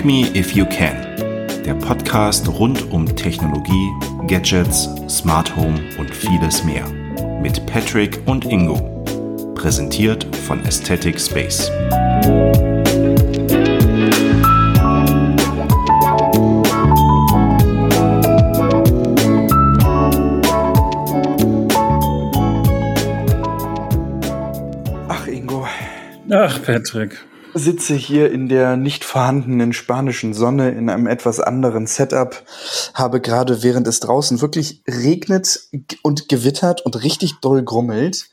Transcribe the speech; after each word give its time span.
Hack 0.00 0.06
Me 0.06 0.34
If 0.34 0.52
You 0.52 0.64
Can, 0.64 0.96
der 1.62 1.74
Podcast 1.74 2.48
rund 2.48 2.90
um 2.90 3.04
Technologie, 3.16 3.90
Gadgets, 4.26 4.88
Smart 5.10 5.54
Home 5.54 5.78
und 5.98 6.10
vieles 6.10 6.64
mehr. 6.64 6.88
Mit 7.42 7.66
Patrick 7.66 8.18
und 8.24 8.46
Ingo. 8.46 8.76
Präsentiert 9.54 10.26
von 10.46 10.64
Aesthetic 10.64 11.20
Space. 11.20 11.70
Ach, 25.08 25.26
Ingo. 25.26 25.66
Ach, 26.30 26.62
Patrick 26.62 27.18
sitze 27.54 27.94
hier 27.94 28.30
in 28.30 28.48
der 28.48 28.76
nicht 28.76 29.04
vorhandenen 29.04 29.72
spanischen 29.72 30.34
Sonne 30.34 30.70
in 30.70 30.88
einem 30.88 31.06
etwas 31.06 31.40
anderen 31.40 31.86
Setup, 31.86 32.44
habe 32.94 33.20
gerade 33.20 33.62
während 33.62 33.86
es 33.86 34.00
draußen 34.00 34.40
wirklich 34.40 34.82
regnet 34.86 35.68
und 36.02 36.28
gewittert 36.28 36.84
und 36.84 37.02
richtig 37.02 37.40
doll 37.40 37.62
grummelt, 37.62 38.30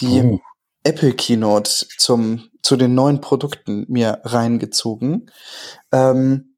die 0.00 0.22
oh. 0.22 0.40
Apple 0.84 1.12
Keynote 1.12 1.86
zum, 1.98 2.48
zu 2.62 2.76
den 2.76 2.94
neuen 2.94 3.20
Produkten 3.20 3.86
mir 3.88 4.20
reingezogen. 4.24 5.30
Ähm, 5.92 6.56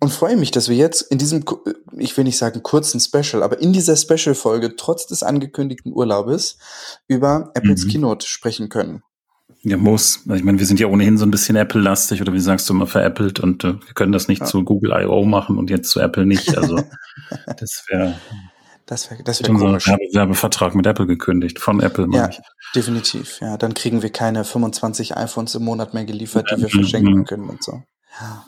und 0.00 0.10
freue 0.10 0.36
mich, 0.36 0.50
dass 0.50 0.68
wir 0.68 0.76
jetzt 0.76 1.00
in 1.00 1.16
diesem, 1.16 1.44
ich 1.96 2.14
will 2.16 2.24
nicht 2.24 2.36
sagen 2.36 2.62
kurzen 2.62 3.00
Special, 3.00 3.42
aber 3.42 3.60
in 3.60 3.72
dieser 3.72 3.96
Special-Folge 3.96 4.76
trotz 4.76 5.06
des 5.06 5.22
angekündigten 5.22 5.94
Urlaubes 5.94 6.58
über 7.08 7.50
Apples 7.54 7.84
mhm. 7.84 7.88
Keynote 7.88 8.26
sprechen 8.26 8.68
können. 8.68 9.02
Ja, 9.64 9.78
muss. 9.78 10.20
Also 10.24 10.34
ich 10.34 10.44
meine, 10.44 10.58
wir 10.58 10.66
sind 10.66 10.78
ja 10.78 10.86
ohnehin 10.88 11.16
so 11.16 11.24
ein 11.24 11.30
bisschen 11.30 11.56
Apple-lastig 11.56 12.20
oder 12.20 12.34
wie 12.34 12.40
sagst 12.40 12.68
du 12.68 12.74
immer 12.74 12.86
veräppelt 12.86 13.40
und 13.40 13.64
äh, 13.64 13.74
wir 13.74 13.94
können 13.94 14.12
das 14.12 14.28
nicht 14.28 14.40
ja. 14.40 14.46
zu 14.46 14.62
Google 14.62 14.92
I.O. 14.92 15.24
machen 15.24 15.56
und 15.56 15.70
jetzt 15.70 15.90
zu 15.90 16.00
Apple 16.00 16.26
nicht. 16.26 16.56
Also 16.56 16.76
das 17.46 17.84
wäre 17.88 18.14
das 18.86 19.10
wäre 19.10 19.22
das 19.22 19.42
wär 19.42 19.50
unser 19.50 19.72
Werbe 19.72 20.04
Werbevertrag 20.12 20.74
mit 20.74 20.86
Apple 20.86 21.06
gekündigt, 21.06 21.58
von 21.58 21.80
Apple, 21.80 22.06
ja, 22.12 22.28
ich. 22.28 22.40
definitiv. 22.74 23.40
Ja, 23.40 23.56
dann 23.56 23.72
kriegen 23.72 24.02
wir 24.02 24.10
keine 24.10 24.44
25 24.44 25.16
iPhones 25.16 25.54
im 25.54 25.64
Monat 25.64 25.94
mehr 25.94 26.04
geliefert, 26.04 26.50
die 26.54 26.60
wir 26.60 26.68
verschenken 26.68 27.24
können 27.24 27.48
und 27.48 27.64
so. 27.64 27.82
Ja, 28.20 28.44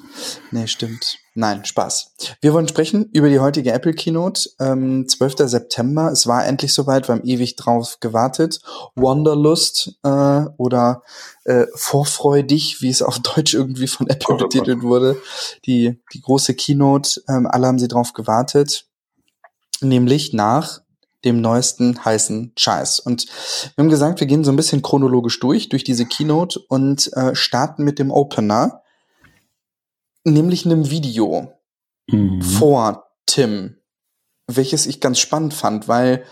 nee, 0.52 0.68
stimmt. 0.68 1.18
Nein, 1.34 1.64
Spaß. 1.64 2.12
Wir 2.40 2.54
wollen 2.54 2.68
sprechen 2.68 3.10
über 3.12 3.28
die 3.28 3.40
heutige 3.40 3.72
Apple 3.72 3.94
Keynote, 3.94 4.48
ähm, 4.60 5.08
12. 5.08 5.48
September. 5.48 6.10
Es 6.12 6.28
war 6.28 6.46
endlich 6.46 6.72
soweit, 6.72 7.08
wir 7.08 7.16
haben 7.16 7.24
ewig 7.24 7.56
drauf 7.56 7.98
gewartet. 8.00 8.60
Wanderlust 8.94 9.98
äh, 10.04 10.44
oder 10.56 11.02
äh, 11.44 11.66
Vorfreudig, 11.74 12.80
wie 12.80 12.90
es 12.90 13.02
auf 13.02 13.18
Deutsch 13.18 13.54
irgendwie 13.54 13.88
von 13.88 14.06
Apple 14.06 14.36
betitelt 14.36 14.82
wurde. 14.82 15.20
Die, 15.66 16.00
die 16.14 16.20
große 16.20 16.54
Keynote, 16.54 17.22
ähm, 17.28 17.48
alle 17.48 17.66
haben 17.66 17.80
sie 17.80 17.88
drauf 17.88 18.12
gewartet. 18.12 18.86
Nämlich 19.80 20.32
nach 20.32 20.80
dem 21.24 21.40
neuesten 21.40 22.04
heißen 22.04 22.52
Scheiß. 22.56 23.00
Und 23.00 23.26
wir 23.74 23.82
haben 23.82 23.90
gesagt, 23.90 24.20
wir 24.20 24.28
gehen 24.28 24.44
so 24.44 24.52
ein 24.52 24.56
bisschen 24.56 24.80
chronologisch 24.80 25.40
durch, 25.40 25.68
durch 25.68 25.82
diese 25.82 26.06
Keynote 26.06 26.60
und 26.68 27.12
äh, 27.14 27.34
starten 27.34 27.82
mit 27.82 27.98
dem 27.98 28.12
Opener 28.12 28.82
nämlich 30.26 30.66
einem 30.66 30.90
Video 30.90 31.52
mhm. 32.08 32.42
vor 32.42 33.10
Tim, 33.26 33.76
welches 34.46 34.86
ich 34.86 35.00
ganz 35.00 35.18
spannend 35.18 35.54
fand, 35.54 35.88
weil 35.88 36.24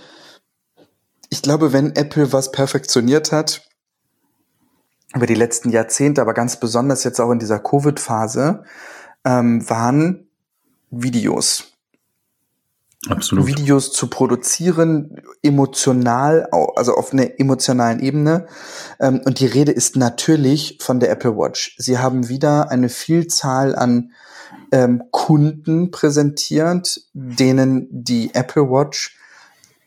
ich 1.31 1.43
glaube, 1.43 1.73
wenn 1.73 1.97
Apple 1.97 2.33
was 2.33 2.53
perfektioniert 2.53 3.33
hat, 3.33 3.67
über 5.15 5.27
die 5.27 5.35
letzten 5.35 5.71
Jahrzehnte, 5.71 6.21
aber 6.21 6.35
ganz 6.35 6.59
besonders 6.59 7.05
jetzt 7.05 7.21
auch 7.21 7.31
in 7.31 7.39
dieser 7.39 7.61
Covid-Phase, 7.61 8.65
ähm, 9.25 9.69
waren 9.69 10.29
Videos. 10.91 11.74
Absolut. 13.09 13.47
Videos 13.47 13.93
zu 13.93 14.09
produzieren, 14.09 15.17
emotional, 15.43 16.49
also 16.77 16.95
auf 16.95 17.13
einer 17.13 17.39
emotionalen 17.39 18.01
Ebene. 18.01 18.47
Ähm, 19.01 19.21
und 19.25 19.41
die 19.41 19.47
Rede 19.47 19.73
ist 19.73 19.97
natürlich 19.97 20.79
von 20.81 21.01
der 21.01 21.11
Apple 21.11 21.37
Watch. 21.37 21.77
Sie 21.79 21.99
haben 21.99 22.29
wieder 22.29 22.71
eine 22.71 22.89
Vielzahl 22.89 23.75
an 23.75 24.13
ähm, 24.73 25.05
Kunden 25.11 25.91
präsentiert, 25.91 27.01
denen 27.13 27.89
die 27.91 28.35
Apple 28.35 28.71
Watch 28.71 29.17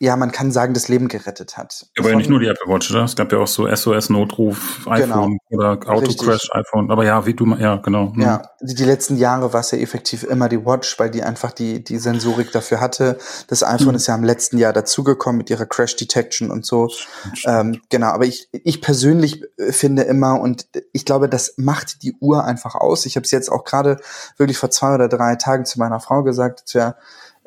ja, 0.00 0.14
man 0.16 0.30
kann 0.30 0.52
sagen, 0.52 0.74
das 0.74 0.88
Leben 0.88 1.08
gerettet 1.08 1.56
hat. 1.56 1.86
Aber 1.98 2.10
ja 2.10 2.16
nicht 2.16 2.30
nur 2.30 2.38
die 2.38 2.46
Apple 2.46 2.72
Watch, 2.72 2.90
oder? 2.90 3.04
Es 3.04 3.16
gab 3.16 3.32
ja 3.32 3.38
auch 3.38 3.48
so 3.48 3.66
SOS-Notruf, 3.66 4.86
iPhone 4.86 5.38
genau, 5.48 5.68
oder 5.74 5.78
Autocrash 5.88 6.48
iPhone. 6.52 6.90
Aber 6.90 7.04
ja, 7.04 7.26
wie 7.26 7.34
du, 7.34 7.46
ja, 7.56 7.76
genau. 7.76 8.12
Hm. 8.14 8.20
Ja, 8.20 8.42
die, 8.60 8.74
die 8.74 8.84
letzten 8.84 9.16
Jahre 9.16 9.52
war 9.52 9.60
es 9.60 9.72
ja 9.72 9.78
effektiv 9.78 10.22
immer 10.22 10.48
die 10.48 10.64
Watch, 10.64 10.98
weil 11.00 11.10
die 11.10 11.24
einfach 11.24 11.50
die, 11.50 11.82
die 11.82 11.98
Sensorik 11.98 12.52
dafür 12.52 12.80
hatte. 12.80 13.18
Das 13.48 13.64
iPhone 13.64 13.88
hm. 13.88 13.94
ist 13.96 14.06
ja 14.06 14.14
im 14.14 14.22
letzten 14.22 14.58
Jahr 14.58 14.72
dazugekommen 14.72 15.38
mit 15.38 15.50
ihrer 15.50 15.66
Crash 15.66 15.96
Detection 15.96 16.52
und 16.52 16.64
so. 16.64 16.88
Ähm, 17.44 17.80
genau, 17.90 18.08
aber 18.08 18.24
ich, 18.24 18.48
ich 18.52 18.80
persönlich 18.80 19.42
äh, 19.56 19.72
finde 19.72 20.02
immer, 20.02 20.40
und 20.40 20.66
ich 20.92 21.04
glaube, 21.06 21.28
das 21.28 21.54
macht 21.56 22.04
die 22.04 22.14
Uhr 22.20 22.44
einfach 22.44 22.76
aus. 22.76 23.04
Ich 23.04 23.16
habe 23.16 23.24
es 23.24 23.32
jetzt 23.32 23.50
auch 23.50 23.64
gerade 23.64 23.98
wirklich 24.36 24.58
vor 24.58 24.70
zwei 24.70 24.94
oder 24.94 25.08
drei 25.08 25.34
Tagen 25.34 25.64
zu 25.64 25.80
meiner 25.80 25.98
Frau 25.98 26.22
gesagt, 26.22 26.62
dass 26.62 26.74
wir 26.74 26.96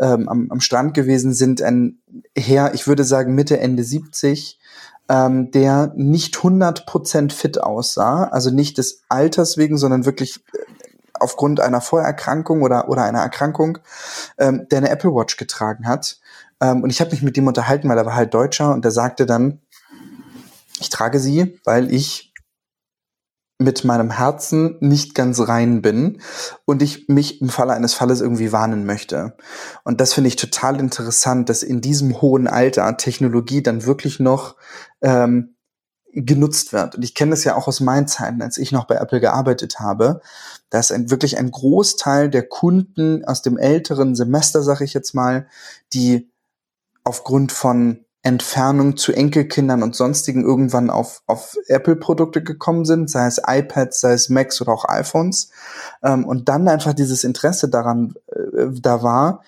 ähm, 0.01 0.27
am, 0.27 0.47
am 0.49 0.59
Strand 0.59 0.93
gewesen 0.93 1.33
sind, 1.33 1.61
ein 1.61 1.99
Herr, 2.35 2.73
ich 2.73 2.87
würde 2.87 3.03
sagen 3.03 3.35
Mitte, 3.35 3.59
Ende 3.59 3.83
70, 3.83 4.59
ähm, 5.07 5.51
der 5.51 5.93
nicht 5.95 6.35
100% 6.35 7.31
fit 7.31 7.61
aussah, 7.61 8.25
also 8.25 8.49
nicht 8.49 8.77
des 8.77 9.03
Alters 9.09 9.57
wegen, 9.57 9.77
sondern 9.77 10.05
wirklich 10.05 10.43
äh, 10.53 10.57
aufgrund 11.19 11.59
einer 11.59 11.81
Vorerkrankung 11.81 12.63
oder, 12.63 12.89
oder 12.89 13.03
einer 13.03 13.19
Erkrankung, 13.19 13.77
ähm, 14.39 14.67
der 14.71 14.79
eine 14.79 14.89
Apple 14.89 15.11
Watch 15.11 15.37
getragen 15.37 15.87
hat. 15.87 16.19
Ähm, 16.59 16.81
und 16.81 16.89
ich 16.89 16.99
habe 16.99 17.11
mich 17.11 17.21
mit 17.21 17.37
ihm 17.37 17.47
unterhalten, 17.47 17.87
weil 17.87 17.97
er 17.97 18.05
war 18.05 18.15
halt 18.15 18.33
Deutscher 18.33 18.73
und 18.73 18.83
er 18.83 18.91
sagte 18.91 19.27
dann, 19.27 19.61
ich 20.79 20.89
trage 20.89 21.19
sie, 21.19 21.59
weil 21.63 21.93
ich 21.93 22.30
mit 23.61 23.83
meinem 23.83 24.11
Herzen 24.11 24.77
nicht 24.79 25.15
ganz 25.15 25.39
rein 25.47 25.81
bin 25.81 26.21
und 26.65 26.81
ich 26.81 27.07
mich 27.07 27.41
im 27.41 27.49
Falle 27.49 27.73
eines 27.73 27.93
Falles 27.93 28.21
irgendwie 28.21 28.51
warnen 28.51 28.85
möchte. 28.85 29.35
Und 29.83 30.01
das 30.01 30.13
finde 30.13 30.27
ich 30.27 30.35
total 30.35 30.79
interessant, 30.79 31.49
dass 31.49 31.63
in 31.63 31.81
diesem 31.81 32.21
hohen 32.21 32.47
Alter 32.47 32.97
Technologie 32.97 33.63
dann 33.63 33.85
wirklich 33.85 34.19
noch 34.19 34.55
ähm, 35.01 35.55
genutzt 36.13 36.73
wird. 36.73 36.95
Und 36.95 37.03
ich 37.03 37.15
kenne 37.15 37.31
das 37.31 37.43
ja 37.43 37.55
auch 37.55 37.67
aus 37.67 37.79
meinen 37.79 38.07
Zeiten, 38.07 38.41
als 38.41 38.57
ich 38.57 38.71
noch 38.71 38.85
bei 38.85 38.95
Apple 38.95 39.21
gearbeitet 39.21 39.79
habe. 39.79 40.21
Da 40.69 40.79
ist 40.79 40.91
ein, 40.91 41.09
wirklich 41.09 41.37
ein 41.37 41.51
Großteil 41.51 42.29
der 42.29 42.47
Kunden 42.47 43.23
aus 43.25 43.41
dem 43.41 43.57
älteren 43.57 44.15
Semester, 44.15 44.61
sag 44.61 44.81
ich 44.81 44.93
jetzt 44.93 45.13
mal, 45.13 45.47
die 45.93 46.29
aufgrund 47.03 47.51
von 47.51 48.05
Entfernung 48.23 48.97
zu 48.97 49.13
Enkelkindern 49.13 49.81
und 49.81 49.95
sonstigen 49.95 50.43
irgendwann 50.43 50.89
auf, 50.91 51.23
auf 51.25 51.57
Apple-Produkte 51.67 52.43
gekommen 52.43 52.85
sind, 52.85 53.09
sei 53.09 53.25
es 53.25 53.41
iPads, 53.45 53.99
sei 53.99 54.13
es 54.13 54.29
Macs 54.29 54.61
oder 54.61 54.73
auch 54.73 54.85
iPhones. 54.87 55.49
Ähm, 56.03 56.25
und 56.25 56.47
dann 56.47 56.67
einfach 56.67 56.93
dieses 56.93 57.23
Interesse 57.23 57.69
daran 57.69 58.13
äh, 58.27 58.67
da 58.71 59.01
war, 59.01 59.41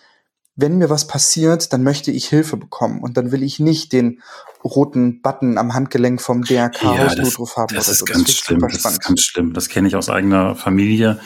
wenn 0.56 0.78
mir 0.78 0.89
was 0.89 1.07
passiert, 1.07 1.73
dann 1.73 1.83
möchte 1.83 2.12
ich 2.12 2.28
Hilfe 2.28 2.57
bekommen. 2.57 3.01
Und 3.01 3.17
dann 3.17 3.31
will 3.31 3.44
ich 3.44 3.59
nicht 3.59 3.91
den 3.91 4.22
roten 4.63 5.22
Button 5.22 5.57
am 5.57 5.73
Handgelenk 5.73 6.22
vom 6.22 6.44
DRK 6.44 6.83
ja, 6.83 7.16
Notruf 7.16 7.57
haben. 7.57 7.75
Das, 7.75 7.89
ist 7.89 8.00
so. 8.00 8.06
ganz 8.06 8.25
das 8.25 8.35
schlimm. 8.35 8.59
Das 8.59 8.85
ist 8.85 9.01
ganz 9.01 9.22
schlimm. 9.22 9.53
Das 9.53 9.69
kenne 9.69 9.88
ich 9.88 9.95
aus 9.95 10.09
eigener 10.09 10.56
Familie. 10.56 11.19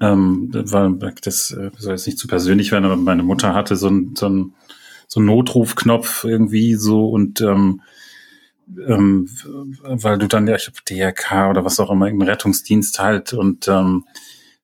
Ähm, 0.00 0.50
weil 0.52 1.14
das 1.22 1.50
äh, 1.50 1.70
soll 1.76 1.92
jetzt 1.92 2.06
nicht 2.06 2.18
zu 2.18 2.28
persönlich 2.28 2.70
werden, 2.70 2.84
aber 2.84 2.96
meine 2.96 3.24
Mutter 3.24 3.52
hatte 3.52 3.74
so 3.74 3.88
ein, 3.88 4.14
so 4.16 4.28
ein 4.28 4.54
so 5.08 5.20
ein 5.20 5.24
Notrufknopf 5.24 6.24
irgendwie 6.24 6.74
so 6.74 7.08
und 7.08 7.40
ähm, 7.40 7.82
ähm, 8.86 9.28
weil 9.82 10.18
du 10.18 10.28
dann 10.28 10.46
ja, 10.46 10.56
ich 10.56 10.64
glaube, 10.64 10.80
DRK 10.88 11.50
oder 11.50 11.64
was 11.64 11.80
auch 11.80 11.90
immer, 11.90 12.06
irgendein 12.06 12.28
Rettungsdienst 12.28 13.00
halt 13.00 13.32
und 13.32 13.66
ähm, 13.66 14.04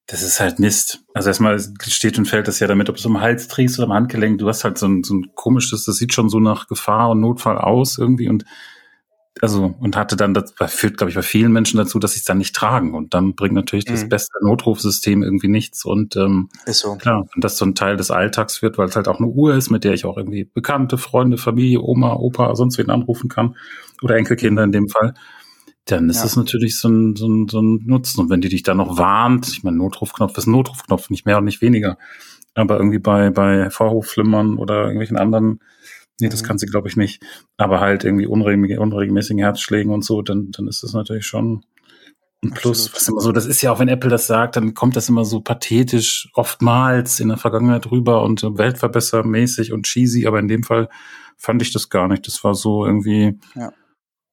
das 0.06 0.22
ist 0.22 0.38
halt 0.38 0.58
Mist. 0.58 1.02
Also 1.14 1.30
erstmal 1.30 1.58
steht 1.58 2.18
und 2.18 2.26
fällt 2.26 2.46
das 2.46 2.60
ja 2.60 2.66
damit, 2.66 2.90
ob 2.90 2.96
du 2.96 3.08
am 3.08 3.22
Hals 3.22 3.48
trägst 3.48 3.78
oder 3.78 3.88
am 3.88 3.94
Handgelenk. 3.94 4.38
Du 4.38 4.48
hast 4.48 4.62
halt 4.62 4.76
so 4.76 4.86
ein, 4.86 5.02
so 5.02 5.14
ein 5.14 5.30
komisches, 5.34 5.86
das 5.86 5.96
sieht 5.96 6.12
schon 6.12 6.28
so 6.28 6.40
nach 6.40 6.66
Gefahr 6.66 7.10
und 7.10 7.20
Notfall 7.20 7.56
aus 7.56 7.96
irgendwie 7.96 8.28
und 8.28 8.44
also 9.40 9.74
und 9.80 9.96
hatte 9.96 10.16
dann, 10.16 10.32
das 10.32 10.52
führt, 10.68 10.96
glaube 10.96 11.10
ich, 11.10 11.16
bei 11.16 11.22
vielen 11.22 11.52
Menschen 11.52 11.78
dazu, 11.78 11.98
dass 11.98 12.12
sie 12.12 12.20
es 12.20 12.24
dann 12.24 12.38
nicht 12.38 12.54
tragen. 12.54 12.94
Und 12.94 13.14
dann 13.14 13.34
bringt 13.34 13.54
natürlich 13.54 13.86
mhm. 13.86 13.92
das 13.92 14.08
beste 14.08 14.38
Notrufsystem 14.42 15.22
irgendwie 15.22 15.48
nichts. 15.48 15.84
Und 15.84 16.16
ähm, 16.16 16.48
ist 16.66 16.80
so. 16.80 16.94
klar, 16.96 17.26
und 17.34 17.42
das 17.42 17.58
so 17.58 17.64
ein 17.64 17.74
Teil 17.74 17.96
des 17.96 18.10
Alltags 18.10 18.62
wird, 18.62 18.78
weil 18.78 18.88
es 18.88 18.96
halt 18.96 19.08
auch 19.08 19.18
eine 19.18 19.28
Uhr 19.28 19.54
ist, 19.54 19.70
mit 19.70 19.84
der 19.84 19.92
ich 19.92 20.04
auch 20.04 20.16
irgendwie 20.16 20.44
Bekannte, 20.44 20.98
Freunde, 20.98 21.36
Familie, 21.36 21.80
Oma, 21.80 22.14
Opa, 22.14 22.54
sonst 22.54 22.78
wen 22.78 22.90
anrufen 22.90 23.28
kann. 23.28 23.56
Oder 24.02 24.16
Enkelkinder 24.16 24.62
in 24.62 24.72
dem 24.72 24.88
Fall. 24.88 25.14
Dann 25.86 26.08
ist 26.08 26.18
ja. 26.18 26.26
es 26.26 26.36
natürlich 26.36 26.78
so 26.78 26.88
ein, 26.88 27.16
so, 27.16 27.26
ein, 27.26 27.48
so 27.48 27.60
ein 27.60 27.82
Nutzen. 27.84 28.20
Und 28.20 28.30
wenn 28.30 28.40
die 28.40 28.48
dich 28.48 28.62
dann 28.62 28.76
noch 28.76 28.98
warnt, 28.98 29.48
ich 29.48 29.64
meine, 29.64 29.76
Notrufknopf 29.76 30.38
ist 30.38 30.46
ein 30.46 30.52
Notrufknopf, 30.52 31.10
nicht 31.10 31.26
mehr 31.26 31.38
und 31.38 31.44
nicht 31.44 31.60
weniger. 31.60 31.98
Aber 32.54 32.76
irgendwie 32.76 33.00
bei, 33.00 33.30
bei 33.30 33.68
Vorhofflimmern 33.68 34.58
oder 34.58 34.82
irgendwelchen 34.82 35.16
anderen 35.16 35.58
Nee, 36.20 36.28
das 36.28 36.42
mhm. 36.42 36.46
kann 36.46 36.58
sie, 36.58 36.66
glaube 36.66 36.88
ich, 36.88 36.96
nicht. 36.96 37.22
Aber 37.56 37.80
halt 37.80 38.04
irgendwie 38.04 38.26
unregelmäßigen, 38.26 38.82
unregelmäßigen 38.82 39.42
Herzschlägen 39.42 39.92
und 39.92 40.04
so, 40.04 40.22
dann, 40.22 40.50
dann 40.52 40.68
ist 40.68 40.82
das 40.82 40.92
natürlich 40.92 41.26
schon 41.26 41.64
Und 42.42 42.54
plus, 42.54 42.94
was 42.94 43.08
immer 43.08 43.20
so, 43.20 43.32
das 43.32 43.46
ist 43.46 43.62
ja 43.62 43.72
auch, 43.72 43.80
wenn 43.80 43.88
Apple 43.88 44.10
das 44.10 44.26
sagt, 44.26 44.56
dann 44.56 44.74
kommt 44.74 44.96
das 44.96 45.08
immer 45.08 45.24
so 45.24 45.40
pathetisch 45.40 46.28
oftmals 46.34 47.18
in 47.18 47.28
der 47.28 47.36
Vergangenheit 47.38 47.90
rüber 47.90 48.22
und 48.22 48.42
weltverbessermäßig 48.42 49.72
und 49.72 49.86
cheesy, 49.86 50.26
aber 50.26 50.38
in 50.38 50.48
dem 50.48 50.62
Fall 50.62 50.88
fand 51.36 51.62
ich 51.62 51.72
das 51.72 51.88
gar 51.88 52.06
nicht. 52.06 52.26
Das 52.26 52.44
war 52.44 52.54
so 52.54 52.86
irgendwie, 52.86 53.38
ja, 53.54 53.72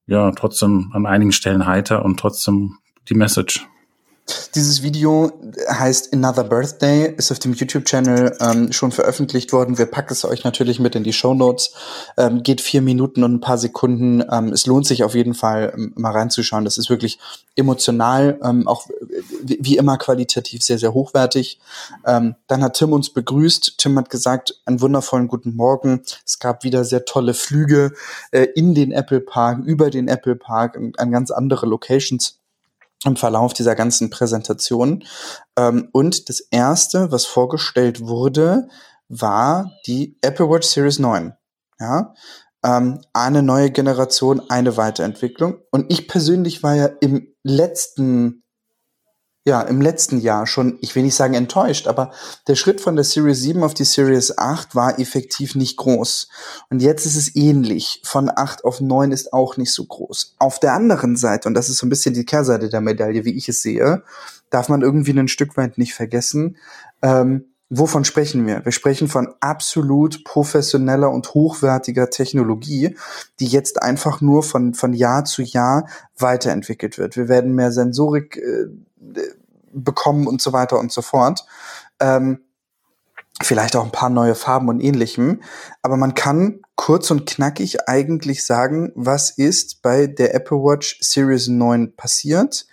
ja 0.07 0.31
trotzdem 0.31 0.91
an 0.93 1.05
einigen 1.05 1.31
Stellen 1.31 1.65
heiter 1.65 2.05
und 2.05 2.19
trotzdem 2.19 2.77
die 3.09 3.15
Message. 3.15 3.65
Dieses 4.55 4.83
Video 4.83 5.31
heißt 5.69 6.13
Another 6.13 6.43
Birthday, 6.43 7.13
ist 7.15 7.31
auf 7.31 7.39
dem 7.39 7.53
YouTube-Channel 7.53 8.37
ähm, 8.41 8.71
schon 8.73 8.91
veröffentlicht 8.91 9.53
worden. 9.53 9.77
Wir 9.77 9.85
packen 9.85 10.11
es 10.11 10.25
euch 10.25 10.43
natürlich 10.43 10.79
mit 10.79 10.93
in 10.95 11.03
die 11.03 11.13
Show 11.13 11.33
Notes. 11.33 11.73
Ähm, 12.17 12.43
geht 12.43 12.59
vier 12.59 12.81
Minuten 12.81 13.23
und 13.23 13.35
ein 13.35 13.39
paar 13.39 13.57
Sekunden. 13.57 14.23
Ähm, 14.29 14.49
es 14.49 14.65
lohnt 14.65 14.85
sich 14.85 15.03
auf 15.03 15.15
jeden 15.15 15.33
Fall 15.33 15.73
ähm, 15.75 15.93
mal 15.95 16.11
reinzuschauen. 16.11 16.65
Das 16.65 16.77
ist 16.77 16.89
wirklich 16.89 17.17
emotional, 17.55 18.39
ähm, 18.43 18.67
auch 18.67 18.87
wie, 19.41 19.57
wie, 19.61 19.77
immer 19.77 19.97
qualitativ 19.97 20.63
sehr, 20.63 20.77
sehr 20.77 20.93
hochwertig. 20.93 21.59
Ähm, 22.05 22.35
dann 22.47 22.61
hat 22.61 22.75
Tim 22.75 22.91
uns 22.91 23.09
begrüßt. 23.09 23.75
Tim 23.77 23.97
hat 23.97 24.09
gesagt, 24.09 24.61
einen 24.65 24.81
wundervollen 24.81 25.29
guten 25.29 25.55
Morgen. 25.55 26.03
Es 26.25 26.39
gab 26.39 26.63
wieder 26.65 26.83
sehr 26.83 27.05
tolle 27.05 27.33
Flüge 27.33 27.93
äh, 28.31 28.47
in 28.55 28.75
den 28.75 28.91
Apple 28.91 29.21
Park, 29.21 29.63
über 29.63 29.89
den 29.89 30.09
Apple 30.09 30.35
Park, 30.35 30.77
an 30.97 31.11
ganz 31.11 31.31
andere 31.31 31.65
Locations 31.65 32.40
im 33.05 33.15
Verlauf 33.15 33.53
dieser 33.53 33.75
ganzen 33.75 34.09
Präsentation. 34.09 35.03
Ähm, 35.57 35.89
und 35.91 36.29
das 36.29 36.39
erste, 36.51 37.11
was 37.11 37.25
vorgestellt 37.25 38.07
wurde, 38.07 38.67
war 39.09 39.71
die 39.87 40.17
Apple 40.21 40.49
Watch 40.49 40.67
Series 40.67 40.99
9. 40.99 41.33
Ja, 41.79 42.13
ähm, 42.63 43.01
eine 43.13 43.41
neue 43.41 43.71
Generation, 43.71 44.41
eine 44.49 44.77
Weiterentwicklung. 44.77 45.57
Und 45.71 45.91
ich 45.91 46.07
persönlich 46.07 46.63
war 46.63 46.75
ja 46.75 46.89
im 47.01 47.33
letzten 47.43 48.43
ja, 49.43 49.61
im 49.61 49.81
letzten 49.81 50.19
Jahr 50.19 50.45
schon, 50.45 50.77
ich 50.81 50.95
will 50.95 51.01
nicht 51.01 51.15
sagen 51.15 51.33
enttäuscht, 51.33 51.87
aber 51.87 52.11
der 52.47 52.55
Schritt 52.55 52.79
von 52.79 52.95
der 52.95 53.03
Series 53.03 53.39
7 53.41 53.63
auf 53.63 53.73
die 53.73 53.85
Series 53.85 54.37
8 54.37 54.75
war 54.75 54.99
effektiv 54.99 55.55
nicht 55.55 55.77
groß. 55.77 56.29
Und 56.69 56.81
jetzt 56.81 57.07
ist 57.07 57.15
es 57.15 57.35
ähnlich. 57.35 58.01
Von 58.05 58.29
8 58.33 58.63
auf 58.63 58.81
9 58.81 59.11
ist 59.11 59.33
auch 59.33 59.57
nicht 59.57 59.73
so 59.73 59.83
groß. 59.85 60.35
Auf 60.37 60.59
der 60.59 60.73
anderen 60.73 61.15
Seite, 61.15 61.47
und 61.47 61.55
das 61.55 61.69
ist 61.69 61.79
so 61.79 61.87
ein 61.87 61.89
bisschen 61.89 62.13
die 62.13 62.25
Kehrseite 62.25 62.69
der 62.69 62.81
Medaille, 62.81 63.25
wie 63.25 63.35
ich 63.35 63.49
es 63.49 63.63
sehe, 63.63 64.03
darf 64.51 64.69
man 64.69 64.83
irgendwie 64.83 65.17
ein 65.17 65.27
Stück 65.27 65.57
weit 65.57 65.77
nicht 65.79 65.95
vergessen, 65.95 66.57
ähm, 67.01 67.45
Wovon 67.73 68.03
sprechen 68.03 68.45
wir? 68.45 68.65
Wir 68.65 68.73
sprechen 68.73 69.07
von 69.07 69.33
absolut 69.39 70.25
professioneller 70.25 71.09
und 71.09 71.33
hochwertiger 71.33 72.09
Technologie, 72.09 72.97
die 73.39 73.45
jetzt 73.45 73.81
einfach 73.81 74.19
nur 74.19 74.43
von, 74.43 74.73
von 74.73 74.91
Jahr 74.91 75.23
zu 75.23 75.41
Jahr 75.41 75.87
weiterentwickelt 76.17 76.97
wird. 76.97 77.15
Wir 77.15 77.29
werden 77.29 77.55
mehr 77.55 77.71
Sensorik 77.71 78.35
äh, 78.35 78.65
bekommen 79.73 80.27
und 80.27 80.41
so 80.41 80.53
weiter 80.53 80.79
und 80.79 80.91
so 80.91 81.01
fort. 81.01 81.45
Ähm, 81.99 82.41
vielleicht 83.41 83.75
auch 83.75 83.85
ein 83.85 83.91
paar 83.91 84.09
neue 84.09 84.35
Farben 84.35 84.69
und 84.69 84.81
ähnlichem. 84.81 85.41
Aber 85.81 85.97
man 85.97 86.13
kann 86.13 86.61
kurz 86.75 87.11
und 87.11 87.25
knackig 87.25 87.87
eigentlich 87.87 88.45
sagen, 88.45 88.91
was 88.95 89.31
ist 89.31 89.81
bei 89.81 90.07
der 90.07 90.35
Apple 90.35 90.57
Watch 90.57 90.97
Series 91.01 91.47
9 91.47 91.95
passiert. 91.95 92.65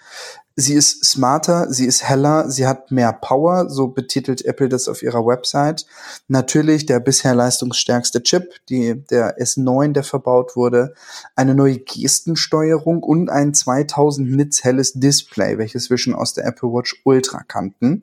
Sie 0.60 0.74
ist 0.74 1.04
smarter, 1.04 1.72
sie 1.72 1.86
ist 1.86 2.02
heller, 2.02 2.50
sie 2.50 2.66
hat 2.66 2.90
mehr 2.90 3.12
Power, 3.12 3.70
so 3.70 3.86
betitelt 3.86 4.44
Apple 4.44 4.68
das 4.68 4.88
auf 4.88 5.04
ihrer 5.04 5.24
Website. 5.24 5.86
Natürlich 6.26 6.84
der 6.84 6.98
bisher 6.98 7.32
leistungsstärkste 7.32 8.24
Chip, 8.24 8.56
die, 8.68 9.06
der 9.06 9.38
S9, 9.38 9.92
der 9.92 10.02
verbaut 10.02 10.56
wurde, 10.56 10.94
eine 11.36 11.54
neue 11.54 11.78
Gestensteuerung 11.78 13.04
und 13.04 13.30
ein 13.30 13.54
2000 13.54 14.32
Nits 14.32 14.64
helles 14.64 14.94
Display, 14.94 15.58
welches 15.58 15.90
wir 15.90 15.96
schon 15.96 16.16
aus 16.16 16.34
der 16.34 16.44
Apple 16.44 16.70
Watch 16.70 17.02
Ultra 17.04 17.44
kannten, 17.46 18.02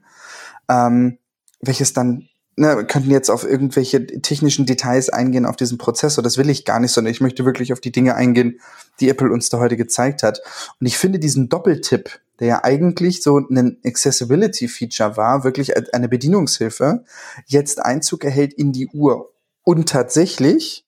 ähm, 0.69 1.17
welches 1.59 1.91
dann 1.91 2.29
ne, 2.55 2.77
wir 2.77 2.85
könnten 2.85 3.11
jetzt 3.11 3.29
auf 3.29 3.43
irgendwelche 3.43 4.05
technischen 4.21 4.65
Details 4.65 5.09
eingehen 5.09 5.45
auf 5.45 5.55
diesen 5.55 5.77
Prozessor. 5.77 6.23
Das 6.23 6.37
will 6.37 6.49
ich 6.49 6.65
gar 6.65 6.79
nicht, 6.79 6.91
sondern 6.91 7.11
ich 7.11 7.21
möchte 7.21 7.45
wirklich 7.45 7.73
auf 7.73 7.81
die 7.81 7.91
Dinge 7.91 8.15
eingehen, 8.15 8.59
die 8.99 9.09
Apple 9.09 9.31
uns 9.31 9.49
da 9.49 9.59
heute 9.59 9.77
gezeigt 9.77 10.23
hat. 10.23 10.41
Und 10.79 10.87
ich 10.87 10.97
finde 10.97 11.19
diesen 11.19 11.49
Doppeltipp, 11.49 12.19
der 12.39 12.47
ja 12.47 12.63
eigentlich 12.63 13.21
so 13.21 13.39
ein 13.39 13.77
Accessibility-Feature 13.85 15.17
war, 15.17 15.43
wirklich 15.43 15.73
eine 15.93 16.09
Bedienungshilfe, 16.09 17.03
jetzt 17.45 17.83
Einzug 17.83 18.23
erhält 18.23 18.53
in 18.53 18.71
die 18.71 18.87
Uhr. 18.87 19.31
Und 19.63 19.89
tatsächlich 19.89 20.84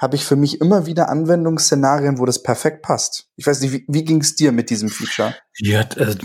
habe 0.00 0.16
ich 0.16 0.24
für 0.24 0.34
mich 0.34 0.62
immer 0.62 0.86
wieder 0.86 1.10
Anwendungsszenarien, 1.10 2.18
wo 2.18 2.24
das 2.24 2.42
perfekt 2.42 2.80
passt. 2.80 3.28
Ich 3.36 3.46
weiß 3.46 3.60
nicht, 3.60 3.72
wie, 3.72 3.84
wie 3.86 4.02
ging 4.02 4.22
es 4.22 4.34
dir 4.34 4.50
mit 4.50 4.70
diesem 4.70 4.88
Feature? 4.88 5.34
Ja, 5.58 5.84
also, 5.98 6.16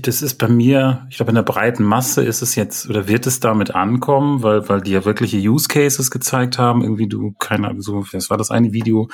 das 0.00 0.22
ist 0.22 0.38
bei 0.38 0.48
mir, 0.48 1.06
ich 1.10 1.16
glaube, 1.16 1.30
in 1.30 1.34
der 1.34 1.42
breiten 1.42 1.82
Masse 1.82 2.24
ist 2.24 2.40
es 2.40 2.54
jetzt 2.54 2.88
oder 2.88 3.08
wird 3.08 3.26
es 3.26 3.38
damit 3.38 3.74
ankommen, 3.74 4.42
weil, 4.42 4.66
weil 4.70 4.80
die 4.80 4.92
ja 4.92 5.04
wirkliche 5.04 5.36
Use 5.36 5.68
Cases 5.68 6.10
gezeigt 6.10 6.56
haben. 6.56 6.80
Irgendwie 6.82 7.08
du, 7.08 7.34
keine 7.38 7.68
Ahnung, 7.68 7.82
so, 7.82 8.06
was 8.10 8.30
war 8.30 8.38
das 8.38 8.50
eine 8.50 8.72
Video, 8.72 9.10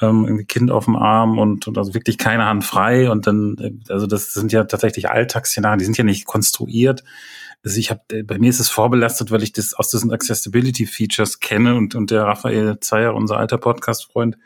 ähm, 0.00 0.24
irgendwie 0.24 0.44
Kind 0.44 0.70
auf 0.70 0.84
dem 0.84 0.94
Arm 0.94 1.40
und, 1.40 1.66
und 1.66 1.76
also 1.76 1.94
wirklich 1.94 2.18
keine 2.18 2.44
Hand 2.44 2.62
frei 2.62 3.10
und 3.10 3.26
dann, 3.26 3.56
äh, 3.58 3.92
also 3.92 4.06
das 4.06 4.34
sind 4.34 4.52
ja 4.52 4.62
tatsächlich 4.62 5.10
Alltagsszenarien, 5.10 5.80
die 5.80 5.84
sind 5.84 5.98
ja 5.98 6.04
nicht 6.04 6.26
konstruiert 6.26 7.02
also 7.64 7.78
ich 7.78 7.90
habe, 7.90 8.02
äh, 8.10 8.22
bei 8.22 8.38
mir 8.38 8.50
ist 8.50 8.60
es 8.60 8.68
vorbelastet, 8.68 9.30
weil 9.30 9.42
ich 9.42 9.52
das 9.52 9.74
aus 9.74 9.90
diesen 9.90 10.12
Accessibility 10.12 10.86
Features 10.86 11.40
kenne 11.40 11.74
und, 11.74 11.94
und 11.94 12.10
der 12.10 12.24
Raphael 12.24 12.80
Zeyer, 12.80 13.14
unser 13.14 13.36
alter 13.36 13.58
Podcast-Freund, 13.58 14.36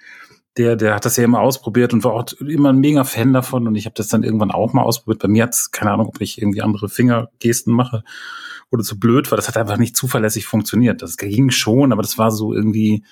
der, 0.56 0.76
der 0.76 0.94
hat 0.94 1.04
das 1.04 1.16
ja 1.16 1.24
immer 1.24 1.40
ausprobiert 1.40 1.92
und 1.92 2.04
war 2.04 2.14
auch 2.14 2.32
immer 2.40 2.72
ein 2.72 2.78
mega 2.78 3.04
Fan 3.04 3.32
davon 3.32 3.66
und 3.66 3.74
ich 3.74 3.84
habe 3.84 3.94
das 3.94 4.08
dann 4.08 4.22
irgendwann 4.22 4.50
auch 4.50 4.72
mal 4.72 4.82
ausprobiert. 4.82 5.22
Bei 5.22 5.28
mir 5.28 5.44
hat's 5.44 5.70
keine 5.70 5.92
Ahnung, 5.92 6.08
ob 6.08 6.20
ich 6.20 6.40
irgendwie 6.40 6.62
andere 6.62 6.88
Fingergesten 6.88 7.74
mache 7.74 8.04
oder 8.70 8.82
zu 8.82 8.98
blöd 8.98 9.30
war. 9.30 9.36
Das 9.36 9.48
hat 9.48 9.56
einfach 9.56 9.76
nicht 9.76 9.96
zuverlässig 9.96 10.46
funktioniert. 10.46 11.02
Das 11.02 11.18
ging 11.18 11.50
schon, 11.50 11.92
aber 11.92 12.02
das 12.02 12.16
war 12.16 12.30
so 12.30 12.54
irgendwie, 12.54 13.04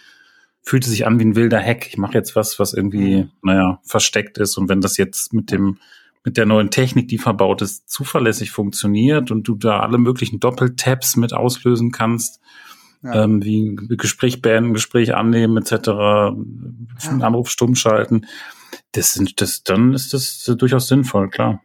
fühlte 0.62 0.88
sich 0.88 1.06
an 1.06 1.18
wie 1.18 1.24
ein 1.24 1.36
wilder 1.36 1.60
Hack. 1.62 1.86
Ich 1.88 1.98
mache 1.98 2.14
jetzt 2.14 2.34
was, 2.34 2.58
was 2.58 2.72
irgendwie, 2.72 3.28
naja, 3.42 3.78
versteckt 3.84 4.38
ist. 4.38 4.56
Und 4.56 4.70
wenn 4.70 4.80
das 4.80 4.96
jetzt 4.96 5.34
mit 5.34 5.50
dem 5.50 5.78
mit 6.24 6.38
der 6.38 6.46
neuen 6.46 6.70
Technik, 6.70 7.08
die 7.08 7.18
verbaut 7.18 7.62
ist, 7.62 7.88
zuverlässig 7.88 8.50
funktioniert 8.50 9.30
und 9.30 9.46
du 9.46 9.54
da 9.54 9.80
alle 9.80 9.98
möglichen 9.98 10.40
Doppeltaps 10.40 11.16
mit 11.16 11.34
auslösen 11.34 11.92
kannst, 11.92 12.40
ja. 13.02 13.24
ähm, 13.24 13.44
wie 13.44 13.76
Gespräch 13.96 14.40
beenden, 14.40 14.72
Gespräch 14.72 15.14
annehmen 15.14 15.58
etc., 15.58 15.86
ja. 15.86 16.32
Anruf 17.20 17.50
stumm 17.50 17.74
schalten, 17.74 18.26
das 18.92 19.12
sind 19.12 19.40
das, 19.40 19.62
dann 19.62 19.92
ist 19.92 20.14
das 20.14 20.44
durchaus 20.58 20.88
sinnvoll, 20.88 21.28
klar. 21.28 21.60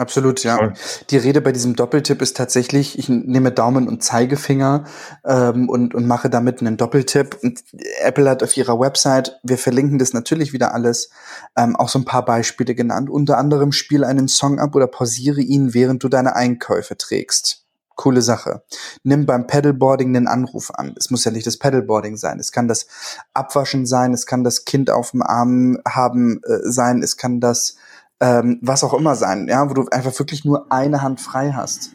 Absolut, 0.00 0.42
ja. 0.44 0.56
Voll. 0.56 0.72
Die 1.10 1.18
Rede 1.18 1.42
bei 1.42 1.52
diesem 1.52 1.76
Doppeltipp 1.76 2.22
ist 2.22 2.34
tatsächlich, 2.34 2.98
ich 2.98 3.10
nehme 3.10 3.52
Daumen 3.52 3.86
und 3.86 4.02
Zeigefinger 4.02 4.84
ähm, 5.26 5.68
und, 5.68 5.94
und 5.94 6.06
mache 6.06 6.30
damit 6.30 6.62
einen 6.62 6.78
Doppeltipp. 6.78 7.36
Und 7.42 7.62
Apple 8.00 8.30
hat 8.30 8.42
auf 8.42 8.56
ihrer 8.56 8.80
Website, 8.80 9.38
wir 9.42 9.58
verlinken 9.58 9.98
das 9.98 10.14
natürlich 10.14 10.54
wieder 10.54 10.72
alles, 10.72 11.10
ähm, 11.54 11.76
auch 11.76 11.90
so 11.90 11.98
ein 11.98 12.06
paar 12.06 12.24
Beispiele 12.24 12.74
genannt. 12.74 13.10
Unter 13.10 13.36
anderem 13.36 13.72
spiele 13.72 14.06
einen 14.06 14.26
Song 14.26 14.58
ab 14.58 14.74
oder 14.74 14.86
pausiere 14.86 15.42
ihn, 15.42 15.74
während 15.74 16.02
du 16.02 16.08
deine 16.08 16.34
Einkäufe 16.34 16.96
trägst. 16.96 17.66
Coole 17.94 18.22
Sache. 18.22 18.62
Nimm 19.02 19.26
beim 19.26 19.46
Pedalboarding 19.46 20.16
einen 20.16 20.28
Anruf 20.28 20.70
an. 20.70 20.94
Es 20.96 21.10
muss 21.10 21.26
ja 21.26 21.30
nicht 21.30 21.46
das 21.46 21.58
Pedalboarding 21.58 22.16
sein. 22.16 22.40
Es 22.40 22.52
kann 22.52 22.68
das 22.68 22.86
Abwaschen 23.34 23.84
sein, 23.84 24.14
es 24.14 24.24
kann 24.24 24.44
das 24.44 24.64
Kind 24.64 24.88
auf 24.88 25.10
dem 25.10 25.20
Arm 25.20 25.76
haben 25.86 26.40
äh, 26.44 26.60
sein, 26.62 27.02
es 27.02 27.18
kann 27.18 27.40
das 27.40 27.76
ähm, 28.20 28.58
was 28.62 28.84
auch 28.84 28.94
immer 28.94 29.16
sein, 29.16 29.48
ja, 29.48 29.68
wo 29.68 29.74
du 29.74 29.86
einfach 29.90 30.16
wirklich 30.18 30.44
nur 30.44 30.70
eine 30.70 31.02
Hand 31.02 31.20
frei 31.20 31.52
hast. 31.52 31.92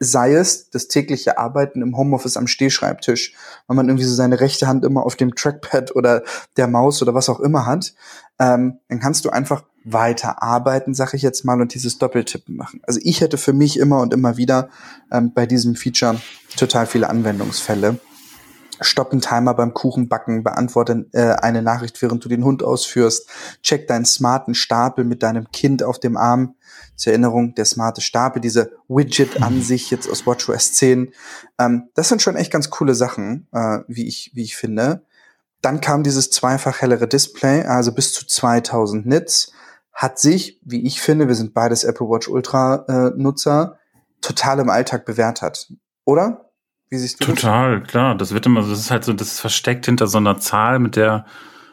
Sei 0.00 0.34
es 0.34 0.70
das 0.70 0.88
tägliche 0.88 1.38
Arbeiten 1.38 1.82
im 1.82 1.96
Homeoffice 1.96 2.36
am 2.36 2.46
Stehschreibtisch, 2.46 3.34
weil 3.66 3.76
man 3.76 3.88
irgendwie 3.88 4.04
so 4.04 4.14
seine 4.14 4.40
rechte 4.40 4.68
Hand 4.68 4.84
immer 4.84 5.04
auf 5.04 5.16
dem 5.16 5.34
Trackpad 5.34 5.94
oder 5.94 6.22
der 6.56 6.68
Maus 6.68 7.02
oder 7.02 7.14
was 7.14 7.28
auch 7.28 7.40
immer 7.40 7.66
hat, 7.66 7.94
ähm, 8.38 8.78
dann 8.88 9.00
kannst 9.00 9.24
du 9.24 9.30
einfach 9.30 9.64
weiter 9.84 10.42
arbeiten, 10.42 10.94
sag 10.94 11.14
ich 11.14 11.22
jetzt 11.22 11.44
mal, 11.44 11.60
und 11.60 11.74
dieses 11.74 11.98
Doppeltippen 11.98 12.56
machen. 12.56 12.80
Also 12.86 13.00
ich 13.02 13.20
hätte 13.20 13.38
für 13.38 13.52
mich 13.52 13.78
immer 13.78 14.00
und 14.00 14.12
immer 14.14 14.36
wieder 14.36 14.68
ähm, 15.10 15.32
bei 15.34 15.46
diesem 15.46 15.74
Feature 15.74 16.20
total 16.56 16.86
viele 16.86 17.10
Anwendungsfälle. 17.10 17.98
Stoppen 18.80 19.20
Timer 19.20 19.54
beim 19.54 19.74
Kuchenbacken, 19.74 20.44
beantworte 20.44 21.06
äh, 21.12 21.34
eine 21.34 21.62
Nachricht, 21.62 22.00
während 22.02 22.24
du 22.24 22.28
den 22.28 22.44
Hund 22.44 22.62
ausführst, 22.62 23.28
check 23.62 23.86
deinen 23.88 24.04
smarten 24.04 24.54
Stapel 24.54 25.04
mit 25.04 25.22
deinem 25.22 25.50
Kind 25.50 25.82
auf 25.82 25.98
dem 25.98 26.16
Arm. 26.16 26.54
Zur 26.96 27.12
Erinnerung, 27.12 27.54
der 27.54 27.64
smarte 27.64 28.00
Stapel, 28.00 28.42
diese 28.42 28.72
Widget 28.88 29.42
an 29.42 29.62
sich 29.62 29.90
jetzt 29.90 30.10
aus 30.10 30.26
WatchOS 30.26 30.72
10. 30.74 31.12
Ähm, 31.58 31.88
das 31.94 32.08
sind 32.08 32.22
schon 32.22 32.36
echt 32.36 32.52
ganz 32.52 32.70
coole 32.70 32.94
Sachen, 32.94 33.46
äh, 33.52 33.78
wie 33.86 34.06
ich, 34.06 34.32
wie 34.34 34.42
ich 34.42 34.56
finde. 34.56 35.02
Dann 35.60 35.80
kam 35.80 36.02
dieses 36.02 36.30
zweifach 36.30 36.80
hellere 36.80 37.08
Display, 37.08 37.62
also 37.62 37.92
bis 37.92 38.12
zu 38.12 38.26
2000 38.26 39.06
Nits, 39.06 39.52
hat 39.92 40.18
sich, 40.18 40.60
wie 40.64 40.86
ich 40.86 41.00
finde, 41.00 41.26
wir 41.26 41.34
sind 41.34 41.54
beides 41.54 41.84
Apple 41.84 42.08
Watch 42.08 42.28
Ultra 42.28 42.84
äh, 42.88 43.10
Nutzer, 43.16 43.78
total 44.20 44.60
im 44.60 44.70
Alltag 44.70 45.04
bewährt 45.04 45.42
hat. 45.42 45.72
Oder? 46.04 46.47
Wie 46.90 46.96
siehst 46.96 47.20
du 47.20 47.26
Total, 47.26 47.80
das? 47.80 47.88
klar. 47.88 48.14
Das 48.14 48.32
wird 48.32 48.46
immer, 48.46 48.60
das 48.60 48.78
ist 48.78 48.90
halt 48.90 49.04
so, 49.04 49.12
das 49.12 49.32
ist 49.32 49.40
versteckt 49.40 49.86
hinter 49.86 50.06
so 50.06 50.18
einer 50.18 50.38
Zahl, 50.38 50.78
mit 50.78 50.96
der 50.96 51.26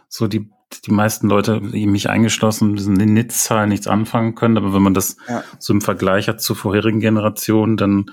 so 0.07 0.27
die, 0.27 0.49
die 0.85 0.91
meisten 0.91 1.27
Leute, 1.27 1.61
mich 1.61 2.09
eingeschlossen, 2.09 2.71
mit 2.71 2.85
den 2.85 3.13
Nitz-Zahlen 3.13 3.69
nichts 3.69 3.87
anfangen 3.87 4.35
können. 4.35 4.57
Aber 4.57 4.73
wenn 4.73 4.81
man 4.81 4.93
das 4.93 5.17
ja. 5.27 5.43
so 5.59 5.73
im 5.73 5.81
Vergleich 5.81 6.27
hat 6.27 6.41
zu 6.41 6.55
vorherigen 6.55 6.99
Generationen, 6.99 7.77
dann 7.77 8.11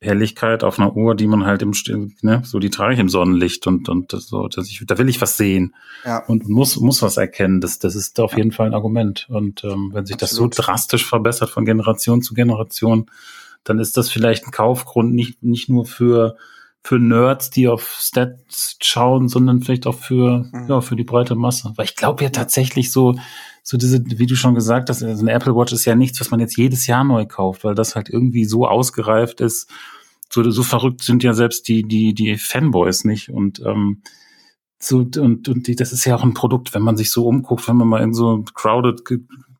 Helligkeit 0.00 0.62
auf 0.62 0.78
einer 0.78 0.94
Uhr, 0.94 1.14
die 1.14 1.26
man 1.26 1.46
halt 1.46 1.62
im, 1.62 1.72
ne, 2.20 2.42
so 2.44 2.58
die 2.58 2.70
trage 2.70 2.94
ich 2.94 3.00
im 3.00 3.08
Sonnenlicht 3.08 3.66
und, 3.66 3.88
und 3.88 4.12
das 4.12 4.26
so, 4.28 4.46
dass 4.46 4.68
ich, 4.68 4.84
da 4.86 4.98
will 4.98 5.08
ich 5.08 5.20
was 5.22 5.36
sehen 5.38 5.74
ja. 6.04 6.18
und 6.26 6.48
muss, 6.48 6.76
muss 6.76 7.00
was 7.00 7.16
erkennen. 7.16 7.60
Das, 7.60 7.78
das 7.78 7.94
ist 7.94 8.20
auf 8.20 8.36
jeden 8.36 8.52
Fall 8.52 8.66
ein 8.66 8.74
Argument. 8.74 9.26
Und 9.30 9.64
ähm, 9.64 9.90
wenn 9.94 10.04
sich 10.04 10.16
Absolut. 10.16 10.52
das 10.52 10.56
so 10.58 10.62
drastisch 10.62 11.06
verbessert 11.06 11.48
von 11.48 11.64
Generation 11.64 12.20
zu 12.20 12.34
Generation, 12.34 13.10
dann 13.66 13.80
ist 13.80 13.96
das 13.96 14.08
vielleicht 14.08 14.46
ein 14.46 14.52
Kaufgrund 14.52 15.12
nicht, 15.12 15.42
nicht 15.42 15.68
nur 15.68 15.86
für, 15.86 16.36
für 16.82 17.00
Nerds, 17.00 17.50
die 17.50 17.66
auf 17.66 17.98
Stats 18.00 18.76
schauen, 18.80 19.28
sondern 19.28 19.60
vielleicht 19.60 19.88
auch 19.88 19.98
für, 19.98 20.48
mhm. 20.52 20.66
ja, 20.68 20.80
für 20.80 20.94
die 20.94 21.04
breite 21.04 21.34
Masse. 21.34 21.72
Weil 21.74 21.86
ich 21.86 21.96
glaube 21.96 22.22
ja 22.22 22.30
tatsächlich 22.30 22.92
so, 22.92 23.16
so 23.64 23.76
diese, 23.76 24.02
wie 24.06 24.26
du 24.26 24.36
schon 24.36 24.54
gesagt 24.54 24.88
hast, 24.88 25.02
also 25.02 25.20
eine 25.20 25.32
Apple 25.32 25.56
Watch 25.56 25.72
ist 25.72 25.84
ja 25.84 25.96
nichts, 25.96 26.20
was 26.20 26.30
man 26.30 26.38
jetzt 26.38 26.56
jedes 26.56 26.86
Jahr 26.86 27.02
neu 27.02 27.26
kauft, 27.26 27.64
weil 27.64 27.74
das 27.74 27.96
halt 27.96 28.08
irgendwie 28.08 28.44
so 28.44 28.68
ausgereift 28.68 29.40
ist. 29.40 29.68
So, 30.30 30.48
so 30.48 30.62
verrückt 30.62 31.02
sind 31.02 31.24
ja 31.24 31.32
selbst 31.32 31.66
die, 31.66 31.82
die, 31.82 32.14
die 32.14 32.36
Fanboys 32.36 33.04
nicht. 33.04 33.30
Und 33.30 33.60
ähm, 33.60 34.02
so, 34.78 34.98
und, 34.98 35.48
und 35.48 35.66
die, 35.66 35.74
das 35.74 35.92
ist 35.92 36.04
ja 36.04 36.14
auch 36.14 36.22
ein 36.22 36.34
Produkt, 36.34 36.72
wenn 36.72 36.82
man 36.82 36.96
sich 36.96 37.10
so 37.10 37.26
umguckt, 37.26 37.66
wenn 37.66 37.76
man 37.76 37.88
mal 37.88 38.02
in 38.02 38.14
so 38.14 38.44
crowded 38.54 39.02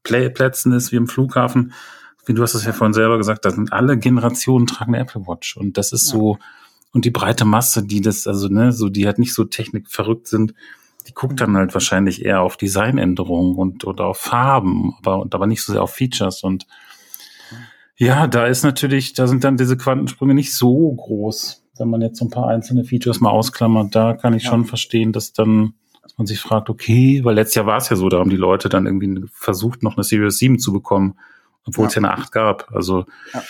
Plätzen 0.05 0.73
ist 0.73 0.93
wie 0.93 0.97
im 0.97 1.09
Flughafen, 1.09 1.73
wie 2.27 2.35
du 2.35 2.43
hast 2.43 2.55
es 2.55 2.65
ja 2.65 2.73
vorhin 2.73 2.93
selber 2.93 3.17
gesagt, 3.17 3.45
da 3.45 3.51
sind 3.51 3.73
alle 3.73 3.97
Generationen 3.97 4.67
tragen 4.67 4.95
eine 4.95 5.03
Apple 5.03 5.27
Watch. 5.27 5.57
Und 5.57 5.79
das 5.79 5.93
ist 5.93 6.13
ja. 6.13 6.19
so, 6.19 6.39
und 6.93 7.05
die 7.05 7.11
breite 7.11 7.45
Masse, 7.45 7.85
die 7.85 8.01
das, 8.01 8.27
also, 8.27 8.49
ne, 8.49 8.73
so, 8.73 8.89
die 8.89 9.07
halt 9.07 9.19
nicht 9.19 9.33
so 9.33 9.45
technikverrückt 9.45 10.27
sind, 10.27 10.53
die 11.07 11.15
guckt 11.15 11.41
dann 11.41 11.57
halt 11.57 11.73
wahrscheinlich 11.73 12.25
eher 12.25 12.41
auf 12.41 12.57
Designänderungen 12.57 13.55
und 13.55 13.85
oder 13.87 14.07
auf 14.07 14.19
Farben, 14.19 14.95
aber, 14.99 15.21
und 15.21 15.35
aber 15.35 15.47
nicht 15.47 15.63
so 15.63 15.73
sehr 15.73 15.83
auf 15.83 15.95
Features. 15.95 16.43
Und 16.43 16.67
ja, 17.97 18.27
da 18.27 18.47
ist 18.47 18.65
natürlich, 18.65 19.13
da 19.15 19.27
sind 19.27 19.45
dann 19.45 19.57
diese 19.57 19.77
Quantensprünge 19.77 20.35
nicht 20.35 20.55
so 20.55 20.93
groß, 20.93 21.63
wenn 21.79 21.91
man 21.91 22.03
jetzt 22.03 22.19
so 22.19 22.25
ein 22.25 22.31
paar 22.31 22.49
einzelne 22.49 22.85
Features 22.85 23.21
mal 23.21 23.31
ausklammert. 23.31 23.95
Da 23.95 24.15
kann 24.15 24.35
ich 24.35 24.45
ja. 24.45 24.51
schon 24.51 24.65
verstehen, 24.65 25.13
dass 25.13 25.33
dann, 25.33 25.75
dass 26.03 26.19
man 26.19 26.27
sich 26.27 26.41
fragt, 26.41 26.69
okay, 26.71 27.21
weil 27.25 27.37
letztes 27.37 27.55
Jahr 27.55 27.67
war 27.67 27.79
es 27.79 27.89
ja 27.89 27.97
so, 27.97 28.09
da 28.09 28.19
haben 28.19 28.31
die 28.31 28.37
Leute 28.37 28.69
dann 28.69 28.87
irgendwie 28.87 29.25
versucht, 29.33 29.83
noch 29.83 29.97
eine 29.97 30.05
Series 30.05 30.39
7 30.39 30.59
zu 30.59 30.73
bekommen, 30.73 31.19
obwohl 31.67 31.87
es 31.87 31.95
ja 31.95 32.01
eine 32.01 32.13
8 32.13 32.33
gab. 32.33 32.73
Also 32.73 33.05
ja. 33.33 33.43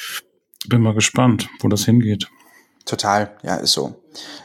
bin 0.68 0.82
mal 0.82 0.94
gespannt, 0.94 1.48
wo 1.60 1.68
das 1.68 1.84
hingeht. 1.84 2.28
Total, 2.86 3.36
ja, 3.42 3.56
ist 3.56 3.72
so. 3.72 3.96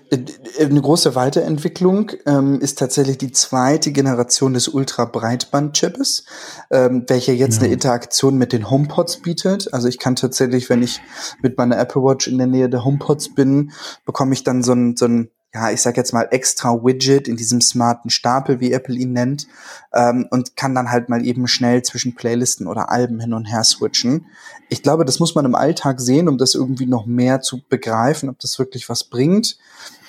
Äh, 0.10 0.25
eine 0.60 0.82
große 0.82 1.13
Weiterentwicklung 1.13 2.12
ähm, 2.25 2.60
ist 2.60 2.80
tatsächlich 2.80 3.20
die 3.20 3.32
zweite 3.32 3.92
Generation 3.92 4.56
des 4.56 4.68
Ultra-Breitband-Chips, 4.68 6.25
ähm, 6.72 7.06
welcher 7.08 7.34
jetzt 7.34 7.58
ja. 7.58 7.66
eine 7.66 7.74
Interaktion 7.74 8.38
mit 8.38 8.51
den 8.51 8.70
HomePods 8.70 9.22
bietet. 9.22 9.72
Also 9.74 9.88
ich 9.88 10.00
kann 10.00 10.16
tatsächlich, 10.16 10.70
wenn 10.70 10.82
ich 10.82 11.01
mit 11.44 11.58
meiner 11.58 11.78
Apple 11.78 12.01
Watch 12.01 12.28
in 12.28 12.40
der 12.40 12.48
Nähe 12.48 12.68
der 12.68 12.84
HomePods 12.84 13.36
bin, 13.36 13.72
bekomme 14.06 14.34
ich 14.34 14.44
dann 14.44 14.63
so 14.63 14.74
ein, 14.74 14.98
so 14.98 15.06
ein 15.06 15.30
ja, 15.53 15.70
ich 15.70 15.81
sag 15.81 15.98
jetzt 15.98 16.13
mal 16.13 16.27
extra 16.31 16.74
Widget 16.84 17.27
in 17.27 17.36
diesem 17.36 17.60
smarten 17.60 18.10
Stapel, 18.10 18.62
wie 18.62 18.72
Apple 18.72 18.96
ihn 18.96 19.12
nennt, 19.12 19.48
ähm, 19.93 20.27
und 20.31 20.55
kann 20.55 20.74
dann 20.74 20.91
halt 20.91 21.10
mal 21.10 21.25
eben 21.25 21.48
schnell 21.48 21.81
zwischen 21.84 22.15
Playlisten 22.15 22.67
oder 22.67 22.89
Alben 22.89 23.20
hin 23.20 23.34
und 23.34 23.46
her 23.46 23.63
switchen. 23.63 24.27
Ich 24.70 24.81
glaube, 24.81 25.03
das 25.03 25.20
muss 25.20 25.36
man 25.36 25.46
im 25.46 25.55
Alltag 25.55 26.00
sehen, 26.00 26.29
um 26.29 26.38
das 26.38 26.55
irgendwie 26.55 26.86
noch 26.86 27.05
mehr 27.05 27.41
zu 27.41 27.62
begreifen, 27.67 28.29
ob 28.29 28.39
das 28.39 28.60
wirklich 28.60 28.88
was 28.88 29.03
bringt. 29.03 29.58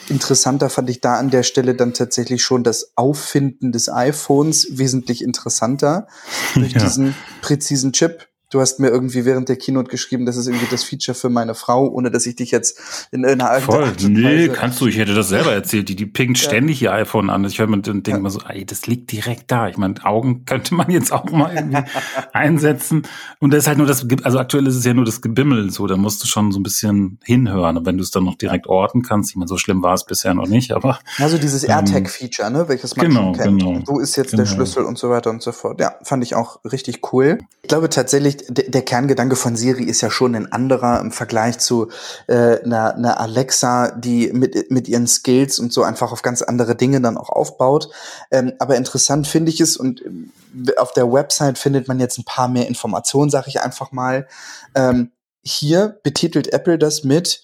Interessanter 0.08 0.70
fand 0.70 0.90
ich 0.90 1.00
da 1.00 1.16
an 1.16 1.30
der 1.30 1.42
Stelle 1.42 1.74
dann 1.74 1.92
tatsächlich 1.92 2.42
schon 2.42 2.62
das 2.62 2.92
Auffinden 2.96 3.72
des 3.72 3.88
iPhones 3.88 4.78
wesentlich 4.78 5.22
interessanter 5.22 6.06
durch 6.54 6.72
ja. 6.74 6.82
diesen 6.82 7.14
präzisen 7.40 7.92
Chip 7.92 8.28
du 8.52 8.60
hast 8.60 8.80
mir 8.80 8.88
irgendwie 8.88 9.24
während 9.24 9.48
der 9.48 9.56
Keynote 9.56 9.90
geschrieben, 9.90 10.26
das 10.26 10.36
ist 10.36 10.46
irgendwie 10.46 10.66
das 10.70 10.84
Feature 10.84 11.14
für 11.14 11.30
meine 11.30 11.54
Frau, 11.54 11.88
ohne 11.88 12.10
dass 12.10 12.26
ich 12.26 12.36
dich 12.36 12.50
jetzt 12.50 13.08
in 13.10 13.24
einer 13.24 13.50
Voll, 13.60 13.90
nee, 14.02 14.48
kannst 14.48 14.80
du, 14.80 14.86
ich 14.86 14.98
hätte 14.98 15.14
das 15.14 15.30
selber 15.30 15.52
erzählt, 15.52 15.88
die, 15.88 15.96
die 15.96 16.04
pinkt 16.04 16.38
ja. 16.38 16.48
ständig 16.48 16.82
ihr 16.82 16.92
iPhone 16.92 17.30
an. 17.30 17.44
Ich 17.44 17.58
höre 17.58 17.66
mir 17.66 17.76
und 17.76 17.86
denke 17.86 18.10
ja. 18.10 18.16
immer 18.18 18.30
so, 18.30 18.40
ey, 18.46 18.66
das 18.66 18.86
liegt 18.86 19.10
direkt 19.10 19.50
da. 19.50 19.68
Ich 19.68 19.78
meine, 19.78 19.94
Augen 20.04 20.44
könnte 20.44 20.74
man 20.74 20.90
jetzt 20.90 21.12
auch 21.12 21.24
mal 21.30 21.54
irgendwie 21.54 21.82
einsetzen. 22.32 23.02
Und 23.38 23.52
das 23.52 23.60
ist 23.60 23.68
halt 23.68 23.78
nur 23.78 23.86
das, 23.86 24.06
also 24.22 24.38
aktuell 24.38 24.66
ist 24.66 24.76
es 24.76 24.84
ja 24.84 24.92
nur 24.92 25.06
das 25.06 25.22
Gebimmel, 25.22 25.70
so, 25.70 25.86
da 25.86 25.96
musst 25.96 26.22
du 26.22 26.26
schon 26.28 26.52
so 26.52 26.60
ein 26.60 26.62
bisschen 26.62 27.18
hinhören. 27.24 27.78
Und 27.78 27.86
wenn 27.86 27.96
du 27.96 28.02
es 28.02 28.10
dann 28.10 28.24
noch 28.24 28.36
direkt 28.36 28.66
orten 28.66 29.02
kannst, 29.02 29.30
ich 29.30 29.36
meine, 29.36 29.48
so 29.48 29.56
schlimm 29.56 29.82
war 29.82 29.94
es 29.94 30.04
bisher 30.04 30.34
noch 30.34 30.46
nicht, 30.46 30.72
aber. 30.72 30.98
Also 31.18 31.38
dieses 31.38 31.64
ähm, 31.64 31.70
AirTag-Feature, 31.70 32.50
ne, 32.50 32.68
welches 32.68 32.96
man 32.96 33.06
genau, 33.06 33.22
schon 33.22 33.32
kennt. 33.36 33.62
Genau, 33.62 33.80
Wo 33.86 33.98
ist 33.98 34.16
jetzt 34.16 34.32
genau. 34.32 34.42
der 34.42 34.50
Schlüssel 34.50 34.84
und 34.84 34.98
so 34.98 35.08
weiter 35.08 35.30
und 35.30 35.40
so 35.40 35.52
fort. 35.52 35.80
Ja, 35.80 35.94
fand 36.02 36.22
ich 36.22 36.34
auch 36.34 36.60
richtig 36.64 37.12
cool. 37.12 37.38
Ich 37.62 37.68
glaube 37.68 37.88
tatsächlich, 37.88 38.41
der, 38.48 38.82
Kerngedanke 38.82 39.36
von 39.36 39.56
Siri 39.56 39.84
ist 39.84 40.00
ja 40.00 40.10
schon 40.10 40.34
ein 40.34 40.50
anderer 40.50 41.00
im 41.00 41.12
Vergleich 41.12 41.58
zu 41.58 41.88
äh, 42.26 42.60
einer, 42.62 42.94
einer 42.94 43.20
Alexa, 43.20 43.90
die 43.92 44.32
mit, 44.32 44.70
mit 44.70 44.88
ihren 44.88 45.06
Skills 45.06 45.58
und 45.58 45.72
so 45.72 45.82
einfach 45.82 46.12
auf 46.12 46.22
ganz 46.22 46.42
andere 46.42 46.76
Dinge 46.76 47.00
dann 47.00 47.16
auch 47.16 47.30
aufbaut. 47.30 47.88
Ähm, 48.30 48.52
aber 48.58 48.76
interessant 48.76 49.26
finde 49.26 49.50
ich 49.50 49.60
es 49.60 49.76
und 49.76 50.02
äh, 50.02 50.76
auf 50.76 50.92
der 50.92 51.12
Website 51.12 51.58
findet 51.58 51.88
man 51.88 52.00
jetzt 52.00 52.18
ein 52.18 52.24
paar 52.24 52.48
mehr 52.48 52.68
Informationen, 52.68 53.30
sage 53.30 53.48
ich 53.48 53.60
einfach 53.60 53.92
mal. 53.92 54.26
Ähm, 54.74 55.12
hier 55.42 55.98
betitelt 56.02 56.52
Apple 56.52 56.78
das 56.78 57.04
mit 57.04 57.42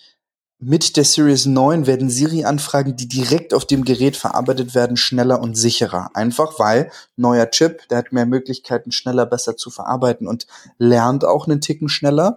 mit 0.61 0.97
der 0.97 1.05
Series 1.05 1.47
9 1.47 1.87
werden 1.87 2.11
Siri-Anfragen, 2.11 2.97
die 2.97 3.07
direkt 3.07 3.55
auf 3.55 3.65
dem 3.65 3.85
Gerät 3.85 4.17
verarbeitet 4.17 4.75
werden, 4.75 4.97
schneller 4.97 5.41
und 5.41 5.55
sicherer. 5.55 6.11
Einfach 6.15 6.59
weil 6.59 6.91
neuer 7.17 7.49
Chip, 7.51 7.89
der 7.89 7.99
hat 7.99 8.13
mehr 8.13 8.27
Möglichkeiten, 8.27 8.91
schneller, 8.91 9.25
besser 9.25 9.57
zu 9.57 9.71
verarbeiten 9.71 10.27
und 10.27 10.49
lernt 10.79 11.25
auch 11.25 11.47
einen 11.47 11.61
Ticken 11.61 11.89
schneller. 11.89 12.37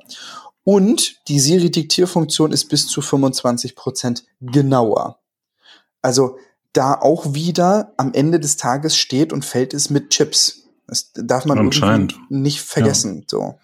Und 0.63 1.27
die 1.27 1.39
Siri-Diktierfunktion 1.39 2.51
ist 2.51 2.69
bis 2.69 2.87
zu 2.87 3.01
25 3.01 3.75
Prozent 3.75 4.25
genauer. 4.39 5.17
Also 6.03 6.37
da 6.73 6.93
auch 6.93 7.33
wieder 7.33 7.93
am 7.97 8.13
Ende 8.13 8.39
des 8.39 8.57
Tages 8.57 8.95
steht 8.95 9.33
und 9.33 9.43
fällt 9.43 9.73
es 9.73 9.89
mit 9.89 10.11
Chips. 10.11 10.63
Das 10.87 11.11
darf 11.15 11.45
man 11.45 11.57
irgendwie 11.57 12.15
nicht 12.29 12.61
vergessen. 12.61 13.19
Ja. 13.19 13.23
So. 13.27 13.59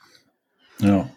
Ja. 0.79 1.09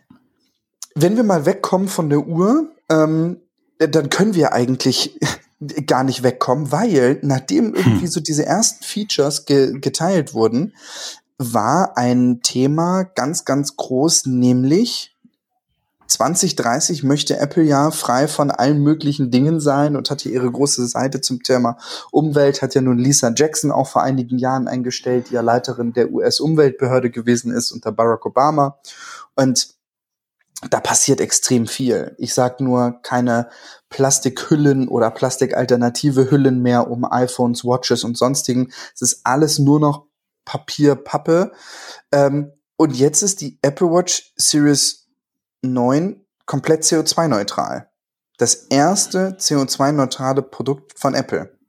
Wenn 0.94 1.16
wir 1.16 1.24
mal 1.24 1.46
wegkommen 1.46 1.88
von 1.88 2.10
der 2.10 2.26
Uhr, 2.26 2.68
ähm, 2.90 3.40
dann 3.78 4.10
können 4.10 4.34
wir 4.34 4.52
eigentlich 4.52 5.18
gar 5.86 6.04
nicht 6.04 6.22
wegkommen, 6.22 6.72
weil 6.72 7.18
nachdem 7.22 7.68
hm. 7.68 7.74
irgendwie 7.74 8.06
so 8.06 8.20
diese 8.20 8.44
ersten 8.44 8.84
Features 8.84 9.46
ge 9.46 9.78
geteilt 9.80 10.34
wurden, 10.34 10.74
war 11.38 11.96
ein 11.96 12.40
Thema 12.42 13.04
ganz, 13.04 13.46
ganz 13.46 13.76
groß, 13.76 14.26
nämlich 14.26 15.16
2030 16.10 17.04
möchte 17.04 17.38
Apple 17.38 17.62
ja 17.62 17.90
frei 17.92 18.26
von 18.26 18.50
allen 18.50 18.82
möglichen 18.82 19.30
Dingen 19.30 19.60
sein 19.60 19.96
und 19.96 20.10
hat 20.10 20.22
hier 20.22 20.32
ihre 20.32 20.50
große 20.50 20.86
Seite 20.88 21.20
zum 21.20 21.42
Thema 21.42 21.78
Umwelt, 22.10 22.62
hat 22.62 22.74
ja 22.74 22.80
nun 22.80 22.98
Lisa 22.98 23.32
Jackson 23.34 23.70
auch 23.70 23.86
vor 23.86 24.02
einigen 24.02 24.36
Jahren 24.36 24.66
eingestellt, 24.66 25.30
die 25.30 25.34
ja 25.34 25.40
Leiterin 25.40 25.92
der 25.92 26.10
US-Umweltbehörde 26.10 27.10
gewesen 27.10 27.52
ist 27.52 27.70
unter 27.70 27.92
Barack 27.92 28.26
Obama. 28.26 28.78
Und 29.36 29.68
da 30.68 30.80
passiert 30.80 31.20
extrem 31.20 31.66
viel. 31.66 32.14
Ich 32.18 32.34
sag 32.34 32.60
nur 32.60 33.00
keine 33.02 33.48
Plastikhüllen 33.88 34.88
oder 34.88 35.10
plastikalternative 35.10 36.30
Hüllen 36.30 36.60
mehr 36.60 36.90
um 36.90 37.04
iPhones, 37.10 37.64
Watches 37.64 38.04
und 38.04 38.18
sonstigen. 38.18 38.70
Es 38.94 39.00
ist 39.00 39.20
alles 39.24 39.58
nur 39.58 39.80
noch 39.80 40.06
Papier, 40.44 40.96
Pappe. 40.96 41.52
Ähm, 42.12 42.52
und 42.76 42.96
jetzt 42.96 43.22
ist 43.22 43.40
die 43.40 43.58
Apple 43.62 43.88
Watch 43.88 44.32
Series 44.36 45.08
9 45.62 46.24
komplett 46.46 46.82
CO2-neutral. 46.82 47.90
Das 48.38 48.54
erste 48.54 49.36
CO2-neutrale 49.38 50.42
Produkt 50.42 50.98
von 50.98 51.14
Apple. 51.14 51.59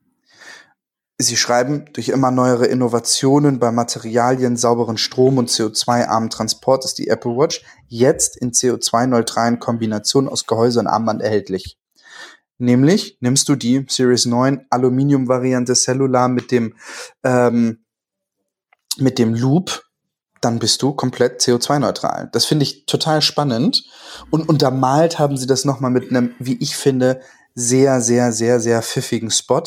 Sie 1.22 1.38
schreiben, 1.38 1.86
durch 1.94 2.10
immer 2.10 2.32
neuere 2.32 2.66
Innovationen 2.66 3.60
bei 3.60 3.72
Materialien, 3.72 4.58
sauberen 4.58 4.98
Strom 4.98 5.38
und 5.38 5.50
CO2-armen 5.50 6.30
Transport 6.30 6.86
ist 6.86 6.98
die 6.98 7.08
Apple 7.08 7.32
Watch 7.32 7.64
jetzt 7.88 8.38
in 8.38 8.52
CO2-neutralen 8.52 9.60
Kombinationen 9.60 10.30
aus 10.30 10.48
Gehäuse 10.48 10.80
und 10.80 10.88
Armband 10.88 11.22
erhältlich. 11.22 11.78
Nämlich 12.58 13.18
nimmst 13.22 13.50
du 13.50 13.56
die 13.56 13.86
Series 13.90 14.26
9 14.26 14.66
Aluminium-Variante 14.70 15.74
Cellular 15.74 16.28
mit 16.28 16.52
dem, 16.52 16.76
ähm, 17.24 17.84
mit 18.98 19.18
dem 19.18 19.34
Loop, 19.34 19.84
dann 20.42 20.60
bist 20.60 20.82
du 20.82 20.94
komplett 20.94 21.42
CO2-neutral. 21.42 22.30
Das 22.32 22.46
finde 22.46 22.64
ich 22.64 22.86
total 22.86 23.22
spannend. 23.22 23.84
Und 24.30 24.50
untermalt 24.50 25.20
haben 25.20 25.38
sie 25.38 25.48
das 25.48 25.66
nochmal 25.66 25.92
mit 25.92 26.10
einem, 26.10 26.36
wie 26.40 26.58
ich 26.62 26.76
finde, 26.76 27.22
sehr, 27.54 28.02
sehr, 28.02 28.32
sehr, 28.32 28.60
sehr 28.60 28.82
pfiffigen 28.82 29.32
Spot, 29.32 29.64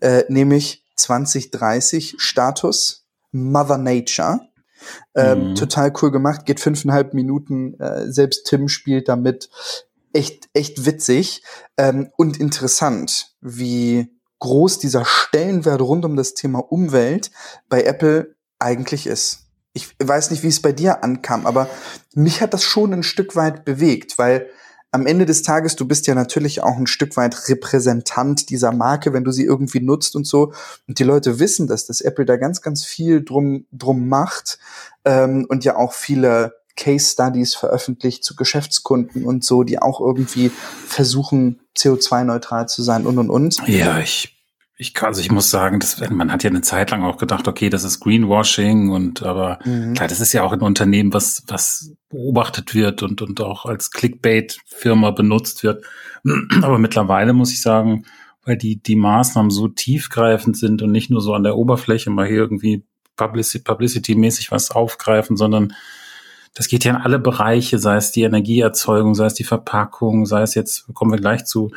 äh, 0.00 0.24
nämlich 0.28 0.83
2030 0.96 2.16
Status 2.18 3.06
Mother 3.32 3.78
Nature. 3.78 4.40
Ähm, 5.14 5.50
mhm. 5.50 5.54
Total 5.54 5.92
cool 6.00 6.10
gemacht, 6.10 6.46
geht 6.46 6.60
fünfeinhalb 6.60 7.14
Minuten. 7.14 7.78
Äh, 7.80 8.10
selbst 8.10 8.46
Tim 8.46 8.68
spielt 8.68 9.08
damit. 9.08 9.50
Echt, 10.12 10.48
echt 10.52 10.86
witzig 10.86 11.42
ähm, 11.76 12.10
und 12.16 12.38
interessant, 12.38 13.34
wie 13.40 14.14
groß 14.38 14.78
dieser 14.78 15.04
Stellenwert 15.04 15.80
rund 15.80 16.04
um 16.04 16.16
das 16.16 16.34
Thema 16.34 16.60
Umwelt 16.60 17.32
bei 17.68 17.82
Apple 17.82 18.36
eigentlich 18.60 19.06
ist. 19.06 19.48
Ich 19.72 19.88
weiß 20.00 20.30
nicht, 20.30 20.44
wie 20.44 20.48
es 20.48 20.62
bei 20.62 20.70
dir 20.70 21.02
ankam, 21.02 21.46
aber 21.46 21.68
mich 22.14 22.40
hat 22.40 22.54
das 22.54 22.62
schon 22.62 22.92
ein 22.92 23.02
Stück 23.02 23.34
weit 23.34 23.64
bewegt, 23.64 24.18
weil 24.18 24.48
am 24.94 25.06
Ende 25.06 25.26
des 25.26 25.42
Tages, 25.42 25.74
du 25.74 25.86
bist 25.86 26.06
ja 26.06 26.14
natürlich 26.14 26.62
auch 26.62 26.76
ein 26.76 26.86
Stück 26.86 27.16
weit 27.16 27.48
Repräsentant 27.48 28.48
dieser 28.48 28.70
Marke, 28.70 29.12
wenn 29.12 29.24
du 29.24 29.32
sie 29.32 29.44
irgendwie 29.44 29.80
nutzt 29.80 30.14
und 30.14 30.24
so. 30.24 30.52
Und 30.86 31.00
die 31.00 31.04
Leute 31.04 31.40
wissen 31.40 31.66
das, 31.66 31.84
dass 31.84 32.00
Apple 32.00 32.24
da 32.24 32.36
ganz, 32.36 32.62
ganz 32.62 32.84
viel 32.84 33.24
drum, 33.24 33.66
drum 33.72 34.08
macht 34.08 34.60
ähm, 35.04 35.46
und 35.48 35.64
ja 35.64 35.74
auch 35.76 35.92
viele 35.92 36.54
Case 36.76 37.10
Studies 37.10 37.56
veröffentlicht 37.56 38.22
zu 38.22 38.36
Geschäftskunden 38.36 39.24
und 39.24 39.44
so, 39.44 39.64
die 39.64 39.82
auch 39.82 40.00
irgendwie 40.00 40.52
versuchen, 40.86 41.60
CO2-neutral 41.76 42.68
zu 42.68 42.82
sein 42.82 43.04
und 43.04 43.18
und 43.18 43.30
und. 43.30 43.66
Ja, 43.66 43.98
ich 43.98 44.33
ich 44.76 45.00
also 45.02 45.20
ich 45.20 45.30
muss 45.30 45.50
sagen, 45.50 45.78
das, 45.78 46.00
man 46.10 46.32
hat 46.32 46.42
ja 46.42 46.50
eine 46.50 46.62
Zeit 46.62 46.90
lang 46.90 47.04
auch 47.04 47.16
gedacht, 47.16 47.46
okay, 47.46 47.70
das 47.70 47.84
ist 47.84 48.00
Greenwashing 48.00 48.90
und 48.90 49.22
aber 49.22 49.60
mhm. 49.64 49.94
klar, 49.94 50.08
das 50.08 50.20
ist 50.20 50.32
ja 50.32 50.42
auch 50.42 50.52
ein 50.52 50.62
Unternehmen, 50.62 51.12
was, 51.12 51.44
was 51.46 51.92
beobachtet 52.08 52.74
wird 52.74 53.02
und, 53.02 53.22
und 53.22 53.40
auch 53.40 53.66
als 53.66 53.92
Clickbait-Firma 53.92 55.12
benutzt 55.12 55.62
wird. 55.62 55.84
Aber 56.62 56.78
mittlerweile 56.78 57.32
muss 57.32 57.52
ich 57.52 57.60
sagen, 57.60 58.04
weil 58.44 58.56
die, 58.56 58.82
die 58.82 58.96
Maßnahmen 58.96 59.50
so 59.50 59.68
tiefgreifend 59.68 60.56
sind 60.56 60.82
und 60.82 60.92
nicht 60.92 61.10
nur 61.10 61.20
so 61.20 61.34
an 61.34 61.42
der 61.42 61.56
Oberfläche 61.56 62.10
mal 62.10 62.26
hier 62.26 62.38
irgendwie 62.38 62.84
Publicity-mäßig 63.16 64.50
was 64.50 64.70
aufgreifen, 64.70 65.36
sondern 65.36 65.74
das 66.54 66.68
geht 66.68 66.84
ja 66.84 66.92
in 66.92 67.00
alle 67.00 67.18
Bereiche, 67.18 67.78
sei 67.78 67.96
es 67.96 68.12
die 68.12 68.22
Energieerzeugung, 68.22 69.14
sei 69.14 69.26
es 69.26 69.34
die 69.34 69.44
Verpackung, 69.44 70.26
sei 70.26 70.42
es 70.42 70.54
jetzt, 70.54 70.86
kommen 70.94 71.12
wir 71.12 71.18
gleich 71.18 71.44
zu, 71.44 71.70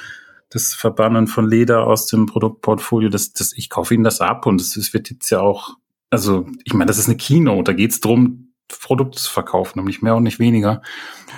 das 0.50 0.74
Verbannen 0.74 1.28
von 1.28 1.50
Leder 1.50 1.86
aus 1.86 2.08
dem 2.08 2.26
Produktportfolio, 2.26 3.10
das, 3.10 3.34
das, 3.34 3.54
ich 3.54 3.70
kaufe 3.70 3.94
Ihnen 3.94 4.04
das 4.04 4.22
ab 4.22 4.46
und 4.46 4.62
es 4.62 4.94
wird 4.94 5.10
jetzt 5.10 5.30
ja 5.30 5.42
auch, 5.42 5.76
also 6.10 6.48
ich 6.64 6.74
meine, 6.74 6.88
das 6.88 6.98
ist 6.98 7.08
eine 7.08 7.18
Keynote, 7.18 7.64
da 7.64 7.74
geht 7.74 7.92
es 7.92 8.00
darum, 8.00 8.48
Produkte 8.68 9.18
zu 9.20 9.32
verkaufen, 9.32 9.80
nämlich 9.80 10.02
mehr 10.02 10.16
und 10.16 10.24
nicht 10.24 10.40
weniger. 10.40 10.82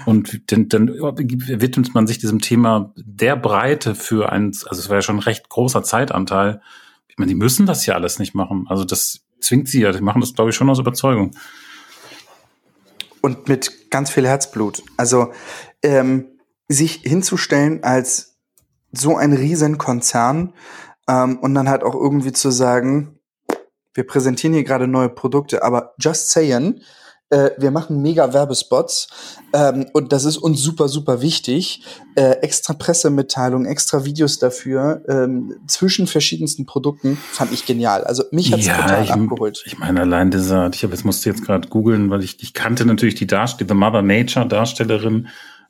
Und 0.05 0.51
dann, 0.51 0.67
dann 0.67 0.87
widmet 0.89 1.93
man 1.93 2.07
sich 2.07 2.17
diesem 2.17 2.39
Thema 2.39 2.93
der 2.95 3.35
Breite 3.35 3.95
für 3.95 4.31
ein, 4.31 4.47
also 4.47 4.81
es 4.81 4.89
war 4.89 4.97
ja 4.97 5.01
schon 5.01 5.17
ein 5.17 5.23
recht 5.23 5.49
großer 5.49 5.83
Zeitanteil. 5.83 6.61
Ich 7.07 7.17
meine, 7.17 7.29
die 7.29 7.35
müssen 7.35 7.65
das 7.65 7.85
ja 7.85 7.95
alles 7.95 8.19
nicht 8.19 8.33
machen. 8.33 8.65
Also 8.67 8.83
das 8.83 9.21
zwingt 9.39 9.67
sie 9.67 9.81
ja, 9.81 9.91
die 9.91 10.01
machen 10.01 10.21
das, 10.21 10.33
glaube 10.33 10.49
ich, 10.49 10.55
schon 10.55 10.69
aus 10.69 10.79
Überzeugung. 10.79 11.31
Und 13.21 13.47
mit 13.47 13.91
ganz 13.91 14.09
viel 14.09 14.27
Herzblut. 14.27 14.81
Also 14.97 15.31
ähm, 15.83 16.25
sich 16.67 17.01
hinzustellen 17.03 17.83
als 17.83 18.38
so 18.91 19.15
ein 19.15 19.33
Riesenkonzern 19.33 20.53
ähm, 21.07 21.39
und 21.39 21.53
dann 21.53 21.69
halt 21.69 21.83
auch 21.83 21.95
irgendwie 21.95 22.33
zu 22.33 22.51
sagen, 22.51 23.19
wir 23.93 24.05
präsentieren 24.05 24.53
hier 24.53 24.63
gerade 24.63 24.87
neue 24.87 25.09
Produkte, 25.09 25.63
aber 25.63 25.93
just 25.97 26.31
saying, 26.31 26.81
äh, 27.31 27.51
wir 27.57 27.69
machen 27.69 28.01
mega 28.01 28.33
Werbespots 28.33 29.07
ähm, 29.53 29.85
und 29.93 30.11
das 30.11 30.25
ist 30.25 30.37
uns 30.37 30.61
super, 30.61 30.87
super 30.87 31.21
wichtig. 31.21 31.83
Äh, 32.15 32.37
extra 32.41 32.73
Pressemitteilungen, 32.73 33.67
extra 33.67 34.03
Videos 34.05 34.39
dafür 34.39 35.03
ähm, 35.07 35.55
zwischen 35.67 36.07
verschiedensten 36.07 36.65
Produkten 36.65 37.17
fand 37.17 37.51
ich 37.51 37.65
genial. 37.65 38.03
Also 38.03 38.23
mich 38.31 38.51
hat's 38.51 38.65
ja, 38.65 38.81
total 38.81 39.03
ich, 39.03 39.11
abgeholt. 39.11 39.61
Ich 39.65 39.77
meine, 39.77 40.01
allein 40.01 40.31
dieser, 40.31 40.71
ich 40.73 40.83
habe 40.83 40.93
jetzt 40.93 41.05
musste 41.05 41.29
jetzt 41.29 41.45
gerade 41.45 41.67
googeln, 41.67 42.09
weil 42.09 42.23
ich, 42.23 42.41
ich 42.41 42.53
kannte 42.53 42.85
natürlich 42.85 43.15
die 43.15 43.27
Darsteller, 43.27 43.67
The 43.69 43.75
Mother 43.75 44.01
Nature 44.01 44.47
Darstellerin 44.47 45.27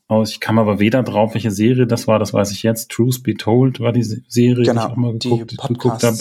aus. 0.10 0.32
Ich 0.32 0.40
kam 0.40 0.60
aber 0.60 0.80
weder 0.80 1.04
drauf, 1.04 1.34
welche 1.34 1.52
Serie 1.52 1.88
das 1.88 2.08
war, 2.08 2.20
das 2.20 2.34
weiß 2.34 2.52
ich 2.52 2.64
jetzt. 2.64 2.92
Truth 2.92 3.24
Be 3.24 3.36
Told 3.36 3.80
war 3.80 3.94
die 3.94 4.04
Serie, 4.04 4.66
genau, 4.66 4.66
die 4.66 4.70
ich 4.70 4.92
auch 4.92 4.96
mal 4.98 5.14
geguckt, 5.14 5.58
geguckt 5.68 6.04
habe. 6.04 6.18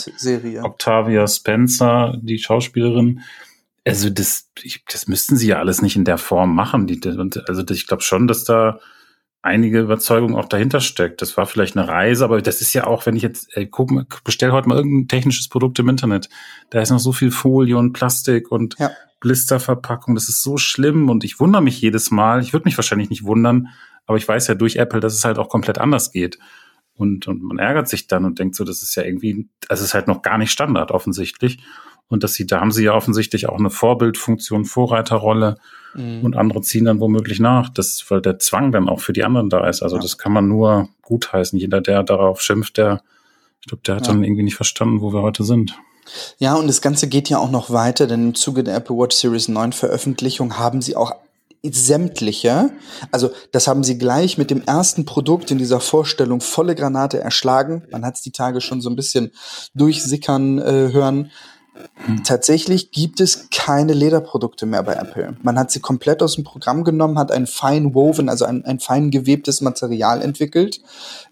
Octavia 0.62 1.26
Spencer, 1.26 2.16
die 2.20 2.38
Schauspielerin. 2.38 3.22
Also 3.84 4.10
das, 4.10 4.50
ich, 4.62 4.84
das 4.90 5.08
müssten 5.08 5.36
sie 5.36 5.48
ja 5.48 5.58
alles 5.58 5.82
nicht 5.82 5.96
in 5.96 6.04
der 6.04 6.18
Form 6.18 6.54
machen. 6.54 6.86
Die, 6.86 7.00
also 7.46 7.64
ich 7.70 7.86
glaube 7.86 8.02
schon, 8.02 8.28
dass 8.28 8.44
da 8.44 8.78
einige 9.40 9.80
Überzeugung 9.80 10.36
auch 10.36 10.48
dahinter 10.48 10.80
steckt. 10.80 11.22
Das 11.22 11.36
war 11.36 11.46
vielleicht 11.46 11.76
eine 11.76 11.88
Reise, 11.88 12.24
aber 12.24 12.42
das 12.42 12.60
ist 12.60 12.74
ja 12.74 12.86
auch, 12.86 13.06
wenn 13.06 13.16
ich 13.16 13.22
jetzt 13.22 13.56
ey, 13.56 13.66
guck, 13.66 13.90
bestell 14.24 14.52
heute 14.52 14.68
mal 14.68 14.76
irgendein 14.76 15.08
technisches 15.08 15.48
Produkt 15.48 15.78
im 15.78 15.88
Internet, 15.88 16.28
da 16.70 16.80
ist 16.80 16.90
noch 16.90 16.98
so 16.98 17.12
viel 17.12 17.30
Folie 17.30 17.78
und 17.78 17.92
Plastik 17.92 18.50
und 18.50 18.76
ja. 18.78 18.90
Blisterverpackung. 19.20 20.14
Das 20.14 20.28
ist 20.28 20.42
so 20.42 20.56
schlimm 20.58 21.08
und 21.08 21.24
ich 21.24 21.40
wundere 21.40 21.62
mich 21.62 21.80
jedes 21.80 22.10
Mal. 22.10 22.42
Ich 22.42 22.52
würde 22.52 22.64
mich 22.64 22.76
wahrscheinlich 22.76 23.10
nicht 23.10 23.24
wundern, 23.24 23.68
aber 24.08 24.16
ich 24.16 24.26
weiß 24.26 24.48
ja 24.48 24.54
durch 24.54 24.76
Apple, 24.76 25.00
dass 25.00 25.14
es 25.14 25.24
halt 25.24 25.38
auch 25.38 25.48
komplett 25.48 25.78
anders 25.78 26.10
geht. 26.10 26.38
Und, 26.94 27.28
und 27.28 27.42
man 27.42 27.58
ärgert 27.58 27.88
sich 27.88 28.08
dann 28.08 28.24
und 28.24 28.38
denkt 28.38 28.56
so, 28.56 28.64
das 28.64 28.82
ist 28.82 28.94
ja 28.96 29.04
irgendwie, 29.04 29.48
es 29.68 29.80
ist 29.82 29.94
halt 29.94 30.08
noch 30.08 30.22
gar 30.22 30.38
nicht 30.38 30.50
Standard 30.50 30.90
offensichtlich. 30.90 31.58
Und 32.08 32.24
dass 32.24 32.32
sie, 32.32 32.46
da 32.46 32.60
haben 32.60 32.72
sie 32.72 32.84
ja 32.84 32.94
offensichtlich 32.94 33.50
auch 33.50 33.58
eine 33.58 33.68
Vorbildfunktion, 33.68 34.64
Vorreiterrolle 34.64 35.58
mhm. 35.94 36.24
und 36.24 36.36
andere 36.36 36.62
ziehen 36.62 36.86
dann 36.86 37.00
womöglich 37.00 37.38
nach, 37.38 37.68
das, 37.68 38.10
weil 38.10 38.22
der 38.22 38.38
Zwang 38.38 38.72
dann 38.72 38.88
auch 38.88 39.00
für 39.00 39.12
die 39.12 39.24
anderen 39.24 39.50
da 39.50 39.68
ist. 39.68 39.82
Also 39.82 39.96
ja. 39.96 40.02
das 40.02 40.16
kann 40.16 40.32
man 40.32 40.48
nur 40.48 40.88
gutheißen. 41.02 41.58
Jeder, 41.58 41.82
der 41.82 42.02
darauf 42.02 42.40
schimpft, 42.40 42.78
der, 42.78 43.02
ich 43.60 43.66
glaube, 43.66 43.82
der 43.86 43.96
hat 43.96 44.06
ja. 44.06 44.14
dann 44.14 44.24
irgendwie 44.24 44.42
nicht 44.42 44.56
verstanden, 44.56 45.02
wo 45.02 45.12
wir 45.12 45.20
heute 45.20 45.44
sind. 45.44 45.78
Ja, 46.38 46.54
und 46.54 46.66
das 46.66 46.80
Ganze 46.80 47.08
geht 47.08 47.28
ja 47.28 47.36
auch 47.36 47.50
noch 47.50 47.70
weiter, 47.70 48.06
denn 48.06 48.28
im 48.28 48.34
Zuge 48.34 48.64
der 48.64 48.74
Apple 48.74 48.96
Watch 48.96 49.14
Series 49.14 49.48
9 49.48 49.74
Veröffentlichung 49.74 50.58
haben 50.58 50.80
sie 50.80 50.96
auch 50.96 51.12
sämtliche, 51.62 52.70
also 53.10 53.30
das 53.52 53.66
haben 53.66 53.84
sie 53.84 53.98
gleich 53.98 54.38
mit 54.38 54.50
dem 54.50 54.62
ersten 54.62 55.04
Produkt 55.04 55.50
in 55.50 55.58
dieser 55.58 55.80
Vorstellung 55.80 56.40
volle 56.40 56.74
Granate 56.74 57.20
erschlagen. 57.20 57.84
Man 57.90 58.04
hat 58.04 58.16
es 58.16 58.22
die 58.22 58.32
Tage 58.32 58.60
schon 58.60 58.80
so 58.80 58.88
ein 58.90 58.96
bisschen 58.96 59.32
durchsickern 59.74 60.58
äh, 60.58 60.92
hören. 60.92 61.30
Tatsächlich 62.24 62.90
gibt 62.90 63.20
es 63.20 63.48
keine 63.50 63.92
Lederprodukte 63.92 64.66
mehr 64.66 64.82
bei 64.82 64.94
Apple. 64.94 65.36
Man 65.42 65.58
hat 65.58 65.70
sie 65.70 65.80
komplett 65.80 66.22
aus 66.22 66.34
dem 66.34 66.44
Programm 66.44 66.82
genommen, 66.82 67.18
hat 67.18 67.30
ein 67.30 67.46
fein 67.46 67.94
woven, 67.94 68.28
also 68.28 68.44
ein, 68.44 68.64
ein 68.64 68.80
fein 68.80 69.10
gewebtes 69.10 69.60
Material 69.60 70.22
entwickelt, 70.22 70.80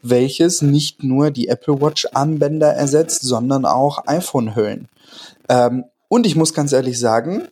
welches 0.03 0.63
nicht 0.63 1.03
nur 1.03 1.31
die 1.31 1.49
Apple 1.49 1.81
Watch 1.81 2.07
Armbänder 2.13 2.73
ersetzt, 2.73 3.23
sondern 3.23 3.65
auch 3.65 4.07
iPhone-Hüllen. 4.07 4.89
Ähm, 5.49 5.85
und 6.09 6.27
ich 6.27 6.37
muss 6.37 6.55
ganz 6.55 6.73
ehrlich 6.73 6.99
sagen, 6.99 7.49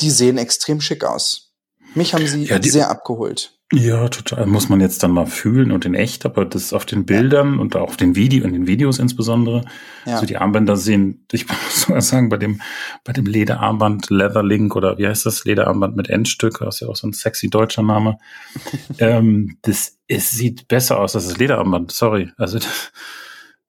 die 0.00 0.10
sehen 0.10 0.38
extrem 0.38 0.80
schick 0.80 1.04
aus. 1.04 1.52
Mich 1.94 2.14
haben 2.14 2.26
sie 2.26 2.44
ja, 2.44 2.62
sehr 2.62 2.90
abgeholt. 2.90 3.52
Ja, 3.72 4.08
total. 4.08 4.46
Muss 4.46 4.68
man 4.68 4.80
jetzt 4.80 5.02
dann 5.04 5.12
mal 5.12 5.26
fühlen 5.26 5.70
und 5.70 5.84
in 5.84 5.94
echt, 5.94 6.26
aber 6.26 6.44
das 6.44 6.72
auf 6.72 6.86
den 6.86 7.06
Bildern 7.06 7.54
ja. 7.54 7.60
und 7.60 7.76
auch 7.76 7.90
auf 7.90 7.96
den 7.96 8.16
Video, 8.16 8.44
in 8.44 8.52
den 8.52 8.66
Videos 8.66 8.98
insbesondere. 8.98 9.64
Ja. 10.06 10.14
Also 10.14 10.26
die 10.26 10.38
Armbänder 10.38 10.76
sehen, 10.76 11.24
ich 11.32 11.48
muss 11.48 11.82
sogar 11.82 12.00
sagen, 12.00 12.28
bei 12.28 12.36
dem, 12.36 12.60
bei 13.04 13.12
dem 13.12 13.26
Lederarmband 13.26 14.10
Leatherlink 14.10 14.74
oder 14.74 14.98
wie 14.98 15.06
heißt 15.06 15.24
das? 15.24 15.44
Lederarmband 15.44 15.96
mit 15.96 16.08
Endstück, 16.08 16.58
das 16.58 16.76
ist 16.76 16.80
ja 16.80 16.88
auch 16.88 16.96
so 16.96 17.06
ein 17.06 17.12
sexy 17.12 17.48
deutscher 17.48 17.82
Name. 17.82 18.18
ähm, 18.98 19.56
das, 19.62 19.98
es 20.08 20.30
sieht 20.30 20.66
besser 20.66 20.98
aus 20.98 21.14
als 21.14 21.28
das 21.28 21.38
Lederarmband, 21.38 21.92
sorry. 21.92 22.32
Also, 22.38 22.58
das, 22.58 22.90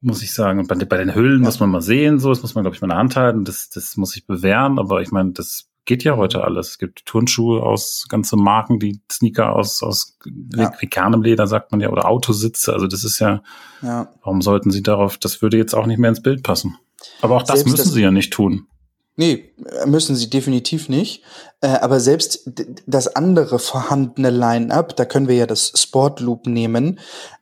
muss 0.04 0.24
ich 0.24 0.34
sagen. 0.34 0.58
Und 0.60 0.68
bei, 0.68 0.76
bei 0.76 0.98
den 0.98 1.14
Hüllen 1.14 1.42
ja. 1.42 1.46
muss 1.46 1.60
man 1.60 1.70
mal 1.70 1.82
sehen, 1.82 2.18
so, 2.20 2.30
das 2.30 2.42
muss 2.42 2.56
man, 2.56 2.64
glaube 2.64 2.76
ich, 2.76 2.82
mal 2.82 2.88
in 2.88 2.90
der 2.90 2.98
Hand 2.98 3.16
halten. 3.16 3.46
Das, 3.46 3.70
das 3.70 3.98
muss 3.98 4.16
ich 4.16 4.26
bewähren, 4.26 4.80
aber 4.80 5.02
ich 5.02 5.12
meine, 5.12 5.32
das 5.32 5.71
geht 5.86 6.04
ja 6.04 6.18
heute 6.18 6.44
alles. 6.44 6.70
Es 6.70 6.78
gibt 6.78 7.06
Turnschuhe 7.06 7.64
aus 7.64 8.06
ganze 8.08 8.38
Marken, 8.38 8.80
die 8.80 9.02
Sneaker 9.12 9.56
aus, 9.56 9.82
aus 9.84 10.18
ja. 10.56 10.72
veganem 10.80 11.22
Leder, 11.22 11.48
sagt 11.48 11.72
man 11.72 11.82
ja, 11.82 11.90
oder 11.90 12.08
Autositze. 12.08 12.74
Also 12.74 12.88
das 12.88 13.04
ist 13.04 13.20
ja, 13.20 13.42
ja, 13.82 14.10
warum 14.24 14.42
sollten 14.42 14.72
sie 14.72 14.84
darauf, 14.84 15.18
das 15.18 15.42
würde 15.42 15.58
jetzt 15.58 15.74
auch 15.74 15.86
nicht 15.86 15.98
mehr 15.98 16.10
ins 16.10 16.22
Bild 16.22 16.44
passen. 16.44 16.78
Aber 17.22 17.36
auch 17.36 17.44
das 17.44 17.60
Selbst 17.60 17.72
müssen 17.72 17.86
das, 17.86 17.94
sie 17.94 18.02
ja 18.02 18.12
nicht 18.12 18.32
tun. 18.32 18.68
Nee, 19.18 19.54
müssen 19.86 20.16
sie 20.16 20.30
definitiv 20.30 20.88
nicht. 20.88 21.24
Äh, 21.60 21.68
aber 21.68 22.00
selbst 22.00 22.50
das 22.88 23.16
andere 23.16 23.60
vorhandene 23.60 24.30
Line-up, 24.30 24.96
da 24.96 25.06
können 25.06 25.28
wir 25.28 25.36
ja 25.36 25.46
das 25.46 25.74
Sportloop 25.76 26.48
nehmen, 26.48 27.00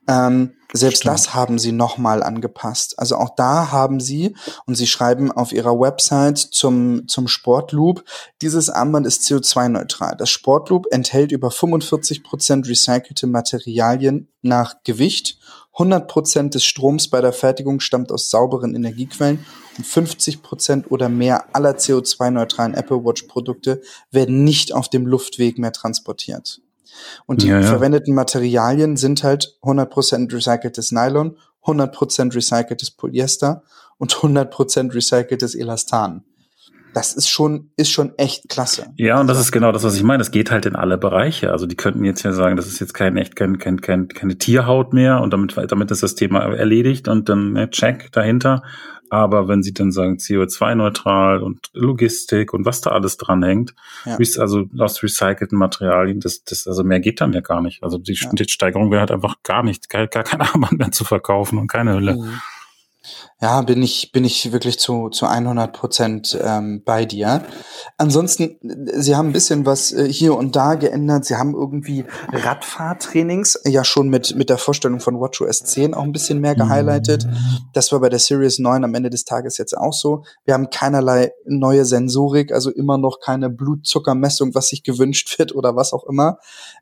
ähm, 0.08 0.54
selbst 0.72 0.98
Stimmt. 0.98 1.14
das 1.14 1.34
haben 1.34 1.58
sie 1.58 1.72
nochmal 1.72 2.22
angepasst. 2.22 2.98
Also 2.98 3.16
auch 3.16 3.34
da 3.36 3.72
haben 3.72 4.00
sie, 4.00 4.36
und 4.66 4.74
sie 4.76 4.86
schreiben 4.86 5.32
auf 5.32 5.52
ihrer 5.52 5.78
Website 5.78 6.38
zum, 6.38 7.08
zum 7.08 7.28
Sportloop, 7.28 8.04
dieses 8.40 8.70
Armband 8.70 9.06
ist 9.06 9.22
CO2-neutral. 9.22 10.16
Das 10.16 10.30
Sportloop 10.30 10.86
enthält 10.90 11.32
über 11.32 11.50
45 11.50 12.22
Prozent 12.22 12.68
recycelte 12.68 13.26
Materialien 13.26 14.28
nach 14.42 14.82
Gewicht 14.84 15.38
100% 15.76 16.50
des 16.50 16.64
Stroms 16.64 17.08
bei 17.08 17.20
der 17.20 17.32
Fertigung 17.32 17.80
stammt 17.80 18.10
aus 18.12 18.30
sauberen 18.30 18.74
Energiequellen 18.74 19.44
und 19.78 19.86
50% 19.86 20.88
oder 20.88 21.08
mehr 21.08 21.54
aller 21.54 21.76
CO2-neutralen 21.76 22.74
Apple 22.74 23.04
Watch-Produkte 23.04 23.80
werden 24.10 24.44
nicht 24.44 24.74
auf 24.74 24.88
dem 24.88 25.06
Luftweg 25.06 25.58
mehr 25.58 25.72
transportiert. 25.72 26.60
Und 27.26 27.42
die 27.42 27.48
ja, 27.48 27.60
ja. 27.60 27.66
verwendeten 27.66 28.14
Materialien 28.14 28.96
sind 28.96 29.22
halt 29.22 29.58
100% 29.62 30.32
recyceltes 30.32 30.92
Nylon, 30.92 31.36
100% 31.64 32.34
recyceltes 32.34 32.90
Polyester 32.90 33.62
und 33.98 34.14
100% 34.14 34.94
recyceltes 34.94 35.54
Elastan. 35.54 36.24
Das 36.94 37.14
ist 37.14 37.28
schon, 37.28 37.70
ist 37.76 37.90
schon 37.90 38.12
echt 38.18 38.48
klasse. 38.48 38.86
Ja, 38.96 39.20
und 39.20 39.26
das 39.26 39.38
ist 39.38 39.52
genau 39.52 39.72
das, 39.72 39.84
was 39.84 39.96
ich 39.96 40.02
meine. 40.02 40.20
Es 40.20 40.30
geht 40.30 40.50
halt 40.50 40.66
in 40.66 40.76
alle 40.76 40.98
Bereiche. 40.98 41.52
Also 41.52 41.66
die 41.66 41.76
könnten 41.76 42.04
jetzt 42.04 42.22
ja 42.22 42.32
sagen, 42.32 42.56
das 42.56 42.66
ist 42.66 42.80
jetzt 42.80 42.94
kein 42.94 43.16
echt 43.16 43.36
kein, 43.36 43.58
kein, 43.58 43.80
kein, 43.80 44.08
keine 44.08 44.38
Tierhaut 44.38 44.92
mehr 44.92 45.20
und 45.20 45.32
damit, 45.32 45.54
damit 45.68 45.90
ist 45.90 46.02
das 46.02 46.14
Thema 46.14 46.40
erledigt 46.40 47.08
und 47.08 47.28
dann 47.28 47.52
ne, 47.52 47.70
check 47.70 48.10
dahinter. 48.12 48.62
Aber 49.12 49.48
wenn 49.48 49.62
sie 49.62 49.74
dann 49.74 49.90
sagen 49.90 50.18
CO2-neutral 50.18 51.42
und 51.42 51.68
Logistik 51.72 52.54
und 52.54 52.64
was 52.64 52.80
da 52.80 52.90
alles 52.90 53.16
dranhängt, 53.16 53.74
ja. 54.06 54.16
also 54.38 54.66
aus 54.78 55.02
recycelten 55.02 55.58
Materialien, 55.58 56.20
das, 56.20 56.44
das, 56.44 56.68
also 56.68 56.84
mehr 56.84 57.00
geht 57.00 57.20
dann 57.20 57.32
ja 57.32 57.40
gar 57.40 57.60
nicht. 57.60 57.82
Also 57.82 57.98
die, 57.98 58.14
ja. 58.14 58.30
die 58.32 58.48
Steigerung 58.48 58.92
wäre 58.92 59.00
halt 59.00 59.10
einfach 59.10 59.34
gar 59.42 59.64
nicht, 59.64 59.90
gar, 59.90 60.06
gar 60.06 60.22
kein 60.22 60.40
Armband 60.40 60.78
mehr 60.78 60.92
zu 60.92 61.04
verkaufen 61.04 61.58
und 61.58 61.66
keine 61.66 61.94
Hülle. 61.94 62.14
Mhm. 62.14 62.40
Ja, 63.42 63.62
bin 63.62 63.82
ich, 63.82 64.12
bin 64.12 64.24
ich 64.24 64.52
wirklich 64.52 64.78
zu, 64.78 65.08
zu 65.08 65.24
100 65.24 65.72
Prozent 65.72 66.38
ähm, 66.42 66.82
bei 66.84 67.06
dir. 67.06 67.42
Ansonsten, 67.96 68.58
Sie 68.98 69.16
haben 69.16 69.30
ein 69.30 69.32
bisschen 69.32 69.64
was 69.64 69.92
äh, 69.92 70.12
hier 70.12 70.36
und 70.36 70.56
da 70.56 70.74
geändert. 70.74 71.24
Sie 71.24 71.36
haben 71.36 71.54
irgendwie 71.54 72.04
Radfahrtrainings 72.32 73.62
ja 73.64 73.82
schon 73.82 74.10
mit, 74.10 74.36
mit 74.36 74.50
der 74.50 74.58
Vorstellung 74.58 75.00
von 75.00 75.18
WatchOS 75.18 75.64
10 75.64 75.94
auch 75.94 76.02
ein 76.02 76.12
bisschen 76.12 76.40
mehr 76.40 76.54
gehighlightet. 76.54 77.26
Das 77.72 77.90
war 77.92 78.00
bei 78.00 78.10
der 78.10 78.18
Series 78.18 78.58
9 78.58 78.84
am 78.84 78.94
Ende 78.94 79.08
des 79.08 79.24
Tages 79.24 79.56
jetzt 79.56 79.76
auch 79.76 79.94
so. 79.94 80.22
Wir 80.44 80.52
haben 80.52 80.68
keinerlei 80.68 81.32
neue 81.46 81.86
Sensorik, 81.86 82.52
also 82.52 82.70
immer 82.70 82.98
noch 82.98 83.20
keine 83.20 83.48
Blutzuckermessung, 83.48 84.54
was 84.54 84.68
sich 84.68 84.82
gewünscht 84.82 85.34
wird 85.38 85.54
oder 85.54 85.76
was 85.76 85.94
auch 85.94 86.04
immer. 86.04 86.36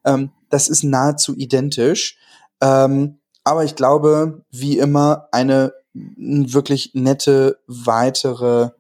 Ähm, 0.05 0.33
das 0.51 0.69
ist 0.69 0.83
nahezu 0.83 1.37
identisch. 1.37 2.19
Ähm, 2.61 3.21
aber 3.45 3.65
ich 3.65 3.77
glaube, 3.77 4.45
wie 4.51 4.79
immer, 4.79 5.29
eine 5.31 5.73
wirklich 6.17 6.93
nette 6.95 7.59
weitere 7.67 8.71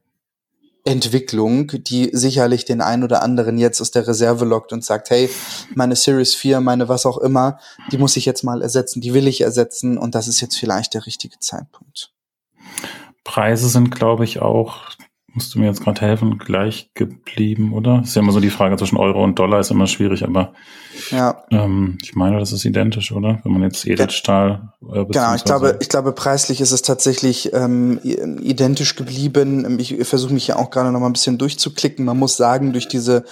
Entwicklung, 0.84 1.66
die 1.68 2.10
sicherlich 2.12 2.64
den 2.64 2.80
einen 2.80 3.04
oder 3.04 3.22
anderen 3.22 3.58
jetzt 3.58 3.80
aus 3.80 3.90
der 3.90 4.06
Reserve 4.06 4.44
lockt 4.44 4.72
und 4.72 4.84
sagt, 4.84 5.10
hey, 5.10 5.28
meine 5.74 5.96
Series 5.96 6.34
4, 6.34 6.60
meine 6.60 6.88
was 6.88 7.04
auch 7.04 7.18
immer, 7.18 7.58
die 7.92 7.98
muss 7.98 8.16
ich 8.16 8.24
jetzt 8.24 8.42
mal 8.42 8.62
ersetzen, 8.62 9.00
die 9.00 9.12
will 9.12 9.28
ich 9.28 9.42
ersetzen 9.42 9.98
und 9.98 10.14
das 10.14 10.28
ist 10.28 10.40
jetzt 10.40 10.56
vielleicht 10.56 10.94
der 10.94 11.04
richtige 11.04 11.38
Zeitpunkt. 11.40 12.12
Preise 13.24 13.68
sind, 13.68 13.90
glaube 13.90 14.24
ich, 14.24 14.40
auch 14.40 14.96
musst 15.38 15.54
du 15.54 15.60
mir 15.60 15.66
jetzt 15.66 15.82
gerade 15.82 16.00
helfen, 16.00 16.38
gleich 16.38 16.90
geblieben, 16.94 17.72
oder? 17.72 18.00
Ist 18.02 18.16
ja 18.16 18.22
immer 18.22 18.32
so 18.32 18.40
die 18.40 18.50
Frage 18.50 18.76
zwischen 18.76 18.96
Euro 18.96 19.22
und 19.22 19.38
Dollar, 19.38 19.60
ist 19.60 19.70
immer 19.70 19.86
schwierig, 19.86 20.24
aber 20.24 20.52
ja. 21.10 21.44
ähm, 21.50 21.98
ich 22.02 22.14
meine, 22.14 22.38
das 22.38 22.52
ist 22.52 22.64
identisch, 22.64 23.12
oder? 23.12 23.40
Wenn 23.44 23.52
man 23.52 23.62
jetzt 23.62 23.86
Edelstahl. 23.86 24.72
Äh, 24.82 25.04
genau, 25.06 25.34
ich 25.34 25.44
glaube, 25.44 25.78
ich 25.80 25.88
glaube, 25.88 26.12
preislich 26.12 26.60
ist 26.60 26.72
es 26.72 26.82
tatsächlich 26.82 27.52
ähm, 27.52 27.98
identisch 28.02 28.96
geblieben. 28.96 29.78
Ich 29.78 29.96
versuche 30.06 30.32
mich 30.32 30.46
ja 30.46 30.56
auch 30.56 30.70
gerade 30.70 30.92
noch 30.92 31.00
mal 31.00 31.06
ein 31.06 31.12
bisschen 31.12 31.38
durchzuklicken. 31.38 32.04
Man 32.04 32.18
muss 32.18 32.36
sagen, 32.36 32.72
durch 32.72 32.88
diese 32.88 33.24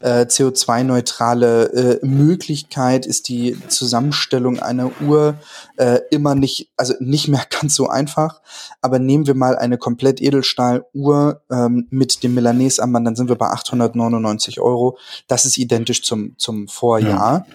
äh, 0.00 0.22
CO2-neutrale 0.22 2.00
äh, 2.02 2.06
Möglichkeit 2.06 3.06
ist 3.06 3.28
die 3.28 3.56
Zusammenstellung 3.68 4.58
einer 4.58 4.90
Uhr 5.00 5.34
äh, 5.76 6.00
immer 6.10 6.34
nicht, 6.34 6.70
also 6.76 6.94
nicht 7.00 7.28
mehr 7.28 7.44
ganz 7.60 7.74
so 7.74 7.88
einfach. 7.88 8.40
Aber 8.80 8.98
nehmen 8.98 9.26
wir 9.26 9.34
mal 9.34 9.56
eine 9.56 9.78
komplett 9.78 10.20
Edelstahl-Uhr 10.20 11.42
ähm, 11.50 11.86
mit 11.90 12.22
dem 12.22 12.34
Milanese-Armband, 12.34 13.06
dann 13.06 13.16
sind 13.16 13.28
wir 13.28 13.36
bei 13.36 13.46
899 13.46 14.60
Euro. 14.60 14.98
Das 15.28 15.44
ist 15.44 15.58
identisch 15.58 16.02
zum, 16.02 16.34
zum 16.38 16.68
Vorjahr. 16.68 17.03
Ja. 17.04 17.46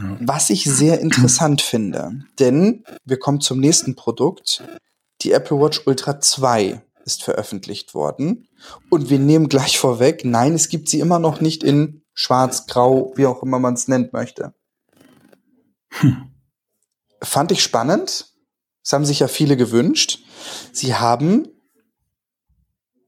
Ja. 0.00 0.16
Was 0.20 0.50
ich 0.50 0.64
sehr 0.64 1.00
interessant 1.00 1.60
finde, 1.60 2.24
denn 2.38 2.84
wir 3.04 3.18
kommen 3.18 3.40
zum 3.40 3.58
nächsten 3.58 3.96
Produkt. 3.96 4.62
Die 5.22 5.32
Apple 5.32 5.58
Watch 5.58 5.82
Ultra 5.86 6.20
2 6.20 6.80
ist 7.04 7.24
veröffentlicht 7.24 7.94
worden. 7.94 8.46
Und 8.90 9.10
wir 9.10 9.18
nehmen 9.18 9.48
gleich 9.48 9.78
vorweg, 9.78 10.24
nein, 10.24 10.54
es 10.54 10.68
gibt 10.68 10.88
sie 10.88 11.00
immer 11.00 11.18
noch 11.18 11.40
nicht 11.40 11.64
in 11.64 12.02
schwarz, 12.14 12.66
grau, 12.66 13.12
wie 13.16 13.26
auch 13.26 13.42
immer 13.42 13.58
man 13.58 13.74
es 13.74 13.88
nennt 13.88 14.12
möchte. 14.12 14.54
Hm. 15.90 16.30
Fand 17.22 17.50
ich 17.50 17.62
spannend. 17.62 18.34
Das 18.82 18.92
haben 18.92 19.04
sich 19.04 19.20
ja 19.20 19.28
viele 19.28 19.56
gewünscht. 19.56 20.20
Sie 20.72 20.94
haben 20.94 21.48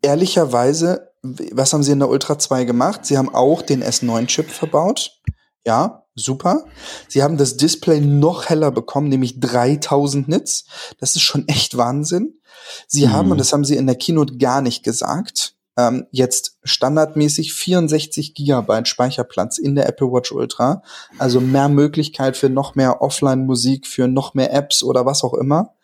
ehrlicherweise, 0.02 1.12
was 1.22 1.72
haben 1.72 1.82
sie 1.82 1.92
in 1.92 1.98
der 1.98 2.08
Ultra 2.08 2.38
2 2.38 2.64
gemacht? 2.64 3.04
Sie 3.04 3.18
haben 3.18 3.34
auch 3.34 3.62
den 3.62 3.84
S9-Chip 3.84 4.50
verbaut. 4.50 5.19
Ja, 5.66 6.05
super. 6.14 6.64
Sie 7.09 7.23
haben 7.23 7.37
das 7.37 7.57
Display 7.57 8.01
noch 8.01 8.49
heller 8.49 8.70
bekommen, 8.70 9.09
nämlich 9.09 9.40
3000 9.40 10.29
Nits. 10.29 10.64
Das 10.99 11.16
ist 11.16 11.23
schon 11.23 11.46
echt 11.49 11.77
Wahnsinn. 11.77 12.40
Sie 12.87 13.07
mhm. 13.07 13.12
haben, 13.12 13.31
und 13.31 13.38
das 13.38 13.53
haben 13.53 13.64
sie 13.64 13.77
in 13.77 13.87
der 13.87 13.96
Keynote 13.96 14.38
gar 14.38 14.62
nicht 14.62 14.83
gesagt, 14.83 15.55
ähm, 15.77 16.07
jetzt 16.11 16.59
standardmäßig 16.62 17.55
64 17.55 18.35
Gigabyte 18.35 18.88
Speicherplatz 18.88 19.59
in 19.59 19.75
der 19.75 19.88
Apple 19.88 20.09
Watch 20.12 20.33
Ultra. 20.33 20.83
Also 21.18 21.40
mehr 21.40 21.68
Möglichkeit 21.68 22.37
für 22.37 22.49
noch 22.49 22.75
mehr 22.75 23.03
Offline-Musik, 23.03 23.87
für 23.87 24.09
noch 24.09 24.35
mehr 24.35 24.53
Apps 24.53 24.83
oder 24.83 25.07
was 25.07 25.23
auch 25.25 25.35
immer. 25.35 25.75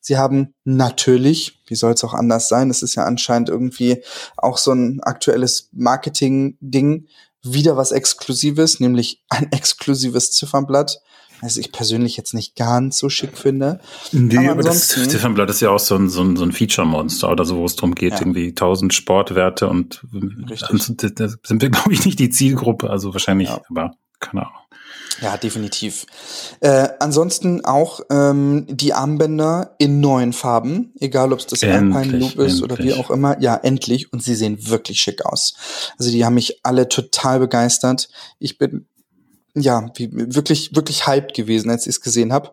Sie 0.00 0.16
haben 0.16 0.54
natürlich, 0.64 1.60
wie 1.66 1.74
soll 1.74 1.92
es 1.92 2.02
auch 2.02 2.14
anders 2.14 2.48
sein, 2.48 2.70
es 2.70 2.82
ist 2.82 2.96
ja 2.96 3.04
anscheinend 3.04 3.48
irgendwie 3.48 4.02
auch 4.36 4.58
so 4.58 4.72
ein 4.72 5.00
aktuelles 5.00 5.68
Marketing-Ding, 5.72 7.06
wieder 7.42 7.76
was 7.76 7.92
Exklusives, 7.92 8.80
nämlich 8.80 9.22
ein 9.28 9.50
exklusives 9.52 10.32
Ziffernblatt 10.32 11.00
was 11.42 11.56
ich 11.56 11.72
persönlich 11.72 12.16
jetzt 12.16 12.34
nicht 12.34 12.54
ganz 12.54 12.98
so 12.98 13.08
schick 13.08 13.36
finde. 13.36 13.80
Nee, 14.12 14.48
aber, 14.48 14.62
das 14.62 14.88
Ziffernblatt 14.88 15.50
ist 15.50 15.60
ja 15.60 15.70
auch 15.70 15.80
so 15.80 15.96
ein, 15.96 16.08
so 16.08 16.22
ein, 16.22 16.36
so 16.36 16.44
ein 16.44 16.52
Feature-Monster 16.52 17.30
oder 17.30 17.44
so, 17.44 17.56
wo 17.56 17.64
es 17.64 17.74
darum 17.74 17.96
geht, 17.96 18.12
ja. 18.12 18.20
irgendwie 18.20 18.48
1000 18.50 18.94
Sportwerte 18.94 19.68
und 19.68 20.04
Richtig. 20.48 21.14
da 21.16 21.28
sind 21.42 21.62
wir, 21.62 21.70
glaube 21.70 21.92
ich, 21.92 22.06
nicht 22.06 22.20
die 22.20 22.30
Zielgruppe, 22.30 22.88
also 22.88 23.12
wahrscheinlich, 23.12 23.48
ja. 23.48 23.60
aber 23.68 23.96
keine 24.20 24.46
Ahnung. 24.46 24.61
Ja, 25.22 25.36
definitiv. 25.36 26.04
Äh, 26.60 26.88
ansonsten 26.98 27.64
auch 27.64 28.00
ähm, 28.10 28.66
die 28.68 28.92
Armbänder 28.92 29.76
in 29.78 30.00
neuen 30.00 30.32
Farben, 30.32 30.92
egal 30.98 31.32
ob 31.32 31.38
es 31.38 31.46
das 31.46 31.62
endlich, 31.62 31.96
Alpine 31.96 32.18
Loop 32.18 32.30
ist 32.38 32.60
endlich. 32.60 32.62
oder 32.62 32.78
wie 32.78 32.94
auch 32.94 33.10
immer. 33.10 33.40
Ja, 33.40 33.54
endlich. 33.54 34.12
Und 34.12 34.22
sie 34.22 34.34
sehen 34.34 34.68
wirklich 34.68 35.00
schick 35.00 35.24
aus. 35.24 35.54
Also 35.96 36.10
die 36.10 36.24
haben 36.24 36.34
mich 36.34 36.58
alle 36.64 36.88
total 36.88 37.38
begeistert. 37.38 38.08
Ich 38.40 38.58
bin 38.58 38.86
ja 39.54 39.90
wie, 39.94 40.10
wirklich 40.12 40.74
wirklich 40.74 41.06
hyped 41.06 41.34
gewesen, 41.34 41.70
als 41.70 41.86
ich 41.86 41.96
es 41.96 42.00
gesehen 42.00 42.32
habe. 42.32 42.50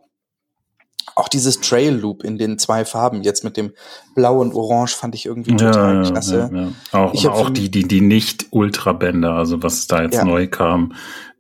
Auch 1.16 1.28
dieses 1.28 1.60
Trail 1.60 1.96
Loop 1.96 2.24
in 2.24 2.38
den 2.38 2.60
zwei 2.60 2.86
Farben, 2.86 3.24
jetzt 3.24 3.44
mit 3.44 3.58
dem 3.58 3.74
Blau 4.16 4.40
und 4.40 4.54
Orange, 4.54 4.96
fand 4.96 5.16
ich 5.16 5.26
irgendwie 5.26 5.56
total 5.56 6.04
ja, 6.04 6.12
klasse. 6.12 6.50
Ja, 6.54 6.62
ja. 6.62 6.72
Auch, 6.92 7.26
auch 7.26 7.50
die, 7.50 7.70
die, 7.70 7.88
die 7.88 8.00
nicht 8.00 8.48
Ultrabänder, 8.52 9.34
also 9.34 9.62
was 9.62 9.88
da 9.88 10.04
jetzt 10.04 10.24
neu 10.24 10.48
kam, 10.48 10.94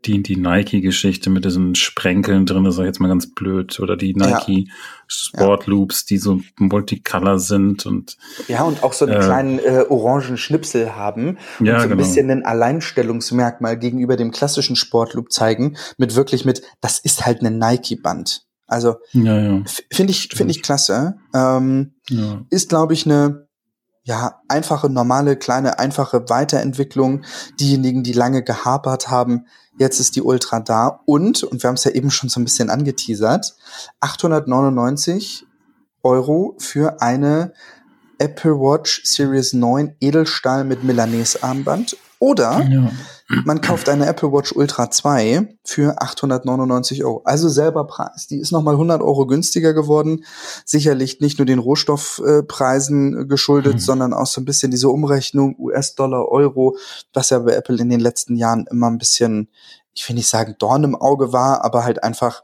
die, 0.05 0.23
die 0.23 0.37
Nike-Geschichte 0.37 1.29
mit 1.29 1.45
diesen 1.45 1.75
Sprenkeln 1.75 2.45
drin, 2.45 2.63
das 2.63 2.75
sag 2.75 2.83
ich 2.83 2.87
jetzt 2.87 2.99
mal 2.99 3.09
ganz 3.09 3.33
blöd, 3.33 3.79
oder 3.79 3.97
die 3.97 4.13
Nike 4.13 4.67
ja. 4.67 4.73
Sport 5.07 5.67
Loops, 5.67 6.05
die 6.05 6.17
so 6.17 6.39
multicolor 6.57 7.39
sind 7.39 7.85
und 7.85 8.17
ja 8.47 8.63
und 8.63 8.83
auch 8.83 8.93
so 8.93 9.05
einen 9.05 9.15
äh, 9.15 9.25
kleinen 9.25 9.59
äh, 9.59 9.85
orangen 9.89 10.37
Schnipsel 10.37 10.95
haben 10.95 11.37
und 11.59 11.65
ja, 11.65 11.77
so 11.77 11.83
ein 11.83 11.89
genau. 11.89 12.01
bisschen 12.01 12.31
ein 12.31 12.45
Alleinstellungsmerkmal 12.45 13.77
gegenüber 13.77 14.15
dem 14.15 14.31
klassischen 14.31 14.75
Sportloop 14.75 15.31
zeigen, 15.31 15.75
mit 15.97 16.15
wirklich 16.15 16.45
mit, 16.45 16.61
das 16.79 16.99
ist 16.99 17.25
halt 17.25 17.41
ein 17.41 17.57
Nike-Band. 17.57 18.45
Also 18.67 18.97
ja, 19.13 19.37
ja. 19.37 19.63
finde 19.91 20.11
ich 20.11 20.29
finde 20.31 20.51
ich 20.51 20.61
klasse. 20.61 21.15
Ähm, 21.33 21.95
ja. 22.09 22.45
Ist 22.51 22.69
glaube 22.69 22.93
ich 22.93 23.05
eine 23.05 23.48
ja, 24.09 24.41
einfache, 24.47 24.89
normale, 24.89 25.37
kleine, 25.37 25.77
einfache 25.77 26.27
Weiterentwicklung. 26.29 27.21
Diejenigen, 27.59 28.01
die 28.01 28.13
lange 28.13 28.43
gehapert 28.43 29.11
haben, 29.11 29.45
jetzt 29.77 29.99
ist 29.99 30.15
die 30.15 30.23
Ultra 30.23 30.61
da. 30.61 31.01
Und, 31.05 31.43
und 31.43 31.61
wir 31.61 31.67
haben 31.67 31.75
es 31.75 31.83
ja 31.83 31.91
eben 31.91 32.09
schon 32.09 32.27
so 32.27 32.39
ein 32.39 32.43
bisschen 32.43 32.71
angeteasert, 32.71 33.55
899 33.99 35.45
Euro 36.01 36.55
für 36.57 37.03
eine 37.03 37.53
Apple 38.17 38.55
Watch 38.59 39.03
Series 39.03 39.53
9 39.53 39.95
Edelstahl 40.01 40.63
mit 40.63 40.83
Milanese 40.83 41.43
Armband. 41.43 41.95
Oder 42.17 42.63
ja. 42.63 42.91
Man 43.45 43.61
kauft 43.61 43.89
eine 43.89 44.07
Apple 44.07 44.31
Watch 44.31 44.53
Ultra 44.53 44.89
2 44.89 45.55
für 45.63 46.01
899 46.01 47.03
Euro. 47.03 47.21
Also 47.25 47.47
selber 47.47 47.85
Preis. 47.85 48.25
Die 48.25 48.39
ist 48.39 48.51
nochmal 48.51 48.73
100 48.73 49.03
Euro 49.03 49.27
günstiger 49.27 49.73
geworden. 49.73 50.25
Sicherlich 50.65 51.19
nicht 51.19 51.37
nur 51.37 51.45
den 51.45 51.59
Rohstoffpreisen 51.59 53.27
geschuldet, 53.27 53.75
mhm. 53.75 53.79
sondern 53.79 54.13
auch 54.13 54.25
so 54.25 54.41
ein 54.41 54.45
bisschen 54.45 54.71
diese 54.71 54.89
Umrechnung 54.89 55.55
US-Dollar, 55.59 56.27
Euro, 56.27 56.77
was 57.13 57.29
ja 57.29 57.37
bei 57.39 57.53
Apple 57.53 57.77
in 57.77 57.89
den 57.89 57.99
letzten 57.99 58.35
Jahren 58.35 58.65
immer 58.71 58.87
ein 58.87 58.97
bisschen, 58.97 59.49
ich 59.93 60.07
will 60.09 60.15
nicht 60.15 60.27
sagen 60.27 60.55
Dorn 60.57 60.83
im 60.83 60.95
Auge 60.95 61.31
war, 61.31 61.63
aber 61.63 61.83
halt 61.83 62.03
einfach 62.03 62.41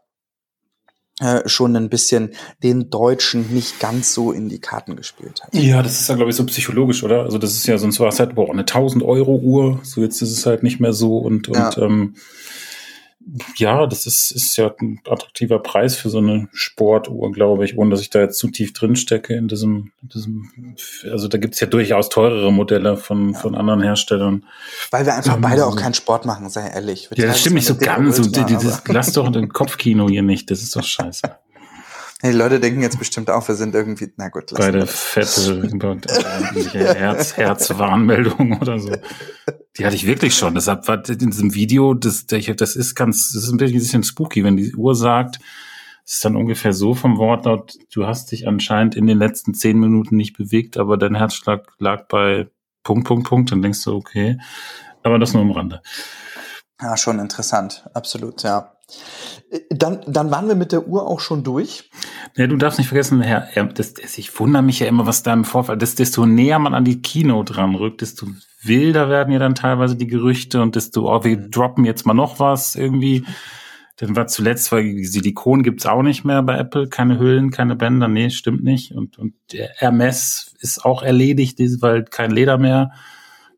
äh, 1.21 1.47
schon 1.47 1.75
ein 1.75 1.89
bisschen 1.89 2.31
den 2.61 2.89
Deutschen 2.89 3.53
nicht 3.53 3.79
ganz 3.79 4.13
so 4.13 4.31
in 4.31 4.49
die 4.49 4.59
Karten 4.59 4.95
gespielt 4.95 5.41
hat. 5.43 5.55
Ja, 5.55 5.81
das 5.81 6.01
ist 6.01 6.09
ja, 6.09 6.15
glaube 6.15 6.31
ich, 6.31 6.35
so 6.35 6.45
psychologisch, 6.45 7.03
oder? 7.03 7.23
Also 7.23 7.37
das 7.37 7.53
ist 7.53 7.65
ja, 7.67 7.77
sonst 7.77 7.99
war 7.99 8.09
es 8.09 8.19
halt, 8.19 8.35
boah, 8.35 8.51
eine 8.51 8.61
1000 8.61 9.03
Euro 9.03 9.35
Uhr, 9.37 9.79
so 9.83 10.01
jetzt 10.01 10.21
ist 10.21 10.31
es 10.31 10.45
halt 10.45 10.63
nicht 10.63 10.79
mehr 10.79 10.91
so 10.91 11.17
und, 11.17 11.47
und 11.47 11.55
ja. 11.55 11.77
ähm, 11.77 12.15
ja, 13.57 13.87
das 13.87 14.05
ist, 14.05 14.31
ist 14.31 14.55
ja 14.57 14.71
ein 14.79 14.99
attraktiver 15.07 15.59
Preis 15.59 15.95
für 15.95 16.09
so 16.09 16.19
eine 16.19 16.47
Sportuhr, 16.53 17.31
glaube 17.31 17.65
ich, 17.65 17.77
ohne 17.77 17.89
dass 17.91 18.01
ich 18.01 18.09
da 18.09 18.19
jetzt 18.19 18.37
zu 18.37 18.49
tief 18.49 18.73
drin 18.73 18.95
stecke 18.95 19.33
in 19.33 19.47
diesem, 19.47 19.91
in 20.01 20.09
diesem 20.09 20.75
also 21.11 21.27
da 21.27 21.37
gibt's 21.37 21.59
ja 21.59 21.67
durchaus 21.67 22.09
teurere 22.09 22.51
Modelle 22.53 22.97
von, 22.97 23.33
ja. 23.33 23.39
von 23.39 23.55
anderen 23.55 23.81
Herstellern. 23.81 24.45
Weil 24.91 25.05
wir 25.05 25.15
einfach 25.15 25.35
ähm, 25.35 25.41
beide 25.41 25.65
auch 25.65 25.75
keinen 25.75 25.95
Sport 25.95 26.25
machen, 26.25 26.49
sei 26.49 26.67
ehrlich. 26.67 27.09
Wir 27.09 27.17
ja, 27.17 27.27
das 27.27 27.41
stimmt 27.41 27.55
nicht 27.55 27.67
so 27.67 27.75
ganz. 27.75 28.17
So, 28.17 28.23
die, 28.23 28.57
lass 28.87 29.11
doch 29.13 29.31
den 29.31 29.49
Kopfkino 29.49 30.07
hier 30.07 30.23
nicht, 30.23 30.51
das 30.51 30.61
ist 30.61 30.75
doch 30.75 30.83
scheiße. 30.83 31.23
Die 32.31 32.37
Leute 32.37 32.59
denken 32.59 32.81
jetzt 32.81 32.97
bestimmt 32.97 33.29
auch, 33.29 33.47
wir 33.47 33.55
sind 33.55 33.75
irgendwie, 33.75 34.11
na 34.17 34.29
gut. 34.29 34.51
Beide 34.55 34.87
fette 34.87 35.61
Herz, 36.73 37.37
Herzwarnmeldung 37.37 38.59
oder 38.59 38.79
so. 38.79 38.91
Die 39.77 39.85
hatte 39.85 39.95
ich 39.95 40.05
wirklich 40.05 40.35
schon. 40.35 40.55
Deshalb 40.55 40.87
war 40.87 41.07
in 41.07 41.17
diesem 41.17 41.53
Video, 41.53 41.93
das, 41.93 42.25
das 42.25 42.75
ist 42.75 42.95
ganz, 42.95 43.33
das 43.33 43.43
ist 43.43 43.51
ein 43.51 43.57
bisschen 43.57 44.03
spooky, 44.03 44.43
wenn 44.43 44.57
die 44.57 44.73
Uhr 44.75 44.95
sagt, 44.95 45.39
es 46.05 46.15
ist 46.15 46.25
dann 46.25 46.35
ungefähr 46.35 46.73
so 46.73 46.93
vom 46.93 47.17
Wortlaut, 47.17 47.73
du 47.93 48.05
hast 48.05 48.31
dich 48.31 48.47
anscheinend 48.47 48.95
in 48.95 49.07
den 49.07 49.17
letzten 49.17 49.53
zehn 49.53 49.79
Minuten 49.79 50.15
nicht 50.15 50.37
bewegt, 50.37 50.77
aber 50.77 50.97
dein 50.97 51.15
Herzschlag 51.15 51.67
lag 51.79 52.07
bei 52.07 52.47
Punkt, 52.83 53.07
Punkt, 53.07 53.27
Punkt. 53.27 53.51
Dann 53.51 53.61
denkst 53.61 53.83
du, 53.83 53.95
okay. 53.95 54.37
Aber 55.03 55.19
das 55.19 55.33
nur 55.33 55.41
am 55.41 55.51
Rande. 55.51 55.81
Ja, 56.81 56.95
schon 56.95 57.19
interessant. 57.19 57.85
Absolut, 57.93 58.43
ja. 58.43 58.74
Dann, 59.69 60.01
dann 60.07 60.31
waren 60.31 60.47
wir 60.47 60.55
mit 60.55 60.71
der 60.71 60.87
Uhr 60.87 61.07
auch 61.07 61.19
schon 61.19 61.43
durch. 61.43 61.89
Ja, 62.35 62.47
du 62.47 62.57
darfst 62.57 62.77
nicht 62.77 62.87
vergessen, 62.87 63.21
Herr, 63.21 63.47
das, 63.73 63.93
das, 63.93 64.17
ich 64.17 64.37
wundere 64.39 64.63
mich 64.63 64.79
ja 64.79 64.87
immer, 64.87 65.05
was 65.05 65.23
da 65.23 65.33
im 65.33 65.45
Vorfall, 65.45 65.81
ist. 65.81 65.99
desto 65.99 66.25
näher 66.25 66.59
man 66.59 66.73
an 66.73 66.83
die 66.83 67.01
Kino 67.01 67.43
dran 67.43 67.75
rückt, 67.75 68.01
desto 68.01 68.27
wilder 68.63 69.09
werden 69.09 69.31
ja 69.31 69.39
dann 69.39 69.55
teilweise 69.55 69.95
die 69.95 70.07
Gerüchte 70.07 70.61
und 70.61 70.75
desto, 70.75 71.13
oh, 71.13 71.23
wir 71.23 71.37
mhm. 71.37 71.51
droppen 71.51 71.85
jetzt 71.85 72.05
mal 72.05 72.13
noch 72.13 72.39
was 72.39 72.75
irgendwie. 72.75 73.25
Dann 73.97 74.15
war 74.15 74.27
zuletzt, 74.27 74.73
weil 74.73 75.03
Silikon 75.03 75.63
gibt's 75.63 75.85
auch 75.85 76.01
nicht 76.01 76.25
mehr 76.25 76.43
bei 76.43 76.57
Apple, 76.57 76.89
keine 76.89 77.17
Hüllen, 77.17 77.49
keine 77.49 77.77
Bänder, 77.77 78.09
nee, 78.09 78.29
stimmt 78.29 78.63
nicht. 78.63 78.91
Und, 78.91 79.17
und 79.17 79.35
der 79.53 79.69
Hermes 79.77 80.53
ist 80.59 80.83
auch 80.83 81.01
erledigt, 81.01 81.59
weil 81.81 82.03
kein 82.03 82.31
Leder 82.31 82.57
mehr. 82.57 82.91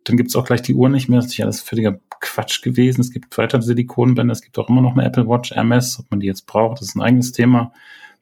Dann 0.07 0.15
gibt's 0.15 0.35
auch 0.35 0.45
gleich 0.45 0.61
die 0.61 0.73
Uhr 0.73 0.87
nicht 0.87 1.09
mehr, 1.09 1.19
das 1.19 1.27
ist 1.27 1.37
ja 1.37 1.45
alles 1.45 1.59
völliger 1.59 1.99
Quatsch 2.21 2.61
gewesen. 2.61 3.01
Es 3.01 3.11
gibt 3.11 3.37
weiter 3.37 3.61
Silikonbänder, 3.61 4.31
es 4.31 4.41
gibt 4.41 4.57
auch 4.57 4.69
immer 4.69 4.81
noch 4.81 4.93
eine 4.93 5.05
Apple 5.05 5.27
Watch 5.27 5.51
MS, 5.51 5.99
ob 5.99 6.09
man 6.11 6.21
die 6.21 6.27
jetzt 6.27 6.45
braucht, 6.45 6.79
das 6.79 6.89
ist 6.89 6.95
ein 6.95 7.01
eigenes 7.01 7.33
Thema 7.33 7.73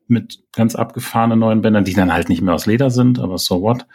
mit 0.07 0.43
ganz 0.51 0.75
abgefahrenen 0.75 1.39
neuen 1.39 1.61
Bändern, 1.61 1.85
die 1.85 1.93
dann 1.93 2.11
halt 2.11 2.29
nicht 2.29 2.41
mehr 2.41 2.55
aus 2.55 2.65
Leder 2.65 2.89
sind, 2.89 3.19
aber 3.19 3.37
so 3.37 3.61
what. 3.61 3.85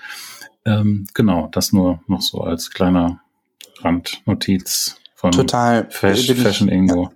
Ähm, 0.65 1.07
genau, 1.15 1.49
das 1.51 1.73
nur 1.73 2.01
noch 2.07 2.23
so 2.23 2.43
als 2.43 2.71
kleiner 2.71 3.21
Randnotiz 3.81 4.97
von 5.15 5.33
total 5.33 5.89
Fashion, 5.91 6.37
Fashion 6.37 6.69
Ingo. 6.69 7.05
Ja, 7.05 7.11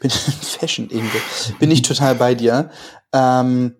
bin, 0.00 0.10
Fashion 0.10 0.90
Ingo. 0.90 1.18
Bin 1.58 1.70
ich 1.70 1.82
total 1.82 2.14
bei 2.14 2.34
dir. 2.34 2.70
Ähm, 3.12 3.76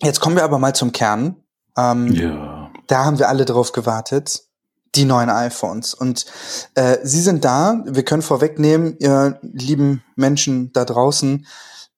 jetzt 0.00 0.20
kommen 0.20 0.36
wir 0.36 0.44
aber 0.44 0.58
mal 0.58 0.74
zum 0.74 0.92
Kern. 0.92 1.36
Ähm, 1.76 2.12
ja. 2.12 2.70
Da 2.86 3.04
haben 3.04 3.18
wir 3.18 3.28
alle 3.28 3.44
drauf 3.44 3.72
gewartet 3.72 4.47
die 4.94 5.04
neuen 5.04 5.30
iPhones. 5.30 5.94
Und 5.94 6.26
äh, 6.74 6.98
sie 7.02 7.20
sind 7.20 7.44
da. 7.44 7.82
Wir 7.86 8.04
können 8.04 8.22
vorwegnehmen, 8.22 8.96
ihr 8.98 9.38
lieben 9.42 10.02
Menschen 10.16 10.72
da 10.72 10.84
draußen, 10.84 11.46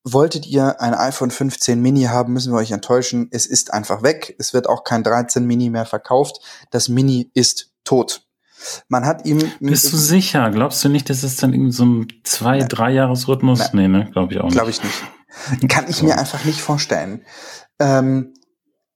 wolltet 0.05 0.47
ihr 0.47 0.81
ein 0.81 0.95
iPhone 0.95 1.31
15 1.31 1.81
Mini 1.81 2.05
haben, 2.05 2.33
müssen 2.33 2.53
wir 2.53 2.59
euch 2.59 2.71
enttäuschen. 2.71 3.29
Es 3.31 3.47
ist 3.47 3.73
einfach 3.73 4.03
weg. 4.03 4.35
Es 4.39 4.55
wird 4.55 4.69
auch 4.69 4.85
kein 4.85 5.03
13 5.03 5.47
Mini 5.47 5.71
mehr 5.71 5.87
verkauft. 5.87 6.41
Das 6.71 6.89
Mini 6.89 7.31
ist 7.35 7.73
tot. 7.85 8.23
Man 8.89 9.07
hat 9.07 9.27
ihm. 9.27 9.41
Bist 9.61 9.93
du 9.93 9.97
sicher? 9.97 10.51
Glaubst 10.51 10.85
du 10.85 10.89
nicht, 10.89 11.09
dass 11.09 11.23
es 11.23 11.37
dann 11.37 11.53
in 11.53 11.71
so 11.71 11.83
einem 11.83 12.09
zwei, 12.25 12.61
drei 12.61 12.91
Jahresrhythmus? 12.93 13.73
Nee, 13.73 13.89
ne? 13.89 14.11
Glaube 14.13 14.35
ich 14.35 14.41
auch 14.41 14.45
nicht. 14.45 14.55
Glaube 14.55 14.71
ich 14.71 14.83
nicht. 14.83 15.71
Kann 15.71 15.89
ich 15.89 16.03
mir 16.03 16.19
einfach 16.19 16.45
nicht 16.45 16.61
vorstellen. 16.61 17.25
Ähm, 17.79 18.35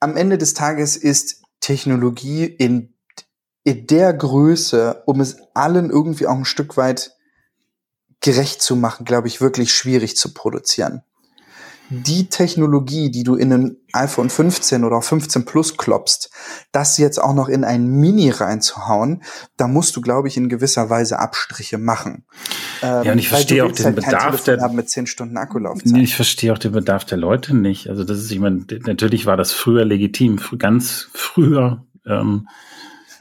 am 0.00 0.16
Ende 0.16 0.36
des 0.36 0.52
Tages 0.52 0.96
ist 0.96 1.42
Technologie 1.60 2.44
in 2.44 2.93
in 3.64 3.86
der 3.86 4.12
Größe, 4.12 5.02
um 5.06 5.20
es 5.20 5.38
allen 5.54 5.90
irgendwie 5.90 6.26
auch 6.26 6.36
ein 6.36 6.44
Stück 6.44 6.76
weit 6.76 7.12
gerecht 8.20 8.62
zu 8.62 8.76
machen, 8.76 9.04
glaube 9.04 9.28
ich, 9.28 9.40
wirklich 9.40 9.74
schwierig 9.74 10.16
zu 10.16 10.32
produzieren. 10.32 11.02
Die 11.90 12.30
Technologie, 12.30 13.10
die 13.10 13.24
du 13.24 13.34
in 13.34 13.52
ein 13.52 13.76
iPhone 13.92 14.30
15 14.30 14.84
oder 14.84 15.02
15 15.02 15.44
Plus 15.44 15.76
klopst, 15.76 16.30
das 16.72 16.96
jetzt 16.96 17.18
auch 17.18 17.34
noch 17.34 17.48
in 17.48 17.62
ein 17.62 17.86
Mini 17.86 18.30
reinzuhauen, 18.30 19.22
da 19.58 19.68
musst 19.68 19.94
du, 19.94 20.00
glaube 20.00 20.28
ich, 20.28 20.38
in 20.38 20.48
gewisser 20.48 20.88
Weise 20.88 21.18
Abstriche 21.18 21.76
machen. 21.76 22.24
ja, 22.80 23.12
und 23.12 23.18
ich 23.18 23.28
verstehe 23.28 23.64
auch 23.64 23.72
den 23.72 23.84
halt 23.84 23.96
Bedarf 23.96 24.44
der 24.44 24.66
mit 24.70 24.88
10 24.88 25.06
Stunden 25.06 25.36
Akkulaufzeit. 25.36 25.92
Nee, 25.92 26.04
ich 26.04 26.16
verstehe 26.16 26.54
auch 26.54 26.58
den 26.58 26.72
Bedarf 26.72 27.04
der 27.04 27.18
Leute 27.18 27.54
nicht. 27.54 27.90
Also 27.90 28.04
das 28.04 28.18
ist, 28.18 28.30
ich 28.30 28.40
meine, 28.40 28.64
natürlich 28.86 29.26
war 29.26 29.36
das 29.36 29.52
früher 29.52 29.84
legitim, 29.84 30.40
ganz 30.58 31.08
früher. 31.12 31.84
Ähm, 32.06 32.48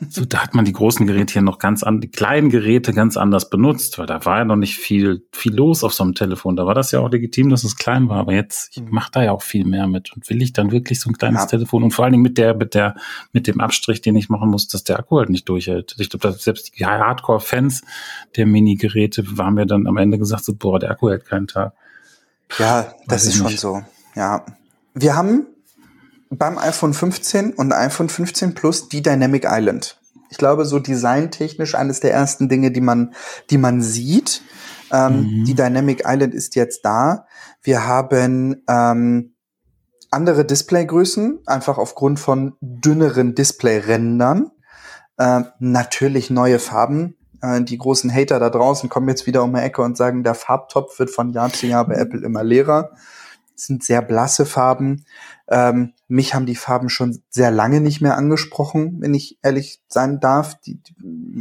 so, 0.09 0.25
da 0.25 0.39
hat 0.43 0.53
man 0.55 0.65
die 0.65 0.73
großen 0.73 1.05
Geräte 1.07 1.33
hier 1.33 1.41
noch 1.41 1.59
ganz 1.59 1.83
an, 1.83 2.01
die 2.01 2.09
kleinen 2.09 2.49
Geräte 2.49 2.93
ganz 2.93 3.17
anders 3.17 3.49
benutzt, 3.49 3.97
weil 3.97 4.05
da 4.05 4.23
war 4.25 4.39
ja 4.39 4.45
noch 4.45 4.55
nicht 4.55 4.77
viel, 4.77 5.25
viel 5.31 5.53
los 5.53 5.83
auf 5.83 5.93
so 5.93 6.03
einem 6.03 6.13
Telefon. 6.13 6.55
Da 6.55 6.65
war 6.65 6.73
das 6.73 6.91
ja 6.91 6.99
auch 6.99 7.09
legitim, 7.09 7.49
dass 7.49 7.63
es 7.63 7.75
klein 7.75 8.09
war. 8.09 8.19
Aber 8.19 8.33
jetzt, 8.33 8.75
ich 8.75 8.83
mache 8.83 9.11
da 9.11 9.23
ja 9.23 9.31
auch 9.31 9.41
viel 9.41 9.65
mehr 9.65 9.87
mit. 9.87 10.13
Und 10.13 10.29
will 10.29 10.41
ich 10.41 10.53
dann 10.53 10.71
wirklich 10.71 10.99
so 10.99 11.09
ein 11.09 11.17
kleines 11.17 11.41
ja. 11.41 11.47
Telefon 11.47 11.83
und 11.83 11.91
vor 11.91 12.05
allen 12.05 12.13
Dingen 12.13 12.23
mit 12.23 12.37
der, 12.37 12.55
mit 12.55 12.73
der, 12.75 12.95
mit 13.31 13.47
dem 13.47 13.59
Abstrich, 13.59 14.01
den 14.01 14.15
ich 14.15 14.29
machen 14.29 14.49
muss, 14.49 14.67
dass 14.67 14.83
der 14.83 14.99
Akku 14.99 15.17
halt 15.17 15.29
nicht 15.29 15.47
durchhält. 15.49 15.95
Ich 15.97 16.09
glaube, 16.09 16.31
selbst 16.33 16.77
die 16.77 16.85
Hardcore-Fans 16.85 17.83
der 18.35 18.45
Mini-Geräte 18.45 19.37
waren 19.37 19.53
mir 19.53 19.65
dann 19.65 19.87
am 19.87 19.97
Ende 19.97 20.17
gesagt, 20.17 20.45
so, 20.45 20.53
boah, 20.55 20.79
der 20.79 20.91
Akku 20.91 21.09
hält 21.09 21.25
keinen 21.25 21.47
Tag. 21.47 21.73
Ja, 22.59 22.93
das 23.07 23.25
ist 23.25 23.37
schon 23.37 23.47
nicht. 23.47 23.59
so. 23.59 23.81
Ja. 24.15 24.45
Wir 24.93 25.15
haben 25.15 25.47
beim 26.37 26.57
iPhone 26.57 26.93
15 26.93 27.53
und 27.53 27.73
iPhone 27.73 28.09
15 28.09 28.53
Plus 28.53 28.89
die 28.89 29.01
Dynamic 29.01 29.45
Island. 29.47 29.99
Ich 30.29 30.37
glaube, 30.37 30.65
so 30.65 30.79
designtechnisch 30.79 31.75
eines 31.75 31.99
der 31.99 32.13
ersten 32.13 32.49
Dinge, 32.49 32.71
die 32.71 32.81
man, 32.81 33.13
die 33.49 33.57
man 33.57 33.81
sieht. 33.81 34.41
Ähm, 34.91 35.21
mhm. 35.21 35.45
Die 35.45 35.53
Dynamic 35.53 36.03
Island 36.05 36.33
ist 36.33 36.55
jetzt 36.55 36.83
da. 36.83 37.27
Wir 37.61 37.85
haben 37.85 38.63
ähm, 38.67 39.35
andere 40.11 40.45
Displaygrößen, 40.45 41.39
einfach 41.45 41.77
aufgrund 41.77 42.19
von 42.19 42.55
dünneren 42.61 43.35
Displayrändern. 43.35 44.51
Äh, 45.17 45.41
natürlich 45.59 46.29
neue 46.29 46.59
Farben. 46.59 47.15
Äh, 47.41 47.61
die 47.61 47.77
großen 47.77 48.13
Hater 48.13 48.39
da 48.39 48.49
draußen 48.49 48.89
kommen 48.89 49.09
jetzt 49.09 49.27
wieder 49.27 49.43
um 49.43 49.53
die 49.53 49.61
Ecke 49.61 49.81
und 49.81 49.97
sagen, 49.97 50.23
der 50.23 50.35
Farbtopf 50.35 50.97
wird 50.99 51.09
von 51.09 51.31
Jahr 51.31 51.51
zu 51.51 51.67
Jahr 51.67 51.85
bei 51.85 51.95
Apple 51.95 52.25
immer 52.25 52.43
leerer. 52.43 52.91
Sind 53.55 53.83
sehr 53.83 54.01
blasse 54.01 54.45
Farben. 54.45 55.05
Ähm, 55.47 55.93
mich 56.07 56.33
haben 56.33 56.45
die 56.45 56.55
Farben 56.55 56.89
schon 56.89 57.21
sehr 57.29 57.51
lange 57.51 57.81
nicht 57.81 58.01
mehr 58.01 58.17
angesprochen, 58.17 58.97
wenn 58.99 59.13
ich 59.13 59.37
ehrlich 59.43 59.81
sein 59.87 60.19
darf. 60.19 60.59
Die, 60.61 60.81
die, 60.81 60.93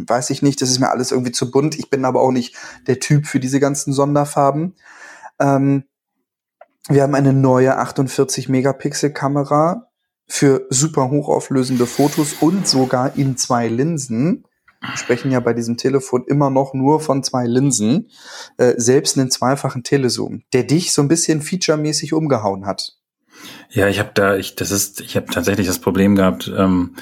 weiß 0.08 0.30
ich 0.30 0.42
nicht, 0.42 0.60
das 0.60 0.70
ist 0.70 0.78
mir 0.78 0.90
alles 0.90 1.12
irgendwie 1.12 1.32
zu 1.32 1.50
bunt. 1.50 1.78
Ich 1.78 1.90
bin 1.90 2.04
aber 2.04 2.20
auch 2.20 2.32
nicht 2.32 2.56
der 2.86 3.00
Typ 3.00 3.26
für 3.26 3.40
diese 3.40 3.60
ganzen 3.60 3.92
Sonderfarben. 3.92 4.74
Ähm, 5.38 5.84
wir 6.88 7.02
haben 7.02 7.14
eine 7.14 7.32
neue 7.32 7.76
48 7.76 8.48
Megapixel 8.48 9.12
Kamera 9.12 9.88
für 10.26 10.66
super 10.70 11.10
hochauflösende 11.10 11.86
Fotos 11.86 12.34
und 12.40 12.66
sogar 12.66 13.16
in 13.16 13.36
zwei 13.36 13.68
Linsen. 13.68 14.44
Wir 14.82 14.96
sprechen 14.96 15.30
ja 15.30 15.40
bei 15.40 15.52
diesem 15.52 15.76
Telefon 15.76 16.24
immer 16.26 16.50
noch 16.50 16.74
nur 16.74 17.00
von 17.00 17.22
zwei 17.22 17.46
Linsen, 17.46 18.10
äh, 18.56 18.74
selbst 18.76 19.16
einen 19.16 19.30
zweifachen 19.30 19.84
Telezoom, 19.84 20.42
der 20.52 20.64
dich 20.64 20.92
so 20.92 21.02
ein 21.02 21.08
bisschen 21.08 21.40
featuremäßig 21.40 22.12
umgehauen 22.12 22.66
hat. 22.66 22.96
Ja, 23.70 23.88
ich 23.88 23.98
habe 23.98 24.10
da, 24.14 24.36
ich, 24.36 24.56
das 24.56 24.70
ist, 24.70 25.00
ich 25.00 25.16
habe 25.16 25.26
tatsächlich 25.26 25.66
das 25.66 25.78
Problem 25.78 26.16
gehabt, 26.16 26.52
ähm, 26.56 26.96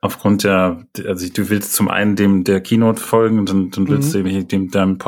aufgrund 0.00 0.44
der, 0.44 0.86
also 1.04 1.28
du 1.28 1.50
willst 1.50 1.72
zum 1.74 1.88
einen 1.88 2.16
dem 2.16 2.44
der 2.44 2.60
Keynote 2.60 3.00
folgen 3.00 3.38
und 3.38 3.48
dann, 3.48 3.70
dann 3.70 3.88
willst 3.88 4.14
mhm. 4.14 4.24
du 4.24 4.44
dem 4.44 4.70
deinem 4.70 4.98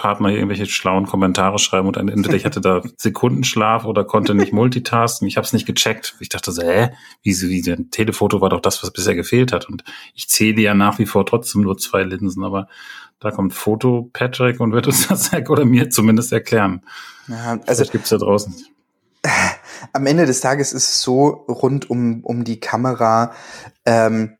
Podcast-Partner 0.00 0.30
irgendwelche 0.30 0.66
schlauen 0.66 1.06
Kommentare 1.06 1.58
schreiben 1.58 1.86
und 1.86 1.96
entweder 1.96 2.34
ich 2.34 2.44
hatte 2.44 2.60
da 2.60 2.82
Sekundenschlaf 2.96 3.84
oder 3.84 4.04
konnte 4.04 4.34
nicht 4.34 4.52
multitasken. 4.52 5.28
Ich 5.28 5.36
habe 5.36 5.44
es 5.44 5.52
nicht 5.52 5.66
gecheckt. 5.66 6.16
Ich 6.20 6.28
dachte 6.28 6.52
so, 6.52 6.62
hä, 6.62 6.90
wie, 7.22 7.32
wie 7.32 7.70
ein 7.70 7.90
Telefoto 7.90 8.40
war 8.40 8.48
doch 8.48 8.60
das, 8.60 8.82
was 8.82 8.90
bisher 8.92 9.14
gefehlt 9.14 9.52
hat. 9.52 9.68
Und 9.68 9.84
ich 10.14 10.28
zähle 10.28 10.60
ja 10.60 10.74
nach 10.74 10.98
wie 10.98 11.06
vor 11.06 11.26
trotzdem 11.26 11.62
nur 11.62 11.76
zwei 11.78 12.02
Linsen, 12.02 12.42
aber 12.44 12.68
da 13.20 13.30
kommt 13.30 13.52
Foto 13.52 14.08
Patrick 14.12 14.60
und 14.60 14.72
wird 14.72 14.86
uns 14.86 15.08
das 15.08 15.30
oder 15.48 15.64
mir 15.64 15.90
zumindest 15.90 16.32
erklären. 16.32 16.82
Ja, 17.28 17.58
also 17.66 17.82
das 17.82 17.92
gibt's 17.92 18.08
da 18.08 18.16
draußen 18.16 18.54
am 19.92 20.06
Ende 20.06 20.24
des 20.24 20.40
Tages 20.40 20.72
ist 20.72 20.88
es 20.88 21.02
so 21.02 21.26
rund 21.46 21.90
um, 21.90 22.24
um 22.24 22.42
die 22.42 22.58
Kamera, 22.58 23.34
ähm, 23.84 24.38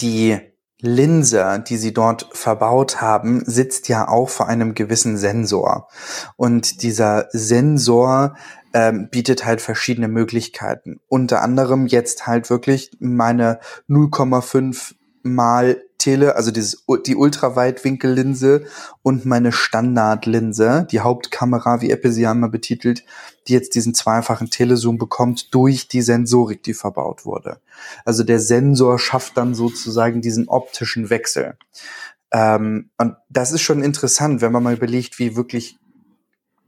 die 0.00 0.49
Linse, 0.82 1.62
die 1.66 1.76
sie 1.76 1.92
dort 1.92 2.28
verbaut 2.32 3.00
haben, 3.00 3.42
sitzt 3.44 3.88
ja 3.88 4.08
auch 4.08 4.28
vor 4.28 4.48
einem 4.48 4.74
gewissen 4.74 5.16
Sensor. 5.16 5.88
Und 6.36 6.82
dieser 6.82 7.28
Sensor 7.32 8.34
ähm, 8.72 9.08
bietet 9.10 9.44
halt 9.44 9.60
verschiedene 9.60 10.08
Möglichkeiten. 10.08 11.00
Unter 11.08 11.42
anderem 11.42 11.86
jetzt 11.86 12.26
halt 12.26 12.50
wirklich 12.50 12.90
meine 13.00 13.58
0,5 13.88 14.94
mal 15.22 15.82
Tele, 16.00 16.34
also 16.34 16.50
dieses, 16.50 16.84
die 17.06 17.14
Ultraweitwinkellinse 17.14 18.64
und 19.02 19.24
meine 19.24 19.52
Standardlinse, 19.52 20.88
die 20.90 21.00
Hauptkamera, 21.00 21.80
wie 21.80 21.90
Apple 21.90 22.10
sie 22.10 22.26
einmal 22.26 22.50
betitelt, 22.50 23.04
die 23.46 23.52
jetzt 23.52 23.76
diesen 23.76 23.94
zweifachen 23.94 24.50
Telezoom 24.50 24.98
bekommt 24.98 25.54
durch 25.54 25.86
die 25.86 26.02
Sensorik, 26.02 26.62
die 26.64 26.74
verbaut 26.74 27.24
wurde. 27.24 27.60
Also 28.04 28.24
der 28.24 28.40
Sensor 28.40 28.98
schafft 28.98 29.36
dann 29.36 29.54
sozusagen 29.54 30.20
diesen 30.20 30.48
optischen 30.48 31.10
Wechsel. 31.10 31.56
Ähm, 32.32 32.90
und 32.98 33.16
das 33.28 33.52
ist 33.52 33.62
schon 33.62 33.82
interessant, 33.82 34.40
wenn 34.40 34.52
man 34.52 34.62
mal 34.62 34.74
überlegt, 34.74 35.18
wie 35.18 35.36
wirklich 35.36 35.78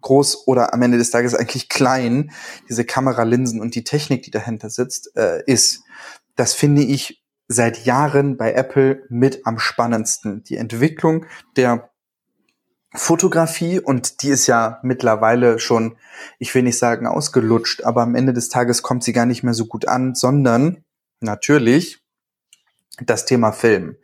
groß 0.00 0.46
oder 0.46 0.74
am 0.74 0.82
Ende 0.82 0.98
des 0.98 1.10
Tages 1.10 1.34
eigentlich 1.34 1.68
klein 1.68 2.32
diese 2.68 2.84
Kameralinsen 2.84 3.60
und 3.60 3.74
die 3.74 3.84
Technik, 3.84 4.22
die 4.22 4.30
dahinter 4.30 4.68
sitzt, 4.68 5.16
äh, 5.16 5.42
ist. 5.46 5.84
Das 6.36 6.54
finde 6.54 6.82
ich 6.82 7.21
seit 7.52 7.84
Jahren 7.84 8.36
bei 8.36 8.52
Apple 8.52 9.04
mit 9.08 9.46
am 9.46 9.58
spannendsten. 9.58 10.42
Die 10.44 10.56
Entwicklung 10.56 11.26
der 11.56 11.90
Fotografie 12.94 13.80
und 13.80 14.22
die 14.22 14.28
ist 14.28 14.46
ja 14.46 14.78
mittlerweile 14.82 15.58
schon, 15.58 15.96
ich 16.38 16.54
will 16.54 16.62
nicht 16.62 16.78
sagen 16.78 17.06
ausgelutscht, 17.06 17.84
aber 17.84 18.02
am 18.02 18.14
Ende 18.14 18.34
des 18.34 18.50
Tages 18.50 18.82
kommt 18.82 19.02
sie 19.02 19.14
gar 19.14 19.24
nicht 19.24 19.42
mehr 19.42 19.54
so 19.54 19.66
gut 19.66 19.88
an, 19.88 20.14
sondern 20.14 20.84
natürlich 21.20 22.02
das 23.00 23.24
Thema 23.24 23.52
Film. 23.52 23.96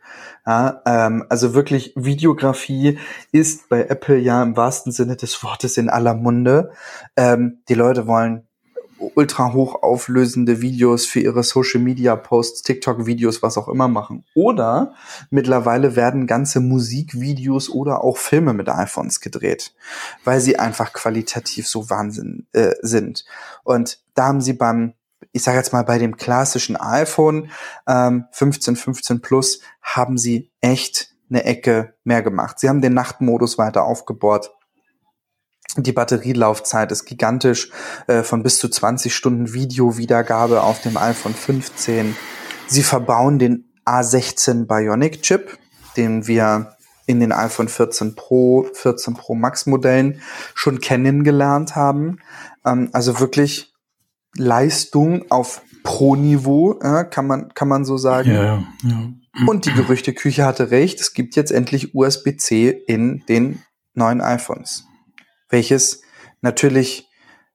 Ja, 0.45 0.81
ähm, 0.85 1.25
also 1.29 1.53
wirklich 1.53 1.93
Videografie 1.95 2.97
ist 3.31 3.69
bei 3.69 3.83
Apple 3.83 4.17
ja 4.17 4.41
im 4.41 4.57
wahrsten 4.57 4.91
Sinne 4.91 5.15
des 5.15 5.43
Wortes 5.43 5.77
in 5.77 5.89
aller 5.89 6.15
Munde. 6.15 6.71
Ähm, 7.15 7.61
die 7.69 7.75
Leute 7.75 8.07
wollen 8.07 8.48
ultra 8.99 9.53
hoch 9.53 9.81
auflösende 9.81 10.61
Videos 10.61 11.05
für 11.05 11.19
ihre 11.19 11.43
Social 11.43 11.81
Media 11.81 12.15
Posts, 12.15 12.63
TikTok 12.63 13.05
Videos, 13.05 13.41
was 13.41 13.57
auch 13.57 13.67
immer 13.67 13.87
machen. 13.87 14.25
Oder 14.35 14.93
mittlerweile 15.29 15.95
werden 15.95 16.27
ganze 16.27 16.59
Musikvideos 16.59 17.69
oder 17.69 18.03
auch 18.03 18.17
Filme 18.17 18.53
mit 18.53 18.69
iPhones 18.69 19.21
gedreht, 19.21 19.73
weil 20.23 20.39
sie 20.41 20.59
einfach 20.59 20.93
qualitativ 20.93 21.67
so 21.67 21.89
Wahnsinn 21.89 22.47
äh, 22.53 22.75
sind. 22.81 23.25
Und 23.63 23.99
da 24.13 24.27
haben 24.27 24.41
sie 24.41 24.53
beim 24.53 24.93
ich 25.31 25.43
sage 25.43 25.57
jetzt 25.57 25.73
mal 25.73 25.83
bei 25.83 25.97
dem 25.97 26.17
klassischen 26.17 26.75
iPhone 26.75 27.51
ähm, 27.87 28.25
15, 28.31 28.75
15 28.75 29.21
Plus 29.21 29.59
haben 29.81 30.17
sie 30.17 30.49
echt 30.61 31.13
eine 31.29 31.43
Ecke 31.43 31.93
mehr 32.03 32.21
gemacht. 32.21 32.59
Sie 32.59 32.69
haben 32.69 32.81
den 32.81 32.93
Nachtmodus 32.93 33.57
weiter 33.57 33.83
aufgebohrt. 33.83 34.51
Die 35.77 35.91
Batterielaufzeit 35.91 36.91
ist 36.91 37.05
gigantisch, 37.05 37.69
äh, 38.07 38.23
von 38.23 38.41
bis 38.41 38.57
zu 38.57 38.69
20 38.69 39.13
Stunden 39.13 39.53
Videowiedergabe 39.53 40.63
auf 40.63 40.81
dem 40.81 40.97
iPhone 40.97 41.35
15. 41.35 42.15
Sie 42.67 42.83
verbauen 42.83 43.37
den 43.37 43.71
A16 43.85 44.65
Bionic 44.65 45.21
Chip, 45.21 45.57
den 45.95 46.27
wir 46.27 46.75
in 47.05 47.19
den 47.19 47.31
iPhone 47.31 47.67
14 47.67 48.15
Pro, 48.15 48.67
14 48.73 49.13
Pro 49.13 49.35
Max 49.35 49.65
Modellen 49.65 50.21
schon 50.55 50.79
kennengelernt 50.79 51.75
haben. 51.75 52.17
Ähm, 52.65 52.89
also 52.91 53.19
wirklich 53.19 53.73
Leistung 54.35 55.25
auf 55.29 55.61
Pro-Niveau, 55.83 56.79
äh, 56.81 57.05
kann 57.05 57.27
man, 57.27 57.53
kann 57.53 57.67
man 57.67 57.85
so 57.85 57.97
sagen. 57.97 58.31
Ja, 58.31 58.63
ja. 58.83 59.09
Und 59.47 59.65
die 59.65 59.73
Gerüchteküche 59.73 60.45
hatte 60.45 60.71
recht, 60.71 60.99
es 60.99 61.13
gibt 61.13 61.35
jetzt 61.35 61.51
endlich 61.51 61.95
USB-C 61.95 62.69
in 62.69 63.23
den 63.27 63.63
neuen 63.93 64.21
iPhones 64.21 64.88
welches 65.49 66.01
natürlich 66.41 67.09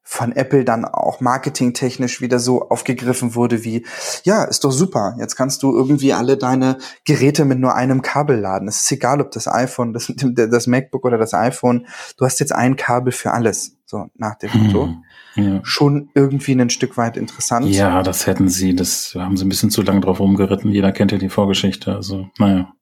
von 0.06 0.32
Apple 0.32 0.64
dann 0.64 0.84
auch 0.84 1.20
marketingtechnisch 1.20 2.20
wieder 2.20 2.38
so 2.38 2.68
aufgegriffen 2.68 3.34
wurde 3.34 3.64
wie, 3.64 3.86
ja, 4.24 4.44
ist 4.44 4.62
doch 4.62 4.70
super, 4.70 5.16
jetzt 5.18 5.34
kannst 5.34 5.62
du 5.62 5.74
irgendwie 5.74 6.12
alle 6.12 6.36
deine 6.36 6.76
Geräte 7.06 7.46
mit 7.46 7.58
nur 7.58 7.74
einem 7.74 8.02
Kabel 8.02 8.38
laden. 8.38 8.68
Es 8.68 8.82
ist 8.82 8.92
egal, 8.92 9.22
ob 9.22 9.30
das 9.30 9.48
iPhone, 9.48 9.94
das, 9.94 10.12
das 10.16 10.66
MacBook 10.66 11.06
oder 11.06 11.16
das 11.16 11.32
iPhone, 11.32 11.86
du 12.18 12.26
hast 12.26 12.38
jetzt 12.38 12.54
ein 12.54 12.76
Kabel 12.76 13.12
für 13.12 13.32
alles, 13.32 13.78
so 13.86 14.06
nach 14.14 14.34
dem 14.34 14.50
Motto. 14.52 14.94
Hm, 15.32 15.54
ja. 15.54 15.60
Schon 15.64 16.10
irgendwie 16.14 16.52
ein 16.52 16.70
Stück 16.70 16.98
weit 16.98 17.16
interessant. 17.16 17.66
Ja, 17.66 18.02
das 18.02 18.26
hätten 18.26 18.50
sie, 18.50 18.76
das 18.76 19.14
haben 19.14 19.38
sie 19.38 19.46
ein 19.46 19.48
bisschen 19.48 19.70
zu 19.70 19.80
lange 19.80 20.02
drauf 20.02 20.20
rumgeritten. 20.20 20.70
Jeder 20.70 20.92
kennt 20.92 21.12
ja 21.12 21.18
die 21.18 21.30
Vorgeschichte, 21.30 21.94
also 21.94 22.28
naja. 22.38 22.72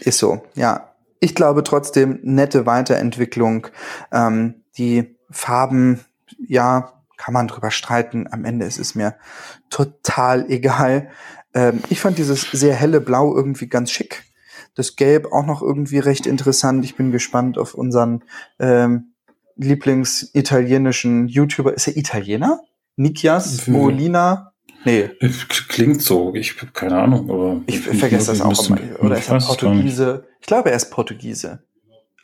Ist 0.00 0.18
so, 0.18 0.42
ja 0.54 0.91
ich 1.22 1.36
glaube 1.36 1.62
trotzdem 1.62 2.18
nette 2.24 2.66
Weiterentwicklung. 2.66 3.68
Ähm, 4.10 4.62
die 4.76 5.16
Farben, 5.30 6.00
ja, 6.46 6.92
kann 7.16 7.32
man 7.32 7.46
drüber 7.46 7.70
streiten. 7.70 8.26
Am 8.28 8.44
Ende 8.44 8.66
ist 8.66 8.80
es 8.80 8.96
mir 8.96 9.14
total 9.70 10.44
egal. 10.50 11.10
Ähm, 11.54 11.80
ich 11.90 12.00
fand 12.00 12.18
dieses 12.18 12.42
sehr 12.50 12.74
helle 12.74 13.00
Blau 13.00 13.36
irgendwie 13.36 13.68
ganz 13.68 13.92
schick. 13.92 14.24
Das 14.74 14.96
Gelb 14.96 15.32
auch 15.32 15.46
noch 15.46 15.62
irgendwie 15.62 16.00
recht 16.00 16.26
interessant. 16.26 16.84
Ich 16.84 16.96
bin 16.96 17.12
gespannt 17.12 17.56
auf 17.56 17.74
unseren 17.74 18.24
ähm, 18.58 19.12
Lieblingsitalienischen 19.56 21.28
YouTuber. 21.28 21.72
Ist 21.72 21.86
er 21.86 21.96
Italiener? 21.96 22.60
Nikias 22.96 23.68
Molina 23.68 24.51
Nee. 24.84 25.10
Klingt 25.68 26.02
so, 26.02 26.34
ich 26.34 26.56
habe 26.60 26.72
keine 26.72 27.00
Ahnung, 27.00 27.30
aber. 27.30 27.60
Ich, 27.66 27.80
vergesse 27.80 28.32
das 28.32 28.40
auch 28.40 28.68
immer. 28.68 28.78
Oder 29.00 29.18
ist 29.18 29.28
er 29.28 29.38
Portugiese? 29.38 30.24
Ich 30.40 30.46
glaube, 30.46 30.70
er 30.70 30.76
ist 30.76 30.90
Portugiese. 30.90 31.62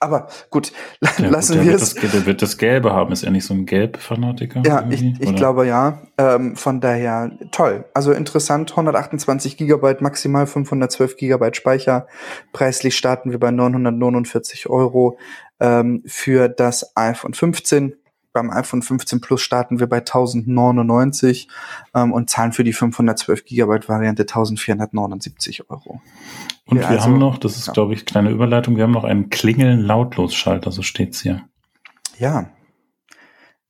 Aber 0.00 0.28
gut, 0.50 0.72
ja, 1.00 1.28
lassen 1.28 1.58
gut, 1.58 1.66
wir 1.66 1.74
es. 1.74 1.94
der 1.94 2.26
wird 2.26 2.40
das 2.42 2.56
Gelbe 2.56 2.92
haben, 2.92 3.12
ist 3.12 3.24
er 3.24 3.30
nicht 3.30 3.44
so 3.44 3.54
ein 3.54 3.66
Gelb-Fanatiker? 3.66 4.62
Ja, 4.64 4.86
ich, 4.88 5.02
ich 5.02 5.34
glaube 5.34 5.66
ja. 5.66 6.02
Ähm, 6.16 6.54
von 6.56 6.80
daher 6.80 7.32
toll. 7.50 7.84
Also 7.94 8.12
interessant, 8.12 8.70
128 8.70 9.56
Gigabyte, 9.56 10.00
maximal 10.00 10.46
512 10.46 11.16
Gigabyte 11.16 11.56
Speicher. 11.56 12.06
Preislich 12.52 12.96
starten 12.96 13.32
wir 13.32 13.40
bei 13.40 13.50
949 13.50 14.68
Euro 14.68 15.18
ähm, 15.58 16.02
für 16.06 16.48
das 16.48 16.96
iPhone 16.96 17.34
15 17.34 17.94
beim 18.32 18.50
iPhone 18.50 18.82
15 18.82 19.20
Plus 19.20 19.40
starten 19.40 19.80
wir 19.80 19.86
bei 19.86 19.98
1099 19.98 21.48
ähm, 21.94 22.12
und 22.12 22.30
zahlen 22.30 22.52
für 22.52 22.64
die 22.64 22.72
512 22.72 23.44
Gigabyte 23.44 23.88
Variante 23.88 24.22
1479 24.22 25.70
Euro. 25.70 26.00
Und 26.66 26.76
ja, 26.76 26.82
wir 26.82 26.88
also, 26.90 27.02
haben 27.02 27.18
noch, 27.18 27.38
das 27.38 27.56
ist 27.56 27.66
ja. 27.66 27.72
glaube 27.72 27.94
ich 27.94 28.04
kleine 28.04 28.30
Überleitung, 28.30 28.76
wir 28.76 28.84
haben 28.84 28.92
noch 28.92 29.04
einen 29.04 29.30
Klingeln 29.30 29.80
lautlos 29.80 30.34
Schalter, 30.34 30.70
so 30.70 30.82
steht's 30.82 31.20
hier. 31.20 31.42
Ja. 32.18 32.50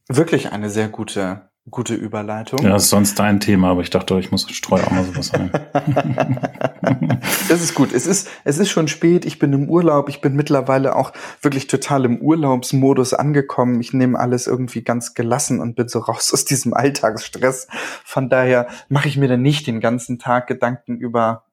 Wirklich 0.09 0.53
eine 0.53 0.71
sehr 0.71 0.89
gute 0.89 1.48
Gute 1.71 1.95
Überleitung. 1.95 2.61
Ja, 2.63 2.71
das 2.71 2.85
ist 2.85 2.91
sonst 2.91 3.19
dein 3.19 3.41
Thema, 3.41 3.71
aber 3.71 3.81
ich 3.81 3.91
dachte, 3.91 4.19
ich 4.19 4.31
muss 4.31 4.49
streuen 4.49 4.85
auch 4.85 4.91
mal 4.91 5.05
sowas 5.05 5.33
ein. 5.35 5.51
das 7.49 7.63
ist 7.63 7.75
gut. 7.75 7.93
Es 7.93 8.07
ist, 8.07 8.29
es 8.45 8.59
ist 8.59 8.71
schon 8.71 8.89
spät. 8.89 9.25
Ich 9.25 9.39
bin 9.39 9.53
im 9.53 9.69
Urlaub. 9.69 10.09
Ich 10.09 10.21
bin 10.21 10.35
mittlerweile 10.35 10.95
auch 10.97 11.13
wirklich 11.43 11.67
total 11.67 12.05
im 12.05 12.21
Urlaubsmodus 12.21 13.13
angekommen. 13.13 13.81
Ich 13.81 13.93
nehme 13.93 14.19
alles 14.19 14.47
irgendwie 14.47 14.83
ganz 14.83 15.15
gelassen 15.15 15.61
und 15.61 15.75
bin 15.75 15.89
so 15.89 15.99
raus 15.99 16.31
aus 16.33 16.45
diesem 16.45 16.75
Alltagsstress. 16.75 17.67
Von 18.05 18.29
daher 18.29 18.69
mache 18.89 19.09
ich 19.09 19.17
mir 19.17 19.29
dann 19.29 19.43
nicht 19.43 19.67
den 19.67 19.81
ganzen 19.81 20.19
Tag 20.19 20.47
Gedanken 20.47 20.97
über 20.97 21.45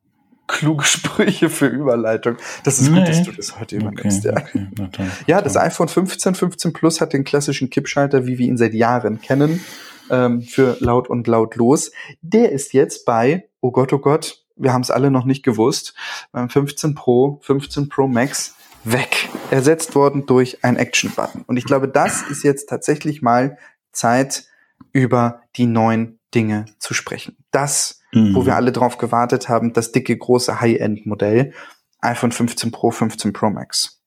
kluge 0.47 0.84
Sprüche 0.86 1.49
für 1.49 1.67
Überleitung. 1.67 2.38
Das 2.63 2.79
ist 2.79 2.89
nee. 2.89 2.99
gut, 2.99 3.08
dass 3.08 3.23
du 3.23 3.31
das 3.31 3.60
heute 3.60 3.75
übernimmst. 3.77 4.25
Okay, 4.25 4.67
ja. 4.77 4.86
Okay, 4.86 5.08
ja, 5.27 5.41
das 5.41 5.58
iPhone 5.58 5.88
15, 5.88 6.36
15 6.36 6.73
Plus 6.73 7.01
hat 7.01 7.13
den 7.13 7.23
klassischen 7.23 7.69
Kippschalter, 7.69 8.25
wie 8.25 8.38
wir 8.38 8.47
ihn 8.47 8.58
seit 8.58 8.73
Jahren 8.73 9.21
kennen 9.21 9.62
ähm, 10.10 10.41
für 10.41 10.77
laut 10.79 11.10
und 11.10 11.27
lautlos. 11.27 11.91
Der 12.21 12.51
ist 12.51 12.73
jetzt 12.73 13.05
bei, 13.05 13.49
oh 13.62 13.71
Gott, 13.71 13.93
oh 13.93 13.99
Gott, 13.99 14.43
wir 14.55 14.73
haben 14.73 14.81
es 14.81 14.91
alle 14.91 15.12
noch 15.12 15.25
nicht 15.25 15.43
gewusst, 15.43 15.95
beim 16.31 16.49
15 16.49 16.95
Pro, 16.95 17.39
15 17.43 17.89
Pro 17.89 18.08
Max 18.08 18.55
weg. 18.84 19.29
Ersetzt 19.51 19.95
worden 19.95 20.25
durch 20.25 20.63
ein 20.63 20.77
Action-Button. 20.77 21.43
Und 21.47 21.58
ich 21.58 21.65
glaube, 21.65 21.88
das 21.88 22.21
ist 22.23 22.43
jetzt 22.43 22.69
tatsächlich 22.69 23.21
mal 23.21 23.58
Zeit, 23.91 24.45
über 24.91 25.41
die 25.55 25.65
neuen 25.65 26.19
Dinge 26.34 26.65
zu 26.79 26.93
sprechen. 26.93 27.38
Das, 27.51 28.01
mhm. 28.15 28.34
wo 28.34 28.45
wir 28.45 28.56
alle 28.56 28.71
drauf 28.71 28.97
gewartet 28.97 29.49
haben, 29.49 29.73
das 29.73 29.91
dicke, 29.91 30.17
große 30.17 30.60
High-End-Modell, 30.60 31.54
iPhone 32.01 32.32
15 32.32 32.71
Pro, 32.71 32.91
15 32.91 33.34
Pro 33.34 33.49
Max. 33.49 34.01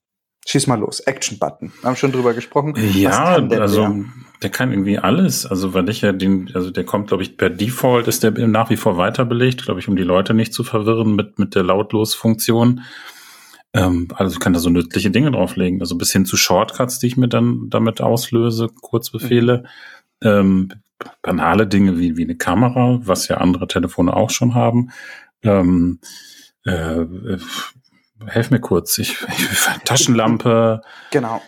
Schieß 0.47 0.67
mal 0.67 0.79
los. 0.79 1.01
Action-Button. 1.01 1.73
Haben 1.85 1.97
schon 1.97 2.11
drüber 2.11 2.33
gesprochen. 2.33 2.75
Ja, 2.95 3.35
also 3.35 3.89
mehr? 3.89 4.07
der 4.43 4.49
kann 4.49 4.71
irgendwie 4.71 4.99
alles. 4.99 5.45
Also 5.45 5.75
weil 5.75 5.91
ich 5.91 6.01
ja 6.01 6.13
den, 6.13 6.51
also 6.55 6.71
der 6.71 6.85
kommt, 6.85 7.09
glaube 7.09 7.23
ich, 7.23 7.37
per 7.37 7.51
Default 7.51 8.09
ist 8.09 8.23
der 8.23 8.31
nach 8.49 8.71
wie 8.71 8.79
vor 8.79 8.97
weiter 8.97 9.27
belegt, 9.27 9.65
glaube 9.65 9.81
ich, 9.81 9.89
um 9.89 9.97
die 9.97 10.05
Leute 10.05 10.33
nicht 10.33 10.55
zu 10.55 10.65
verwirren 10.65 11.15
mit, 11.15 11.39
mit 11.39 11.55
der 11.55 11.65
Lautlos-Funktion. 11.65 12.81
Ähm, 13.75 14.09
also 14.15 14.39
kann 14.39 14.55
da 14.55 14.59
so 14.59 14.71
nützliche 14.71 15.11
Dinge 15.11 15.33
drauflegen. 15.33 15.83
Also 15.83 15.99
bis 15.99 16.13
hin 16.13 16.25
zu 16.25 16.39
Shortcuts, 16.39 16.99
die 16.99 17.09
ich 17.09 17.19
mir 17.19 17.29
dann 17.29 17.69
damit 17.69 18.01
auslöse, 18.01 18.69
Kurzbefehle. 18.81 19.65
Mhm. 20.23 20.29
Ähm, 20.29 20.73
banale 21.23 21.67
Dinge 21.67 21.99
wie, 21.99 22.17
wie 22.17 22.25
eine 22.25 22.37
Kamera, 22.37 22.99
was 23.03 23.29
ja 23.29 23.39
andere 23.39 23.69
Telefone 23.69 24.15
auch 24.15 24.31
schon 24.31 24.55
haben. 24.55 24.91
Ähm, 25.43 26.01
äh, 26.65 27.07
helf 28.27 28.51
mir 28.51 28.61
kurz. 28.61 28.99
Ich, 28.99 29.17
ich 29.29 29.49
Taschenlampe. 29.85 30.83
Genau. 31.11 31.41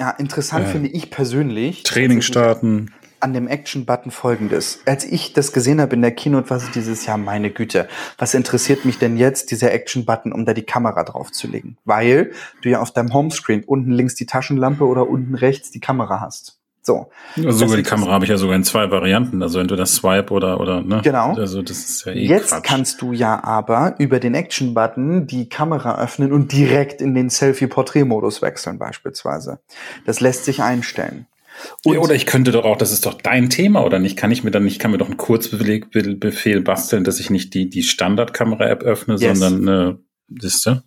Ja, 0.00 0.10
interessant 0.10 0.66
äh, 0.66 0.68
finde 0.68 0.88
ich 0.88 1.10
persönlich. 1.10 1.82
Training 1.84 2.22
starten. 2.22 2.92
an 3.20 3.34
dem 3.34 3.46
Action-Button 3.46 4.10
folgendes. 4.10 4.80
Als 4.84 5.04
ich 5.04 5.32
das 5.32 5.52
gesehen 5.52 5.80
habe 5.80 5.94
in 5.94 6.02
der 6.02 6.10
Keynote, 6.10 6.50
war 6.50 6.56
es 6.56 6.70
dieses 6.72 7.06
Jahr, 7.06 7.18
meine 7.18 7.50
Güte, 7.50 7.88
was 8.18 8.34
interessiert 8.34 8.84
mich 8.84 8.98
denn 8.98 9.16
jetzt, 9.16 9.52
dieser 9.52 9.72
Action-Button, 9.72 10.32
um 10.32 10.44
da 10.44 10.54
die 10.54 10.64
Kamera 10.64 11.04
draufzulegen? 11.04 11.78
Weil 11.84 12.32
du 12.62 12.68
ja 12.68 12.80
auf 12.80 12.92
deinem 12.92 13.12
Homescreen 13.12 13.62
unten 13.64 13.92
links 13.92 14.16
die 14.16 14.26
Taschenlampe 14.26 14.84
oder 14.84 15.08
unten 15.08 15.36
rechts 15.36 15.70
die 15.70 15.80
Kamera 15.80 16.20
hast. 16.20 16.61
So. 16.84 17.10
Also 17.36 17.52
sogar 17.52 17.76
die 17.76 17.84
Kamera 17.84 18.10
habe 18.10 18.24
ich 18.24 18.30
ja 18.30 18.36
sogar 18.36 18.56
in 18.56 18.64
zwei 18.64 18.90
Varianten, 18.90 19.40
also 19.42 19.60
entweder 19.60 19.86
Swipe 19.86 20.32
oder 20.32 20.60
oder 20.60 20.82
ne. 20.82 21.00
Genau. 21.04 21.34
Also 21.34 21.62
das 21.62 21.78
ist 21.78 22.04
ja 22.04 22.12
eh 22.12 22.26
Jetzt 22.26 22.50
Quatsch. 22.50 22.64
kannst 22.64 23.02
du 23.02 23.12
ja 23.12 23.42
aber 23.44 23.94
über 23.98 24.18
den 24.18 24.34
Action 24.34 24.74
Button 24.74 25.28
die 25.28 25.48
Kamera 25.48 26.02
öffnen 26.02 26.32
und 26.32 26.50
direkt 26.50 27.00
in 27.00 27.14
den 27.14 27.30
Selfie 27.30 27.68
Portrait 27.68 28.04
Modus 28.04 28.42
wechseln 28.42 28.78
beispielsweise. 28.78 29.60
Das 30.06 30.18
lässt 30.18 30.44
sich 30.44 30.60
einstellen. 30.60 31.26
Und 31.84 31.98
oder 31.98 32.14
ich 32.14 32.26
könnte 32.26 32.50
doch 32.50 32.64
auch, 32.64 32.76
das 32.76 32.92
ist 32.92 33.06
doch 33.06 33.14
dein 33.14 33.50
Thema, 33.50 33.84
oder 33.84 33.98
nicht? 33.98 34.16
Kann 34.16 34.30
ich 34.30 34.42
mir 34.42 34.50
dann 34.50 34.64
nicht, 34.64 34.80
kann 34.80 34.90
mir 34.90 34.98
doch 34.98 35.06
einen 35.06 35.18
Kurzbefehl 35.18 36.60
basteln, 36.62 37.04
dass 37.04 37.20
ich 37.20 37.30
nicht 37.30 37.54
die, 37.54 37.68
die 37.68 37.82
Standardkamera-App 37.82 38.82
öffne, 38.82 39.16
yes. 39.18 39.38
sondern 39.38 39.68
eine 39.68 39.98
Liste? 40.28 40.82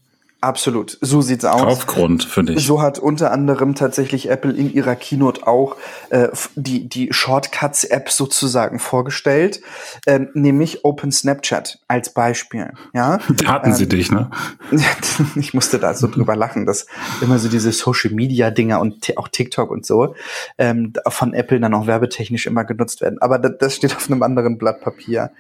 Absolut, 0.46 1.00
so 1.02 1.22
sieht's 1.22 1.44
aus. 1.44 1.60
Kaufgrund 1.60 2.24
für 2.24 2.44
dich. 2.44 2.64
So 2.64 2.80
hat 2.80 3.00
unter 3.00 3.32
anderem 3.32 3.74
tatsächlich 3.74 4.30
Apple 4.30 4.54
in 4.54 4.72
ihrer 4.72 4.96
Keynote 4.96 5.48
auch 5.48 5.76
äh, 6.12 6.28
die 6.54 6.88
die 6.88 7.12
Shortcuts-App 7.12 8.12
sozusagen 8.12 8.78
vorgestellt, 8.78 9.62
ähm, 10.06 10.30
nämlich 10.36 10.86
Open 10.86 11.12
Snapchat 11.12 11.80
als 11.88 12.14
Beispiel. 12.14 12.74
Ja, 12.94 13.18
da 13.38 13.48
hatten 13.48 13.70
ähm, 13.70 13.76
sie 13.76 13.90
dich, 13.90 14.12
ne? 14.12 14.30
ich 15.36 15.56
musste 15.56 15.80
da 15.80 15.96
so 15.96 16.06
drüber 16.06 16.36
lachen, 16.36 16.68
dass 16.68 16.86
immer 17.22 17.40
so 17.40 17.50
diese 17.50 17.72
Social 17.72 18.12
Media 18.14 18.52
Dinger 18.52 18.80
und 18.82 19.18
auch 19.18 19.30
TikTok 19.30 19.72
und 19.72 19.84
so 19.84 20.14
ähm, 20.60 20.94
von 21.08 21.34
Apple 21.34 21.60
dann 21.60 21.74
auch 21.74 21.88
werbetechnisch 21.88 22.46
immer 22.46 22.66
genutzt 22.66 23.02
werden. 23.02 23.20
Aber 23.20 23.40
das, 23.40 23.54
das 23.60 23.76
steht 23.78 23.96
auf 23.96 24.12
einem 24.12 24.22
anderen 24.22 24.60
Blatt 24.60 24.82
Papier. 24.82 25.32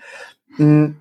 Mhm 0.58 0.96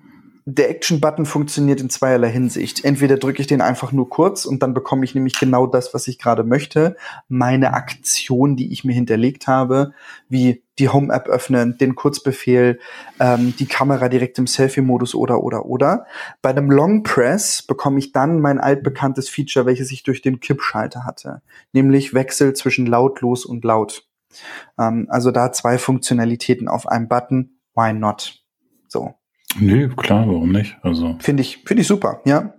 der 0.47 0.69
Action-Button 0.69 1.25
funktioniert 1.25 1.81
in 1.81 1.89
zweierlei 1.89 2.29
Hinsicht. 2.29 2.85
Entweder 2.85 3.17
drücke 3.17 3.41
ich 3.41 3.47
den 3.47 3.61
einfach 3.61 3.91
nur 3.91 4.09
kurz 4.09 4.45
und 4.45 4.61
dann 4.61 4.75
bekomme 4.75 5.03
ich 5.03 5.15
nämlich 5.15 5.39
genau 5.39 5.65
das, 5.65 5.95
was 5.95 6.07
ich 6.07 6.19
gerade 6.19 6.43
möchte. 6.43 6.95
Meine 7.27 7.73
Aktion, 7.73 8.55
die 8.55 8.71
ich 8.71 8.83
mir 8.83 8.93
hinterlegt 8.93 9.47
habe, 9.47 9.93
wie 10.29 10.63
die 10.77 10.89
Home-App 10.89 11.27
öffnen, 11.27 11.79
den 11.79 11.95
Kurzbefehl, 11.95 12.79
ähm, 13.19 13.55
die 13.57 13.65
Kamera 13.65 14.07
direkt 14.07 14.37
im 14.37 14.45
Selfie-Modus 14.45 15.15
oder 15.15 15.41
oder 15.41 15.65
oder. 15.65 16.05
Bei 16.43 16.51
einem 16.51 16.69
Long 16.69 17.01
Press 17.01 17.63
bekomme 17.63 17.97
ich 17.97 18.11
dann 18.11 18.39
mein 18.39 18.59
altbekanntes 18.59 19.29
Feature, 19.29 19.65
welches 19.65 19.91
ich 19.91 20.03
durch 20.03 20.21
den 20.21 20.41
Kippschalter 20.41 21.05
hatte, 21.05 21.41
nämlich 21.73 22.13
Wechsel 22.13 22.53
zwischen 22.53 22.85
lautlos 22.85 23.45
und 23.45 23.63
laut. 23.63 24.07
Ähm, 24.77 25.07
also 25.09 25.31
da 25.31 25.51
zwei 25.51 25.79
Funktionalitäten 25.79 26.67
auf 26.67 26.87
einem 26.87 27.07
Button. 27.07 27.57
Why 27.73 27.93
not? 27.93 28.44
So. 29.57 29.65
Nee, 29.65 29.87
klar, 29.87 30.27
warum 30.27 30.51
nicht? 30.51 30.77
Also. 30.81 31.17
Finde 31.19 31.41
ich, 31.41 31.63
finde 31.65 31.81
ich 31.81 31.87
super, 31.87 32.21
ja. 32.25 32.53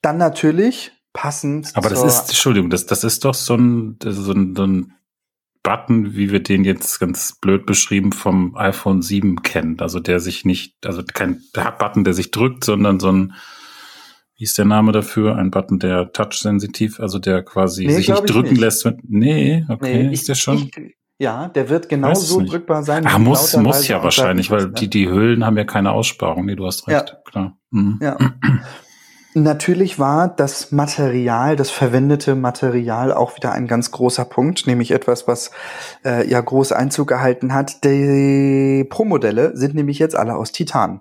Dann 0.00 0.18
natürlich 0.18 0.92
passend. 1.12 1.70
Aber 1.74 1.88
das 1.88 2.02
ist, 2.02 2.28
Entschuldigung, 2.28 2.70
das, 2.70 2.86
das 2.86 3.04
ist 3.04 3.24
doch 3.24 3.34
so 3.34 3.54
ein, 3.54 3.98
so 4.02 4.32
ein, 4.32 4.56
so 4.56 4.64
ein 4.64 4.92
Button, 5.62 6.16
wie 6.16 6.32
wir 6.32 6.42
den 6.42 6.64
jetzt 6.64 6.98
ganz 6.98 7.38
blöd 7.40 7.66
beschrieben 7.66 8.12
vom 8.12 8.56
iPhone 8.56 9.02
7 9.02 9.42
kennen. 9.42 9.78
Also 9.80 10.00
der 10.00 10.18
sich 10.20 10.44
nicht, 10.44 10.74
also 10.84 11.02
kein 11.04 11.40
Button, 11.52 12.04
der 12.04 12.14
sich 12.14 12.30
drückt, 12.30 12.64
sondern 12.64 12.98
so 12.98 13.12
ein, 13.12 13.34
wie 14.36 14.44
ist 14.44 14.58
der 14.58 14.64
Name 14.64 14.90
dafür? 14.90 15.36
Ein 15.36 15.52
Button, 15.52 15.78
der 15.78 16.12
touch-sensitiv, 16.12 16.98
also 16.98 17.20
der 17.20 17.44
quasi 17.44 17.86
nee, 17.86 17.92
sich 17.92 18.08
nicht 18.08 18.28
drücken 18.28 18.50
nicht. 18.50 18.60
lässt. 18.60 18.88
Nee, 19.04 19.64
okay, 19.68 20.04
nee, 20.04 20.12
ist 20.12 20.28
der 20.28 20.34
schon? 20.34 20.70
Ich, 20.74 20.96
ja, 21.18 21.48
der 21.48 21.68
wird 21.68 21.88
genauso 21.88 22.40
drückbar 22.40 22.82
sein. 22.82 23.06
Ah, 23.06 23.18
muss, 23.18 23.56
muss 23.56 23.86
ja 23.86 24.02
wahrscheinlich, 24.02 24.50
weil 24.50 24.66
ne? 24.66 24.72
die, 24.72 24.90
die 24.90 25.08
Hüllen 25.08 25.44
haben 25.44 25.56
ja 25.56 25.64
keine 25.64 25.92
Aussparung. 25.92 26.46
Nee, 26.46 26.56
du 26.56 26.66
hast 26.66 26.88
recht, 26.88 27.10
ja. 27.10 27.30
klar. 27.30 27.56
Mhm. 27.70 27.98
Ja. 28.02 28.16
Natürlich 29.34 29.98
war 29.98 30.28
das 30.28 30.72
Material, 30.72 31.56
das 31.56 31.70
verwendete 31.70 32.34
Material 32.34 33.12
auch 33.12 33.34
wieder 33.36 33.52
ein 33.52 33.66
ganz 33.66 33.90
großer 33.90 34.26
Punkt, 34.26 34.66
nämlich 34.66 34.90
etwas, 34.90 35.26
was 35.26 35.52
äh, 36.04 36.28
ja 36.28 36.38
groß 36.38 36.72
Einzug 36.72 37.08
gehalten 37.08 37.54
hat. 37.54 37.82
Die 37.84 38.84
Pro-Modelle 38.90 39.56
sind 39.56 39.74
nämlich 39.74 39.98
jetzt 39.98 40.16
alle 40.16 40.34
aus 40.34 40.52
Titan 40.52 41.00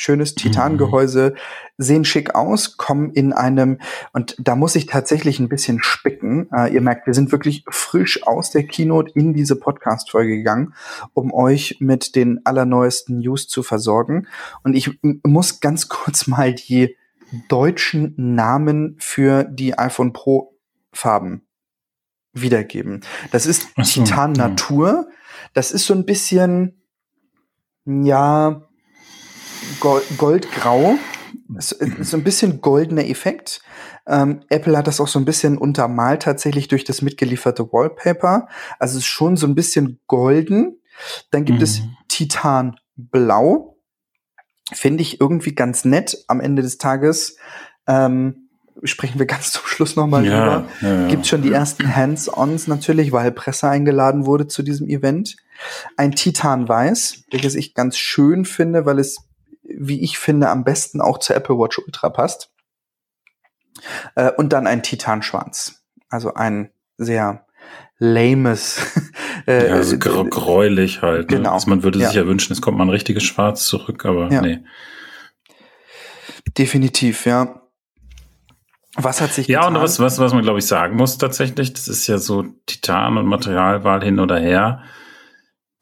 schönes 0.00 0.34
Titangehäuse, 0.34 1.34
sehen 1.78 2.04
schick 2.04 2.34
aus, 2.34 2.76
kommen 2.76 3.10
in 3.12 3.32
einem, 3.32 3.78
und 4.12 4.36
da 4.38 4.56
muss 4.56 4.74
ich 4.74 4.86
tatsächlich 4.86 5.38
ein 5.38 5.48
bisschen 5.48 5.82
spicken. 5.82 6.48
Äh, 6.52 6.74
ihr 6.74 6.80
merkt, 6.80 7.06
wir 7.06 7.14
sind 7.14 7.32
wirklich 7.32 7.64
frisch 7.68 8.26
aus 8.26 8.50
der 8.50 8.64
Keynote 8.64 9.12
in 9.14 9.34
diese 9.34 9.56
Podcast-Folge 9.56 10.36
gegangen, 10.36 10.74
um 11.14 11.32
euch 11.32 11.76
mit 11.80 12.16
den 12.16 12.44
allerneuesten 12.44 13.18
News 13.18 13.48
zu 13.48 13.62
versorgen. 13.62 14.26
Und 14.62 14.74
ich 14.74 14.98
muss 15.22 15.60
ganz 15.60 15.88
kurz 15.88 16.26
mal 16.26 16.54
die 16.54 16.96
deutschen 17.48 18.14
Namen 18.16 18.96
für 18.98 19.44
die 19.44 19.78
iPhone 19.78 20.12
Pro 20.12 20.56
Farben 20.92 21.42
wiedergeben. 22.32 23.02
Das 23.32 23.46
ist 23.46 23.68
so, 23.76 24.02
Titan 24.04 24.32
Natur. 24.32 25.08
Das 25.54 25.72
ist 25.72 25.86
so 25.86 25.94
ein 25.94 26.04
bisschen, 26.04 26.82
ja, 27.84 28.68
goldgrau. 29.80 30.96
Ist, 31.56 31.72
ist 31.72 32.10
so 32.10 32.16
ein 32.16 32.24
bisschen 32.24 32.60
goldener 32.60 33.06
Effekt. 33.06 33.62
Ähm, 34.06 34.40
Apple 34.48 34.76
hat 34.76 34.86
das 34.86 35.00
auch 35.00 35.08
so 35.08 35.18
ein 35.18 35.24
bisschen 35.24 35.58
untermalt 35.58 36.22
tatsächlich 36.22 36.68
durch 36.68 36.84
das 36.84 37.02
mitgelieferte 37.02 37.72
Wallpaper. 37.72 38.48
Also 38.78 38.98
es 38.98 39.04
ist 39.04 39.10
schon 39.10 39.36
so 39.36 39.46
ein 39.46 39.54
bisschen 39.54 40.00
golden. 40.06 40.80
Dann 41.30 41.44
gibt 41.44 41.58
mhm. 41.58 41.64
es 41.64 41.82
Titanblau. 42.08 43.76
Finde 44.72 45.02
ich 45.02 45.20
irgendwie 45.20 45.54
ganz 45.54 45.84
nett 45.84 46.24
am 46.28 46.40
Ende 46.40 46.62
des 46.62 46.78
Tages. 46.78 47.36
Ähm, 47.86 48.48
sprechen 48.84 49.18
wir 49.18 49.26
ganz 49.26 49.52
zum 49.52 49.66
Schluss 49.66 49.96
nochmal 49.96 50.24
ja, 50.24 50.40
drüber. 50.40 50.68
Ja, 50.80 51.02
ja. 51.02 51.08
Gibt 51.08 51.26
schon 51.26 51.42
die 51.42 51.52
ersten 51.52 51.94
Hands-ons 51.94 52.66
natürlich, 52.66 53.12
weil 53.12 53.32
Presse 53.32 53.68
eingeladen 53.68 54.26
wurde 54.26 54.46
zu 54.46 54.62
diesem 54.62 54.88
Event. 54.88 55.36
Ein 55.96 56.12
Titanweiß, 56.12 57.24
welches 57.30 57.54
ich 57.54 57.74
ganz 57.74 57.98
schön 57.98 58.44
finde, 58.44 58.86
weil 58.86 58.98
es 58.98 59.29
wie 59.78 60.02
ich 60.02 60.18
finde, 60.18 60.48
am 60.48 60.64
besten 60.64 61.00
auch 61.00 61.18
zur 61.18 61.36
Apple 61.36 61.58
Watch 61.58 61.78
Ultra 61.78 62.10
passt. 62.10 62.50
Äh, 64.14 64.32
und 64.32 64.52
dann 64.52 64.66
ein 64.66 64.82
Titanschwanz. 64.82 65.82
Also 66.08 66.34
ein 66.34 66.70
sehr 66.96 67.46
lames. 67.98 68.80
äh, 69.46 69.68
ja, 69.68 69.74
also 69.74 69.98
gräulich 69.98 71.02
halt. 71.02 71.30
Ne? 71.30 71.38
Genau. 71.38 71.52
Also 71.52 71.70
man 71.70 71.82
würde 71.82 71.98
ja. 71.98 72.08
sich 72.08 72.16
ja 72.16 72.26
wünschen, 72.26 72.52
es 72.52 72.60
kommt 72.60 72.78
mal 72.78 72.84
ein 72.84 72.90
richtiges 72.90 73.22
Schwarz 73.22 73.66
zurück, 73.66 74.04
aber 74.04 74.30
ja. 74.30 74.40
nee. 74.40 74.60
Definitiv, 76.58 77.26
ja. 77.26 77.62
Was 78.96 79.20
hat 79.20 79.32
sich 79.32 79.46
Ja, 79.46 79.60
getan? 79.60 79.76
und 79.76 79.82
was, 79.82 80.00
was, 80.00 80.18
was 80.18 80.34
man, 80.34 80.42
glaube 80.42 80.58
ich, 80.58 80.66
sagen 80.66 80.96
muss 80.96 81.16
tatsächlich, 81.16 81.72
das 81.72 81.86
ist 81.86 82.06
ja 82.08 82.18
so 82.18 82.44
Titan 82.66 83.18
und 83.18 83.26
Materialwahl 83.26 84.02
hin 84.02 84.18
oder 84.18 84.38
her 84.38 84.82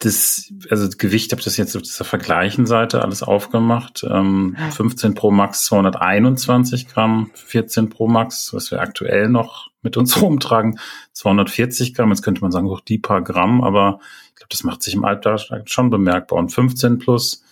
das, 0.01 0.53
also 0.71 0.87
das 0.87 0.97
Gewicht 0.97 1.33
habe 1.33 1.43
das 1.43 1.57
jetzt 1.57 1.75
auf 1.77 1.83
dieser 1.83 2.05
Vergleichenseite 2.05 3.03
alles 3.03 3.25
aufgemacht. 3.25 4.07
Ähm, 4.09 4.57
15 4.71 5.15
Pro 5.15 5.33
Max 5.33 5.65
221 5.65 6.89
Gramm, 6.89 7.31
14 7.35 7.89
Pro 7.89 8.07
Max, 8.07 8.55
was 8.55 8.71
wir 8.71 8.81
aktuell 8.81 9.29
noch 9.29 9.71
mit 9.83 9.97
uns 9.97 10.17
rumtragen, 10.23 10.79
240 11.13 11.95
Gramm. 11.95 12.11
Jetzt 12.11 12.23
könnte 12.23 12.43
man 12.43 12.53
sagen, 12.53 12.69
auch 12.69 12.81
die 12.81 12.99
paar 12.99 13.23
Gramm, 13.23 13.63
aber 13.63 13.99
ich 14.29 14.37
glaube, 14.37 14.51
das 14.51 14.63
macht 14.63 14.83
sich 14.83 14.95
im 14.95 15.05
Alltag 15.05 15.41
schon 15.65 15.91
bemerkbar. 15.91 16.39
Und 16.39 16.51
15 16.51 16.99
plus, 16.99 17.43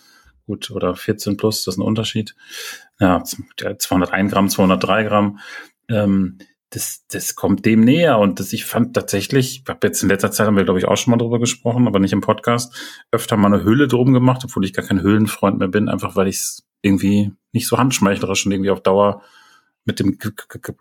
gut, 0.45 0.71
oder 0.71 0.95
14 0.95 1.35
plus, 1.35 1.65
das 1.65 1.75
ist 1.75 1.79
ein 1.79 1.85
Unterschied. 1.85 2.33
Ja, 2.99 3.23
201 3.25 4.31
Gramm, 4.31 4.49
203 4.49 5.03
Gramm. 5.03 5.39
Ähm, 5.89 6.37
das, 6.69 7.05
das 7.07 7.35
kommt 7.35 7.65
dem 7.65 7.81
näher 7.81 8.19
und 8.19 8.39
das, 8.39 8.51
ich 8.51 8.65
fand 8.65 8.93
tatsächlich, 8.93 9.61
ich 9.63 9.69
habe 9.69 9.87
jetzt 9.87 10.03
in 10.03 10.09
letzter 10.09 10.31
Zeit 10.31 10.47
haben 10.47 10.57
wir 10.57 10.65
glaube 10.65 10.79
ich 10.79 10.85
auch 10.85 10.97
schon 10.97 11.11
mal 11.11 11.17
drüber 11.17 11.39
gesprochen, 11.39 11.87
aber 11.87 11.99
nicht 11.99 12.13
im 12.13 12.21
Podcast, 12.21 12.75
öfter 13.11 13.37
mal 13.37 13.53
eine 13.53 13.63
Hülle 13.63 13.87
drum 13.87 14.13
gemacht, 14.13 14.41
obwohl 14.43 14.65
ich 14.65 14.73
gar 14.73 14.85
kein 14.85 15.01
Höhlenfreund 15.01 15.59
mehr 15.59 15.69
bin, 15.69 15.87
einfach 15.87 16.15
weil 16.15 16.27
ich 16.27 16.37
es 16.37 16.67
irgendwie 16.81 17.31
nicht 17.53 17.67
so 17.67 17.77
handschmeichlerisch 17.77 18.45
und 18.45 18.51
irgendwie 18.51 18.71
auf 18.71 18.81
Dauer 18.81 19.21
mit 19.87 19.99
dem, 19.99 20.17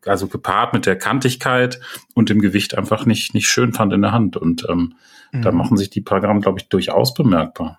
also 0.05 0.27
gepaart 0.27 0.75
mit 0.75 0.85
der 0.85 0.99
Kantigkeit 0.99 1.81
und 2.15 2.29
dem 2.29 2.41
Gewicht 2.41 2.77
einfach 2.77 3.07
nicht, 3.07 3.35
nicht 3.35 3.49
schön 3.49 3.73
fand 3.73 3.93
in 3.93 4.03
der 4.03 4.13
Hand. 4.13 4.37
Und 4.37 4.67
ähm, 4.69 4.95
mhm. 5.33 5.43
da 5.43 5.53
machen 5.53 5.77
sich 5.77 5.91
die 5.91 6.01
paar 6.01 6.21
Gramm, 6.21 6.41
glaube 6.41 6.59
ich, 6.59 6.69
durchaus 6.69 7.15
bemerkbar. 7.15 7.79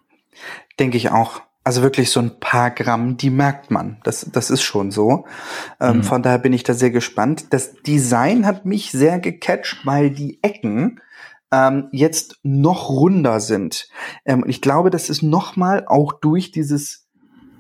Denke 0.80 0.96
ich 0.96 1.12
auch. 1.12 1.42
Also 1.68 1.82
wirklich 1.82 2.12
so 2.12 2.22
ein 2.22 2.40
paar 2.40 2.72
Gramm, 2.72 3.18
die 3.18 3.30
merkt 3.30 3.72
man. 3.72 3.98
Das, 4.06 4.30
das 4.32 4.50
ist 4.50 4.62
schon 4.62 4.90
so. 4.90 5.26
Ähm, 5.82 5.98
mhm. 5.98 6.04
Von 6.04 6.24
daher 6.24 6.40
bin 6.40 6.54
ich 6.54 6.64
da 6.64 6.74
sehr 6.74 6.92
gespannt. 6.92 7.48
Das 7.50 7.74
Design 7.82 8.46
hat 8.46 8.66
mich 8.66 8.92
sehr 8.92 9.20
gecatcht, 9.20 9.86
weil 9.86 10.10
die 10.10 10.42
Ecken 10.44 11.02
ähm, 11.52 11.90
jetzt 11.92 12.38
noch 12.42 12.88
runder 12.88 13.42
sind. 13.42 13.90
Ähm, 14.24 14.46
ich 14.48 14.62
glaube, 14.62 14.92
das 14.92 15.10
ist 15.10 15.24
nochmal 15.24 15.84
auch 15.86 16.14
durch 16.14 16.52
dieses 16.52 17.10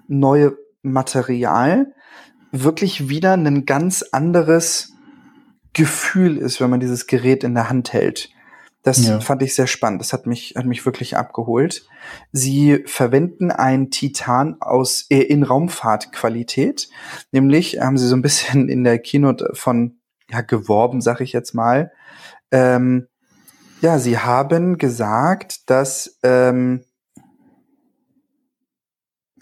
neue 0.08 0.56
Material 0.84 1.94
wirklich 2.54 3.10
wieder 3.10 3.34
ein 3.34 3.66
ganz 3.66 4.04
anderes 4.14 4.94
Gefühl 5.74 6.38
ist, 6.38 6.62
wenn 6.62 6.70
man 6.70 6.80
dieses 6.80 7.08
Gerät 7.08 7.44
in 7.44 7.56
der 7.56 7.70
Hand 7.70 7.92
hält. 7.92 8.30
Das 8.88 9.06
ja. 9.06 9.20
fand 9.20 9.44
ich 9.44 9.54
sehr 9.54 9.68
spannend. 9.68 10.00
Das 10.00 10.14
hat 10.14 10.28
mich, 10.28 10.54
hat 10.56 10.66
mich 10.66 10.86
wirklich 10.86 11.18
abgeholt. 11.18 11.86
Sie 12.32 12.86
verwenden 12.86 13.52
ein 13.52 13.92
Titan 13.92 14.56
aus 14.62 15.08
äh, 15.10 15.24
in 15.24 15.44
Raumfahrtqualität. 15.44 16.88
Nämlich 17.34 17.82
haben 17.82 17.98
sie 17.98 18.08
so 18.08 18.16
ein 18.16 18.22
bisschen 18.22 18.70
in 18.70 18.86
der 18.86 19.00
Keynote 19.00 19.50
von 19.56 20.00
ja, 20.32 20.40
geworben, 20.40 21.02
sag 21.02 21.20
ich 21.20 21.34
jetzt 21.34 21.54
mal. 21.54 21.92
Ähm, 22.50 23.10
ja, 23.82 24.00
sie 24.00 24.20
haben 24.20 24.78
gesagt, 24.78 25.70
dass 25.70 26.18
ähm, 26.24 26.86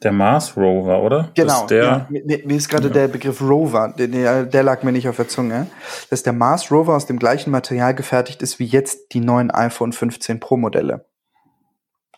der 0.03 0.11
Mars 0.11 0.55
Rover, 0.57 1.01
oder? 1.01 1.31
Genau. 1.35 1.65
Der, 1.67 1.83
ja, 1.83 2.07
mir, 2.09 2.41
mir, 2.45 2.57
ist 2.57 2.69
gerade 2.69 2.87
ja. 2.87 2.93
der 2.93 3.07
Begriff 3.07 3.41
Rover, 3.41 3.93
der, 3.97 4.45
der, 4.45 4.63
lag 4.63 4.83
mir 4.83 4.91
nicht 4.91 5.07
auf 5.07 5.15
der 5.15 5.27
Zunge. 5.27 5.67
Dass 6.09 6.23
der 6.23 6.33
Mars 6.33 6.71
Rover 6.71 6.95
aus 6.95 7.05
dem 7.05 7.17
gleichen 7.17 7.51
Material 7.51 7.95
gefertigt 7.95 8.41
ist 8.41 8.59
wie 8.59 8.65
jetzt 8.65 9.13
die 9.13 9.19
neuen 9.21 9.51
iPhone 9.51 9.93
15 9.93 10.39
Pro 10.39 10.57
Modelle. 10.57 11.05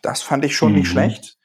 Das 0.02 0.22
fand 0.22 0.44
ich 0.44 0.56
schon 0.56 0.72
mhm. 0.72 0.78
nicht 0.78 0.88
schlecht. 0.88 1.38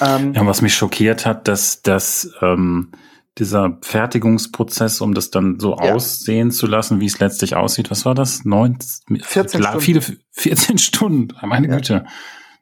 Ähm, 0.00 0.32
ja, 0.34 0.46
was 0.46 0.62
mich 0.62 0.74
schockiert 0.74 1.26
hat, 1.26 1.48
dass, 1.48 1.82
dass 1.82 2.32
ähm, 2.40 2.92
dieser 3.38 3.78
Fertigungsprozess, 3.82 5.00
um 5.00 5.14
das 5.14 5.30
dann 5.30 5.58
so 5.58 5.76
ja. 5.76 5.94
aussehen 5.94 6.50
zu 6.50 6.66
lassen, 6.66 7.00
wie 7.00 7.06
es 7.06 7.18
letztlich 7.18 7.56
aussieht, 7.56 7.90
was 7.90 8.04
war 8.04 8.14
das? 8.14 8.44
Neun, 8.44 8.78
14 9.20 9.62
Stunden. 9.62 9.80
Viele, 9.80 10.00
14 10.32 10.78
Stunden, 10.78 11.28
meine. 11.42 11.68
Güte. 11.68 12.04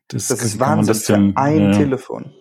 Das, 0.08 0.28
das 0.28 0.42
ist 0.42 0.58
Wahnsinn 0.58 0.86
das 0.86 1.04
denn, 1.04 1.32
für 1.32 1.36
ein. 1.36 1.72
Telefon. 1.72 2.32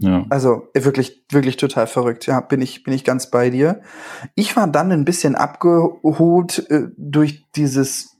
Ja. 0.00 0.24
Also 0.30 0.68
wirklich, 0.74 1.24
wirklich 1.30 1.56
total 1.56 1.86
verrückt. 1.86 2.26
Ja, 2.26 2.40
bin 2.40 2.60
ich, 2.60 2.84
bin 2.84 2.94
ich 2.94 3.04
ganz 3.04 3.30
bei 3.30 3.50
dir. 3.50 3.80
Ich 4.34 4.56
war 4.56 4.66
dann 4.66 4.92
ein 4.92 5.04
bisschen 5.04 5.34
abgeholt 5.34 6.70
äh, 6.70 6.88
durch 6.96 7.44
dieses 7.56 8.18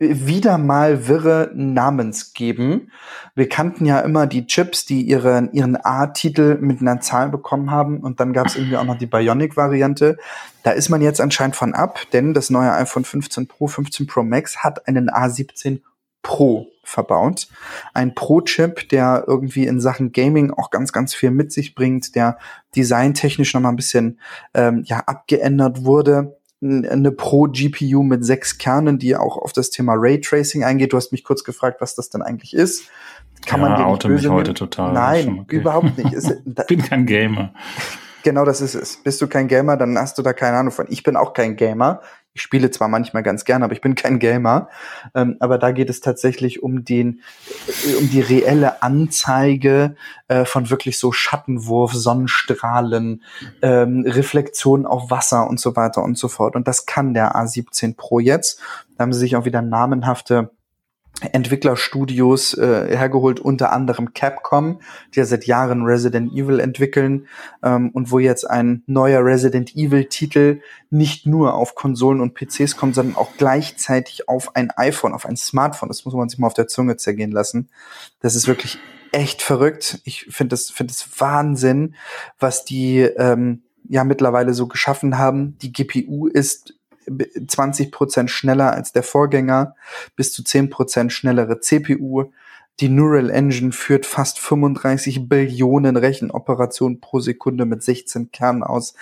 wieder 0.00 0.56
mal 0.56 1.08
wirre 1.08 1.50
Namensgeben. 1.54 2.90
Wir 3.34 3.50
kannten 3.50 3.84
ja 3.84 4.00
immer 4.00 4.26
die 4.26 4.46
Chips, 4.46 4.86
die 4.86 5.02
ihren, 5.02 5.52
ihren 5.52 5.76
A-Titel 5.76 6.56
mit 6.58 6.80
einer 6.80 7.00
Zahl 7.00 7.28
bekommen 7.28 7.70
haben 7.70 8.00
und 8.00 8.18
dann 8.18 8.32
gab 8.32 8.46
es 8.46 8.56
irgendwie 8.56 8.78
auch 8.78 8.84
noch 8.84 8.96
die 8.96 9.06
Bionic-Variante. 9.06 10.16
Da 10.62 10.70
ist 10.70 10.88
man 10.88 11.02
jetzt 11.02 11.20
anscheinend 11.20 11.54
von 11.54 11.74
ab, 11.74 12.00
denn 12.14 12.32
das 12.32 12.48
neue 12.48 12.72
iPhone 12.72 13.04
15 13.04 13.46
Pro, 13.46 13.66
15 13.66 14.06
Pro 14.06 14.22
Max 14.22 14.64
hat 14.64 14.88
einen 14.88 15.10
A17 15.10 15.80
Pro 16.22 16.66
verbaut. 16.84 17.48
Ein 17.94 18.14
Pro-Chip, 18.14 18.88
der 18.88 19.24
irgendwie 19.26 19.66
in 19.66 19.80
Sachen 19.80 20.12
Gaming 20.12 20.50
auch 20.50 20.70
ganz, 20.70 20.92
ganz 20.92 21.14
viel 21.14 21.30
mit 21.30 21.52
sich 21.52 21.74
bringt, 21.74 22.14
der 22.14 22.38
designtechnisch 22.74 23.54
nochmal 23.54 23.72
ein 23.72 23.76
bisschen 23.76 24.18
ähm, 24.54 24.82
ja, 24.86 24.98
abgeändert 25.00 25.84
wurde 25.84 26.36
eine 26.62 27.10
Pro-GPU 27.10 28.02
mit 28.02 28.24
sechs 28.24 28.58
Kernen, 28.58 28.98
die 28.98 29.16
auch 29.16 29.38
auf 29.38 29.52
das 29.52 29.70
Thema 29.70 29.94
Raytracing 29.96 30.62
eingeht. 30.62 30.92
Du 30.92 30.96
hast 30.96 31.10
mich 31.10 31.24
kurz 31.24 31.42
gefragt, 31.42 31.80
was 31.80 31.94
das 31.94 32.10
denn 32.10 32.22
eigentlich 32.22 32.54
ist. 32.54 32.84
Kann 33.46 33.62
ja, 33.62 33.68
man 33.68 33.78
dir 33.78 33.86
nicht 33.86 34.02
böse 34.02 34.28
mich 34.28 34.36
heute 34.36 34.52
total. 34.52 34.92
Nein, 34.92 35.40
okay. 35.40 35.56
überhaupt 35.56 35.96
nicht. 35.96 36.12
Ist, 36.12 36.30
bin 36.66 36.82
kein 36.82 37.06
Gamer. 37.06 37.54
Genau 38.22 38.44
das 38.44 38.60
ist 38.60 38.74
es. 38.74 39.02
Bist 39.02 39.22
du 39.22 39.26
kein 39.26 39.48
Gamer, 39.48 39.78
dann 39.78 39.96
hast 39.96 40.18
du 40.18 40.22
da 40.22 40.34
keine 40.34 40.58
Ahnung 40.58 40.72
von. 40.72 40.84
Ich 40.90 41.02
bin 41.02 41.16
auch 41.16 41.32
kein 41.32 41.56
Gamer. 41.56 42.02
Ich 42.32 42.42
spiele 42.42 42.70
zwar 42.70 42.86
manchmal 42.86 43.24
ganz 43.24 43.44
gern, 43.44 43.64
aber 43.64 43.72
ich 43.72 43.80
bin 43.80 43.96
kein 43.96 44.20
Gamer. 44.20 44.68
Ähm, 45.14 45.36
aber 45.40 45.58
da 45.58 45.72
geht 45.72 45.90
es 45.90 46.00
tatsächlich 46.00 46.62
um 46.62 46.84
den, 46.84 47.22
äh, 47.88 47.94
um 47.94 48.08
die 48.08 48.20
reelle 48.20 48.82
Anzeige 48.82 49.96
äh, 50.28 50.44
von 50.44 50.70
wirklich 50.70 50.98
so 50.98 51.10
Schattenwurf, 51.10 51.92
Sonnenstrahlen, 51.92 53.22
ähm, 53.62 54.04
Reflexion 54.06 54.86
auf 54.86 55.10
Wasser 55.10 55.48
und 55.48 55.58
so 55.58 55.74
weiter 55.74 56.04
und 56.04 56.16
so 56.16 56.28
fort. 56.28 56.54
Und 56.54 56.68
das 56.68 56.86
kann 56.86 57.14
der 57.14 57.34
A17 57.34 57.96
Pro 57.96 58.20
jetzt. 58.20 58.60
Da 58.96 59.02
haben 59.02 59.12
sie 59.12 59.20
sich 59.20 59.34
auch 59.34 59.44
wieder 59.44 59.62
namenhafte 59.62 60.50
Entwicklerstudios 61.20 62.54
äh, 62.54 62.96
hergeholt, 62.96 63.40
unter 63.40 63.72
anderem 63.72 64.14
Capcom, 64.14 64.80
die 65.14 65.20
ja 65.20 65.24
seit 65.24 65.46
Jahren 65.46 65.84
Resident 65.84 66.32
Evil 66.32 66.60
entwickeln 66.60 67.26
ähm, 67.62 67.90
und 67.90 68.10
wo 68.10 68.18
jetzt 68.18 68.48
ein 68.48 68.82
neuer 68.86 69.24
Resident 69.24 69.76
Evil-Titel 69.76 70.60
nicht 70.90 71.26
nur 71.26 71.54
auf 71.54 71.74
Konsolen 71.74 72.20
und 72.20 72.34
PCs 72.34 72.76
kommt, 72.76 72.94
sondern 72.94 73.16
auch 73.16 73.30
gleichzeitig 73.36 74.28
auf 74.28 74.56
ein 74.56 74.70
iPhone, 74.72 75.12
auf 75.12 75.26
ein 75.26 75.36
Smartphone. 75.36 75.88
Das 75.88 76.04
muss 76.04 76.14
man 76.14 76.28
sich 76.28 76.38
mal 76.38 76.46
auf 76.46 76.54
der 76.54 76.68
Zunge 76.68 76.96
zergehen 76.96 77.32
lassen. 77.32 77.68
Das 78.20 78.34
ist 78.34 78.48
wirklich 78.48 78.78
echt 79.12 79.42
verrückt. 79.42 80.00
Ich 80.04 80.26
finde 80.30 80.50
das, 80.50 80.70
finde 80.70 80.92
das 80.92 81.20
Wahnsinn, 81.20 81.94
was 82.38 82.64
die 82.64 83.00
ähm, 83.00 83.62
ja 83.88 84.04
mittlerweile 84.04 84.54
so 84.54 84.66
geschaffen 84.66 85.18
haben. 85.18 85.58
Die 85.58 85.72
GPU 85.72 86.26
ist 86.26 86.74
20 87.46 87.92
Prozent 87.92 88.30
schneller 88.30 88.72
als 88.72 88.92
der 88.92 89.02
Vorgänger, 89.02 89.74
bis 90.16 90.32
zu 90.32 90.44
10 90.44 90.70
Prozent 90.70 91.12
schnellere 91.12 91.60
CPU. 91.60 92.30
Die 92.80 92.88
Neural 92.88 93.30
Engine 93.30 93.72
führt 93.72 94.06
fast 94.06 94.38
35 94.38 95.28
Billionen 95.28 95.96
Rechenoperationen 95.96 97.00
pro 97.00 97.20
Sekunde 97.20 97.66
mit 97.66 97.82
16 97.82 98.30
Kernen 98.30 98.62
aus. 98.62 98.94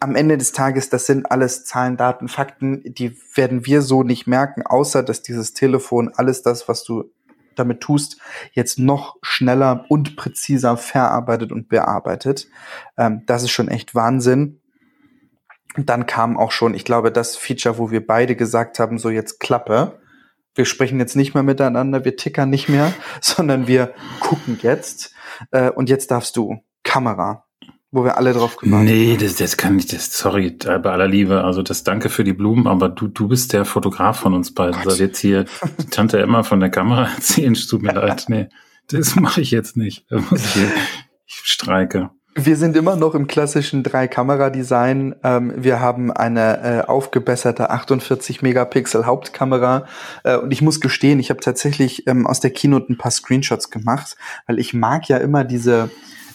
Am 0.00 0.16
Ende 0.16 0.38
des 0.38 0.52
Tages, 0.52 0.90
das 0.90 1.06
sind 1.06 1.30
alles 1.30 1.64
Zahlen, 1.64 1.96
Daten, 1.96 2.28
Fakten, 2.28 2.82
die 2.84 3.16
werden 3.34 3.66
wir 3.66 3.82
so 3.82 4.02
nicht 4.02 4.26
merken, 4.26 4.62
außer 4.62 5.02
dass 5.02 5.22
dieses 5.22 5.54
Telefon 5.54 6.12
alles 6.14 6.42
das, 6.42 6.68
was 6.68 6.84
du 6.84 7.10
damit 7.54 7.80
tust, 7.80 8.18
jetzt 8.52 8.78
noch 8.78 9.16
schneller 9.22 9.86
und 9.88 10.16
präziser 10.16 10.76
verarbeitet 10.76 11.52
und 11.52 11.68
bearbeitet. 11.68 12.48
Ähm, 12.96 13.22
das 13.26 13.42
ist 13.44 13.50
schon 13.50 13.68
echt 13.68 13.94
Wahnsinn. 13.94 14.60
Und 15.76 15.88
dann 15.90 16.06
kam 16.06 16.36
auch 16.36 16.52
schon, 16.52 16.74
ich 16.74 16.84
glaube, 16.84 17.10
das 17.10 17.36
Feature, 17.36 17.78
wo 17.78 17.90
wir 17.90 18.06
beide 18.06 18.36
gesagt 18.36 18.78
haben, 18.78 18.98
so 18.98 19.10
jetzt 19.10 19.40
Klappe. 19.40 19.98
Wir 20.54 20.66
sprechen 20.66 21.00
jetzt 21.00 21.16
nicht 21.16 21.34
mehr 21.34 21.42
miteinander, 21.42 22.04
wir 22.04 22.16
tickern 22.16 22.48
nicht 22.48 22.68
mehr, 22.68 22.92
sondern 23.20 23.66
wir 23.66 23.92
gucken 24.20 24.58
jetzt. 24.62 25.12
Äh, 25.50 25.70
und 25.70 25.88
jetzt 25.88 26.10
darfst 26.12 26.36
du 26.36 26.62
Kamera, 26.84 27.44
wo 27.90 28.04
wir 28.04 28.16
alle 28.16 28.32
drauf 28.32 28.56
gewartet 28.56 28.88
Nee, 28.88 29.16
das, 29.16 29.34
das 29.34 29.56
kann 29.56 29.78
ich, 29.78 29.86
das, 29.86 30.16
sorry, 30.16 30.50
bei 30.50 30.90
aller 30.90 31.08
Liebe. 31.08 31.42
Also 31.42 31.62
das 31.62 31.82
danke 31.82 32.08
für 32.08 32.22
die 32.22 32.34
Blumen, 32.34 32.68
aber 32.68 32.88
du, 32.88 33.08
du 33.08 33.26
bist 33.26 33.52
der 33.52 33.64
Fotograf 33.64 34.20
von 34.20 34.32
uns 34.32 34.54
beiden. 34.54 34.80
Soll 34.84 34.98
jetzt 34.98 35.18
hier 35.18 35.44
die 35.78 35.86
Tante 35.86 36.20
Emma 36.20 36.44
von 36.44 36.60
der 36.60 36.70
Kamera 36.70 37.08
erzählen? 37.14 37.54
Tut 37.54 37.82
mir 37.82 37.94
leid. 37.94 38.26
Nee, 38.28 38.48
das 38.88 39.16
mache 39.16 39.40
ich 39.40 39.50
jetzt 39.50 39.76
nicht. 39.76 40.06
Ich, 40.10 40.56
ich 41.26 41.40
streike. 41.42 42.10
Wir 42.36 42.56
sind 42.56 42.76
immer 42.76 42.96
noch 42.96 43.14
im 43.14 43.28
klassischen 43.28 43.84
Drei-Kamera-Design. 43.84 45.14
Ähm, 45.22 45.52
wir 45.56 45.78
haben 45.78 46.10
eine 46.10 46.62
äh, 46.62 46.80
aufgebesserte 46.84 47.70
48 47.70 48.42
Megapixel 48.42 49.06
Hauptkamera. 49.06 49.86
Äh, 50.24 50.38
und 50.38 50.50
ich 50.50 50.60
muss 50.60 50.80
gestehen, 50.80 51.20
ich 51.20 51.30
habe 51.30 51.38
tatsächlich 51.38 52.08
ähm, 52.08 52.26
aus 52.26 52.40
der 52.40 52.50
Keynote 52.50 52.92
ein 52.92 52.98
paar 52.98 53.12
Screenshots 53.12 53.70
gemacht, 53.70 54.16
weil 54.48 54.58
ich 54.58 54.74
mag 54.74 55.08
ja 55.08 55.18
immer 55.18 55.44
diese 55.44 55.90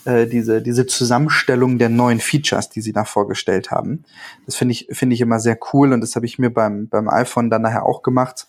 äh, 0.06 0.26
diese 0.26 0.62
diese 0.62 0.86
Zusammenstellung 0.86 1.78
der 1.78 1.90
neuen 1.90 2.22
Features, 2.22 2.70
die 2.70 2.80
sie 2.80 2.94
da 2.94 3.04
vorgestellt 3.04 3.70
haben. 3.70 4.06
Das 4.46 4.56
finde 4.56 4.72
ich 4.72 4.88
finde 4.92 5.16
ich 5.16 5.22
immer 5.22 5.42
sehr 5.42 5.60
cool 5.74 5.92
und 5.92 6.00
das 6.00 6.16
habe 6.16 6.26
ich 6.26 6.40
mir 6.40 6.50
beim 6.50 6.88
beim 6.88 7.10
iPhone 7.10 7.50
dann 7.50 7.64
nachher 7.64 7.86
auch 7.86 8.04
gemacht. 8.04 8.48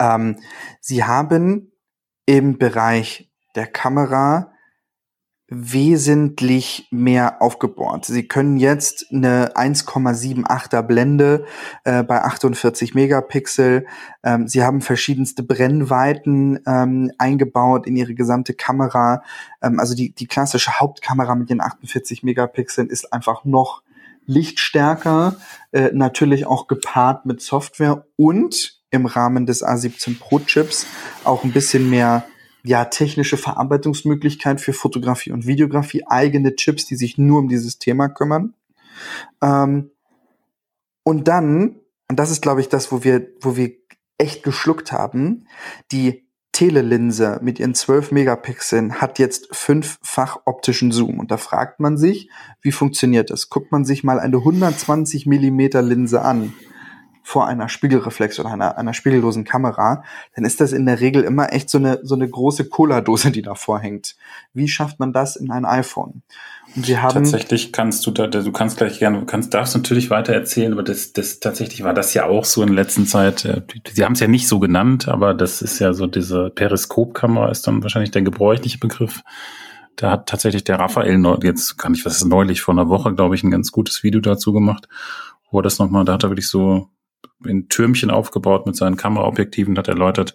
Ähm, 0.00 0.38
sie 0.80 1.04
haben 1.04 1.72
im 2.24 2.56
Bereich 2.56 3.30
der 3.54 3.66
Kamera 3.66 4.52
wesentlich 5.48 6.88
mehr 6.90 7.40
aufgebohrt. 7.40 8.04
Sie 8.04 8.26
können 8.26 8.56
jetzt 8.56 9.06
eine 9.12 9.54
1,78er 9.54 10.82
Blende 10.82 11.44
äh, 11.84 12.02
bei 12.02 12.20
48 12.22 12.94
Megapixel. 12.94 13.86
Ähm, 14.24 14.48
sie 14.48 14.64
haben 14.64 14.80
verschiedenste 14.80 15.44
Brennweiten 15.44 16.58
ähm, 16.66 17.12
eingebaut 17.18 17.86
in 17.86 17.94
ihre 17.94 18.14
gesamte 18.14 18.54
Kamera. 18.54 19.22
Ähm, 19.62 19.78
also 19.78 19.94
die, 19.94 20.12
die 20.12 20.26
klassische 20.26 20.80
Hauptkamera 20.80 21.36
mit 21.36 21.48
den 21.48 21.60
48 21.60 22.24
Megapixeln 22.24 22.88
ist 22.88 23.12
einfach 23.12 23.44
noch 23.44 23.82
lichtstärker, 24.26 25.36
äh, 25.70 25.90
natürlich 25.92 26.46
auch 26.46 26.66
gepaart 26.66 27.24
mit 27.24 27.40
Software 27.40 28.04
und 28.16 28.80
im 28.90 29.06
Rahmen 29.06 29.46
des 29.46 29.64
A17 29.64 30.18
Pro 30.18 30.40
Chips 30.40 30.86
auch 31.22 31.44
ein 31.44 31.52
bisschen 31.52 31.88
mehr 31.88 32.24
ja, 32.66 32.84
technische 32.86 33.36
Verarbeitungsmöglichkeit 33.36 34.60
für 34.60 34.72
Fotografie 34.72 35.30
und 35.30 35.46
Videografie, 35.46 36.04
eigene 36.06 36.56
Chips, 36.56 36.84
die 36.86 36.96
sich 36.96 37.16
nur 37.16 37.38
um 37.38 37.48
dieses 37.48 37.78
Thema 37.78 38.08
kümmern. 38.08 38.54
Ähm, 39.40 39.90
und 41.04 41.28
dann, 41.28 41.76
und 42.08 42.18
das 42.18 42.30
ist, 42.30 42.42
glaube 42.42 42.60
ich, 42.60 42.68
das, 42.68 42.90
wo 42.90 43.04
wir, 43.04 43.28
wo 43.40 43.56
wir 43.56 43.72
echt 44.18 44.42
geschluckt 44.42 44.90
haben, 44.90 45.46
die 45.92 46.26
Telelinse 46.50 47.38
mit 47.42 47.60
ihren 47.60 47.74
12 47.74 48.12
Megapixeln 48.12 49.00
hat 49.00 49.18
jetzt 49.18 49.54
fünffach 49.54 50.40
optischen 50.46 50.90
Zoom. 50.90 51.20
Und 51.20 51.30
da 51.30 51.36
fragt 51.36 51.80
man 51.80 51.98
sich, 51.98 52.30
wie 52.62 52.72
funktioniert 52.72 53.30
das? 53.30 53.50
Guckt 53.50 53.70
man 53.70 53.84
sich 53.84 54.02
mal 54.02 54.18
eine 54.18 54.38
120 54.38 55.26
Millimeter 55.26 55.82
Linse 55.82 56.22
an 56.22 56.54
vor 57.26 57.48
einer 57.48 57.68
Spiegelreflex 57.68 58.38
oder 58.38 58.52
einer, 58.52 58.78
einer 58.78 58.94
spiegellosen 58.94 59.42
Kamera, 59.42 60.04
dann 60.36 60.44
ist 60.44 60.60
das 60.60 60.70
in 60.70 60.86
der 60.86 61.00
Regel 61.00 61.24
immer 61.24 61.52
echt 61.52 61.68
so 61.68 61.78
eine, 61.78 61.98
so 62.04 62.14
eine 62.14 62.28
große 62.28 62.68
Cola-Dose, 62.68 63.32
die 63.32 63.42
davor 63.42 63.80
hängt. 63.80 64.14
Wie 64.54 64.68
schafft 64.68 65.00
man 65.00 65.12
das 65.12 65.34
in 65.34 65.50
ein 65.50 65.64
iPhone? 65.64 66.22
Und 66.76 66.86
wir 66.86 67.02
haben 67.02 67.14
tatsächlich 67.14 67.72
kannst 67.72 68.06
du 68.06 68.12
da, 68.12 68.28
du 68.28 68.52
kannst 68.52 68.76
gleich 68.76 69.00
gerne, 69.00 69.18
du 69.18 69.26
kannst, 69.26 69.52
darfst 69.54 69.74
natürlich 69.74 70.08
weiter 70.08 70.34
erzählen, 70.34 70.72
aber 70.72 70.84
das, 70.84 71.14
das 71.14 71.40
tatsächlich 71.40 71.82
war 71.82 71.94
das 71.94 72.14
ja 72.14 72.26
auch 72.26 72.44
so 72.44 72.62
in 72.62 72.72
letzter 72.72 73.04
Zeit. 73.06 73.44
Äh, 73.44 73.62
sie 73.92 74.04
haben 74.04 74.12
es 74.12 74.20
ja 74.20 74.28
nicht 74.28 74.46
so 74.46 74.60
genannt, 74.60 75.08
aber 75.08 75.34
das 75.34 75.62
ist 75.62 75.80
ja 75.80 75.94
so 75.94 76.06
diese 76.06 76.50
Periskopkamera 76.50 77.50
ist 77.50 77.66
dann 77.66 77.82
wahrscheinlich 77.82 78.12
der 78.12 78.22
gebräuchliche 78.22 78.78
Begriff. 78.78 79.24
Da 79.96 80.12
hat 80.12 80.28
tatsächlich 80.28 80.62
der 80.62 80.78
Raphael 80.78 81.20
jetzt 81.42 81.76
kann 81.76 81.92
ich 81.92 82.06
was 82.06 82.18
ist 82.18 82.26
neulich 82.26 82.60
vor 82.60 82.72
einer 82.72 82.88
Woche, 82.88 83.12
glaube 83.16 83.34
ich, 83.34 83.42
ein 83.42 83.50
ganz 83.50 83.72
gutes 83.72 84.04
Video 84.04 84.20
dazu 84.20 84.52
gemacht, 84.52 84.86
wo 85.50 85.58
er 85.58 85.62
das 85.64 85.80
nochmal, 85.80 86.04
da 86.04 86.12
hat 86.12 86.22
er 86.22 86.30
wirklich 86.30 86.48
so 86.48 86.88
in 87.44 87.68
Türmchen 87.68 88.10
aufgebaut 88.10 88.66
mit 88.66 88.76
seinen 88.76 88.96
Kameraobjektiven, 88.96 89.76
hat 89.76 89.88
erläutert, 89.88 90.34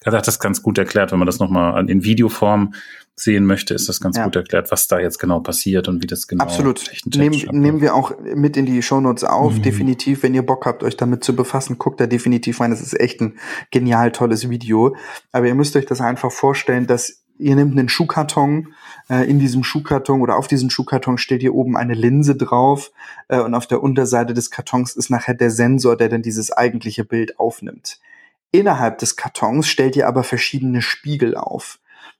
er 0.00 0.12
hat 0.12 0.26
das 0.26 0.38
ganz 0.38 0.62
gut 0.62 0.78
erklärt, 0.78 1.12
wenn 1.12 1.18
man 1.18 1.26
das 1.26 1.38
nochmal 1.38 1.88
in 1.88 2.04
Videoform 2.04 2.74
sehen 3.14 3.44
möchte, 3.44 3.74
ist 3.74 3.88
das 3.88 4.00
ganz 4.00 4.16
ja. 4.16 4.24
gut 4.24 4.36
erklärt, 4.36 4.70
was 4.70 4.88
da 4.88 4.98
jetzt 4.98 5.18
genau 5.18 5.40
passiert 5.40 5.86
und 5.86 6.02
wie 6.02 6.06
das 6.06 6.26
genau 6.26 6.44
Absolut. 6.44 6.82
Nehmen, 7.14 7.38
nehmen 7.52 7.80
wir 7.80 7.94
auch 7.94 8.12
mit 8.34 8.56
in 8.56 8.66
die 8.66 8.82
Shownotes 8.82 9.24
auf. 9.24 9.58
Mhm. 9.58 9.62
Definitiv, 9.62 10.22
wenn 10.22 10.34
ihr 10.34 10.44
Bock 10.44 10.64
habt, 10.64 10.82
euch 10.82 10.96
damit 10.96 11.22
zu 11.22 11.36
befassen, 11.36 11.78
guckt 11.78 12.00
da 12.00 12.06
definitiv 12.06 12.60
rein. 12.60 12.70
Das 12.70 12.80
ist 12.80 12.98
echt 12.98 13.20
ein 13.20 13.38
genial 13.70 14.12
tolles 14.12 14.48
Video. 14.48 14.96
Aber 15.30 15.46
ihr 15.46 15.54
müsst 15.54 15.76
euch 15.76 15.86
das 15.86 16.00
einfach 16.00 16.32
vorstellen, 16.32 16.86
dass 16.86 17.21
ihr 17.42 17.56
nehmt 17.56 17.78
einen 17.78 17.88
Schuhkarton, 17.88 18.74
äh, 19.10 19.28
in 19.28 19.38
diesem 19.38 19.64
Schuhkarton 19.64 20.20
oder 20.20 20.36
auf 20.36 20.48
diesem 20.48 20.70
Schuhkarton 20.70 21.18
steht 21.18 21.40
hier 21.40 21.54
oben 21.54 21.76
eine 21.76 21.94
Linse 21.94 22.36
drauf 22.36 22.92
äh, 23.28 23.40
und 23.40 23.54
auf 23.54 23.66
der 23.66 23.82
Unterseite 23.82 24.34
des 24.34 24.50
Kartons 24.50 24.96
ist 24.96 25.10
nachher 25.10 25.34
der 25.34 25.50
Sensor, 25.50 25.96
der 25.96 26.08
dann 26.08 26.22
dieses 26.22 26.52
eigentliche 26.52 27.04
Bild 27.04 27.38
aufnimmt. 27.38 28.00
Innerhalb 28.52 28.98
des 28.98 29.16
Kartons 29.16 29.66
stellt 29.68 29.96
ihr 29.96 30.06
aber 30.06 30.24
verschiedene 30.24 30.82
Spiegel 30.82 31.36
auf. 31.36 31.78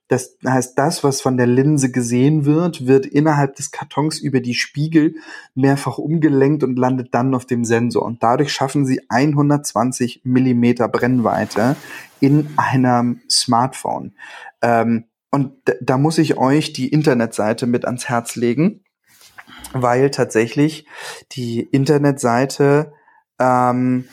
Das 0.09 0.37
heißt, 0.45 0.77
das, 0.77 1.03
was 1.03 1.21
von 1.21 1.37
der 1.37 1.47
Linse 1.47 1.91
gesehen 1.91 2.45
wird, 2.45 2.85
wird 2.85 3.05
innerhalb 3.05 3.55
des 3.55 3.71
Kartons 3.71 4.19
über 4.19 4.41
die 4.41 4.53
Spiegel 4.53 5.15
mehrfach 5.55 5.97
umgelenkt 5.97 6.63
und 6.63 6.77
landet 6.77 7.13
dann 7.15 7.33
auf 7.33 7.45
dem 7.45 7.63
Sensor. 7.63 8.03
Und 8.03 8.21
dadurch 8.21 8.51
schaffen 8.51 8.85
sie 8.85 9.01
120 9.09 10.21
Millimeter 10.23 10.87
Brennweite 10.87 11.75
in 12.19 12.49
einem 12.57 13.21
Smartphone. 13.29 14.13
Ähm, 14.61 15.05
und 15.33 15.53
da 15.81 15.97
muss 15.97 16.19
ich 16.19 16.37
euch 16.37 16.73
die 16.73 16.89
Internetseite 16.89 17.65
mit 17.65 17.85
ans 17.85 18.07
Herz 18.07 18.35
legen, 18.35 18.83
weil 19.73 20.11
tatsächlich 20.11 20.85
die 21.31 21.61
Internetseite 21.61 22.93
ähm, 23.39 24.07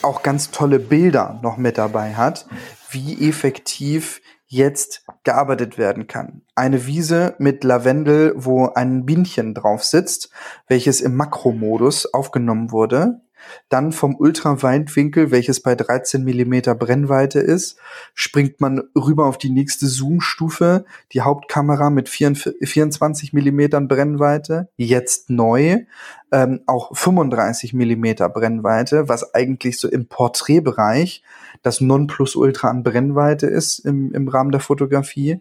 auch 0.00 0.22
ganz 0.22 0.50
tolle 0.50 0.78
Bilder 0.78 1.38
noch 1.42 1.58
mit 1.58 1.76
dabei 1.76 2.14
hat, 2.14 2.46
wie 2.90 3.28
effektiv 3.28 4.22
jetzt 4.46 5.04
gearbeitet 5.22 5.76
werden 5.76 6.06
kann. 6.06 6.40
Eine 6.54 6.86
Wiese 6.86 7.34
mit 7.38 7.62
Lavendel, 7.62 8.32
wo 8.34 8.68
ein 8.68 9.04
Bienchen 9.04 9.52
drauf 9.52 9.84
sitzt, 9.84 10.30
welches 10.66 11.02
im 11.02 11.14
Makromodus 11.14 12.06
aufgenommen 12.14 12.70
wurde. 12.70 13.20
Dann 13.68 13.92
vom 13.92 14.14
Ultraweitwinkel, 14.16 15.30
welches 15.30 15.60
bei 15.60 15.74
13 15.74 16.24
Millimeter 16.24 16.74
Brennweite 16.74 17.40
ist, 17.40 17.78
springt 18.14 18.60
man 18.60 18.82
rüber 18.96 19.26
auf 19.26 19.38
die 19.38 19.50
nächste 19.50 19.86
Zoom-Stufe, 19.86 20.84
die 21.12 21.22
Hauptkamera 21.22 21.90
mit 21.90 22.08
24 22.08 23.32
Millimetern 23.32 23.88
Brennweite, 23.88 24.68
jetzt 24.76 25.30
neu, 25.30 25.84
ähm, 26.32 26.60
auch 26.66 26.96
35 26.96 27.74
Millimeter 27.74 28.28
Brennweite, 28.28 29.08
was 29.08 29.34
eigentlich 29.34 29.78
so 29.78 29.88
im 29.88 30.06
Porträtbereich 30.06 31.22
das 31.62 31.80
Nonplusultra 31.80 32.68
an 32.68 32.82
Brennweite 32.82 33.46
ist 33.46 33.78
im, 33.80 34.12
im 34.12 34.28
Rahmen 34.28 34.50
der 34.50 34.60
Fotografie. 34.60 35.40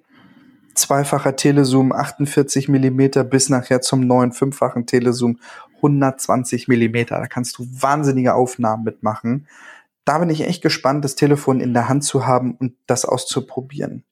Zweifacher 0.76 1.36
Telezoom 1.36 1.92
48 1.92 2.70
Millimeter 2.70 3.24
bis 3.24 3.50
nachher 3.50 3.82
zum 3.82 4.02
neuen 4.02 4.32
fünffachen 4.32 4.86
Telezoom 4.86 5.40
120 5.78 6.68
Millimeter. 6.68 7.18
Da 7.18 7.28
kannst 7.28 7.58
du 7.58 7.68
wahnsinnige 7.70 8.34
Aufnahmen 8.34 8.84
mitmachen. 8.84 9.48
Da 10.06 10.18
bin 10.18 10.30
ich 10.30 10.42
echt 10.42 10.62
gespannt, 10.62 11.04
das 11.06 11.16
Telefon 11.16 11.60
in 11.60 11.74
der 11.74 11.88
Hand 11.88 12.04
zu 12.04 12.26
haben 12.26 12.56
und 12.56 12.76
das 12.88 13.06
auszuprobieren. 13.06 14.04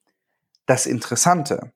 Das 0.66 0.86
Interessante, 0.86 1.72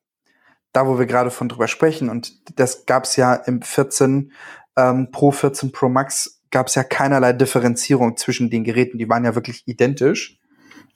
da 0.72 0.88
wo 0.88 1.00
wir 1.00 1.06
gerade 1.06 1.32
von 1.32 1.50
drüber 1.50 1.68
sprechen, 1.68 2.10
und 2.10 2.60
das 2.60 2.86
gab 2.86 3.06
es 3.06 3.16
ja 3.16 3.34
im 3.34 3.62
14 3.62 4.32
ähm, 4.76 5.12
Pro 5.12 5.32
14 5.32 5.72
Pro 5.72 5.90
Max 5.90 6.42
gab 6.52 6.68
es 6.68 6.76
ja 6.76 6.84
keinerlei 6.84 7.34
Differenzierung 7.34 8.16
zwischen 8.18 8.50
den 8.50 8.64
Geräten. 8.64 8.98
Die 8.98 9.10
waren 9.10 9.26
ja 9.26 9.36
wirklich 9.36 9.64
identisch. 9.68 10.40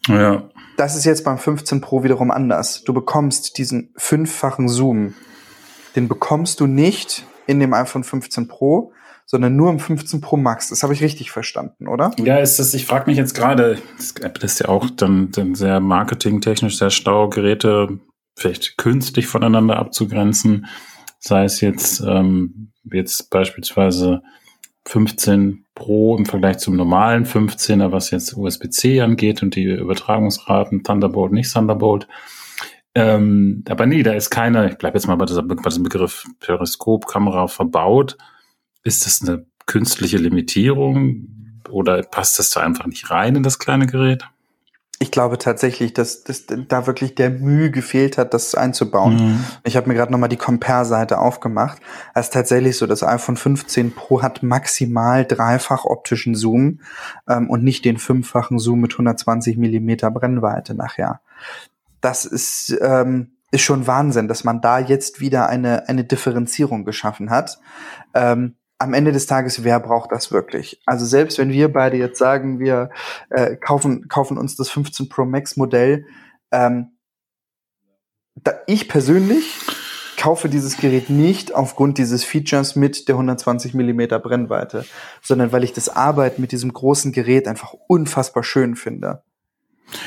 Ja. 0.08 0.50
Das 0.78 0.96
ist 0.96 1.06
jetzt 1.06 1.24
beim 1.24 1.38
15 1.38 1.82
Pro 1.82 2.04
wiederum 2.04 2.32
anders. 2.32 2.84
Du 2.84 2.94
bekommst 2.94 3.58
diesen 3.58 3.94
fünffachen 3.98 4.70
Zoom. 4.70 5.16
Den 5.96 6.08
bekommst 6.08 6.60
du 6.60 6.68
nicht 6.68 7.26
in 7.48 7.60
dem 7.60 7.74
iPhone 7.74 8.04
15 8.04 8.48
Pro, 8.48 8.94
sondern 9.26 9.56
nur 9.56 9.70
im 9.70 9.80
15 9.80 10.22
Pro 10.22 10.38
Max. 10.38 10.70
Das 10.70 10.84
habe 10.84 10.94
ich 10.94 11.02
richtig 11.02 11.32
verstanden, 11.32 11.88
oder? 11.88 12.12
Ja, 12.18 12.38
ist 12.38 12.60
das, 12.60 12.74
ich 12.74 12.86
frage 12.86 13.10
mich 13.10 13.18
jetzt 13.18 13.34
gerade, 13.34 13.78
das 13.98 14.54
ist 14.54 14.60
ja 14.60 14.70
auch 14.70 14.90
dann, 14.90 15.32
dann 15.32 15.56
sehr 15.56 15.80
marketingtechnisch 15.80 16.78
sehr 16.78 16.90
schlau, 16.92 17.28
Geräte 17.30 18.00
vielleicht 18.38 18.78
künstlich 18.78 19.28
voneinander 19.28 19.78
abzugrenzen. 19.78 20.68
Sei 21.20 21.44
es 21.44 21.60
jetzt, 21.60 22.02
ähm, 22.02 22.72
jetzt 22.84 23.30
beispielsweise 23.30 24.22
15 24.88 25.66
Pro 25.76 26.18
im 26.18 26.26
Vergleich 26.26 26.60
zum 26.60 26.76
normalen 26.76 27.26
15er, 27.26 27.92
was 27.92 28.10
jetzt 28.12 28.36
USB-C 28.36 29.02
angeht 29.02 29.44
und 29.44 29.56
die 29.56 29.66
Übertragungsraten, 29.66 30.84
Thunderbolt, 30.84 31.34
nicht 31.34 31.54
Thunderbolt. 31.54 32.08
Ähm, 32.96 33.64
aber 33.70 33.86
nee, 33.86 34.02
da 34.02 34.14
ist 34.14 34.30
keine, 34.30 34.72
ich 34.72 34.78
bleibe 34.78 34.98
jetzt 34.98 35.08
mal 35.08 35.16
bei, 35.16 35.26
dieser, 35.26 35.44
bei 35.44 35.56
diesem 35.56 35.84
Begriff 35.84 36.26
Periskopkamera 36.40 37.48
verbaut. 37.48 38.18
Ist 38.84 39.06
das 39.06 39.22
eine 39.22 39.46
künstliche 39.66 40.18
Limitierung 40.18 41.62
oder 41.70 42.02
passt 42.02 42.40
das 42.40 42.50
da 42.50 42.62
einfach 42.62 42.88
nicht 42.88 43.12
rein 43.12 43.36
in 43.36 43.44
das 43.44 43.60
kleine 43.60 43.88
Gerät? 43.88 44.28
Ich 45.00 45.12
glaube 45.12 45.38
tatsächlich, 45.38 45.94
dass, 45.94 46.24
dass 46.24 46.46
da 46.48 46.88
wirklich 46.88 47.14
der 47.14 47.30
Mühe 47.30 47.70
gefehlt 47.70 48.18
hat, 48.18 48.34
das 48.34 48.56
einzubauen. 48.56 49.16
Mhm. 49.16 49.44
Ich 49.64 49.78
habe 49.78 49.88
mir 49.88 49.94
gerade 49.94 50.12
nochmal 50.12 50.30
die 50.30 50.38
Compare-Seite 50.38 51.20
aufgemacht. 51.20 51.80
Es 52.16 52.28
ist 52.28 52.34
tatsächlich 52.34 52.78
so, 52.78 52.88
das 52.88 53.04
iPhone 53.04 53.38
15 53.38 53.94
Pro 53.94 54.24
hat 54.24 54.42
maximal 54.42 55.24
dreifach 55.24 55.86
optischen 55.86 56.34
Zoom 56.34 56.80
ähm, 57.28 57.50
und 57.50 57.64
nicht 57.64 57.86
den 57.86 57.98
fünffachen 57.98 58.58
Zoom 58.58 58.82
mit 58.82 58.94
120 58.94 59.58
Millimeter 59.58 60.10
Brennweite 60.10 60.74
nachher. 60.74 61.22
Das 62.02 62.26
ist, 62.26 62.76
ähm, 62.82 63.34
ist 63.52 63.62
schon 63.62 63.86
Wahnsinn, 63.86 64.28
dass 64.28 64.44
man 64.44 64.62
da 64.62 64.80
jetzt 64.80 65.20
wieder 65.20 65.48
eine, 65.48 65.88
eine 65.88 66.06
Differenzierung 66.06 66.86
geschaffen 66.86 67.30
hat. 67.30 67.60
Ähm, 68.16 68.56
am 68.80 68.94
Ende 68.94 69.12
des 69.12 69.26
Tages, 69.26 69.64
wer 69.64 69.80
braucht 69.80 70.12
das 70.12 70.32
wirklich? 70.32 70.82
Also 70.86 71.06
selbst 71.06 71.38
wenn 71.38 71.52
wir 71.52 71.72
beide 71.72 71.98
jetzt 71.98 72.20
sagen, 72.20 72.60
wir 72.60 72.90
äh, 73.30 73.56
kaufen, 73.56 74.08
kaufen 74.08 74.38
uns 74.38 74.56
das 74.56 74.70
15 74.70 75.10
Pro 75.10 75.26
Max 75.26 75.58
Modell, 75.58 76.06
ähm, 76.52 76.92
da, 78.36 78.54
ich 78.68 78.88
persönlich 78.88 79.56
kaufe 80.18 80.50
dieses 80.50 80.78
Gerät 80.78 81.10
nicht 81.10 81.54
aufgrund 81.54 81.98
dieses 81.98 82.24
Features 82.24 82.76
mit 82.76 83.08
der 83.08 83.16
120 83.16 83.74
Millimeter 83.74 84.20
Brennweite, 84.20 84.86
sondern 85.22 85.52
weil 85.52 85.64
ich 85.64 85.74
das 85.74 85.90
Arbeiten 85.90 86.42
mit 86.42 86.52
diesem 86.52 86.74
großen 86.74 87.12
Gerät 87.12 87.48
einfach 87.48 87.74
unfassbar 87.88 88.44
schön 88.44 88.76
finde. 88.76 89.24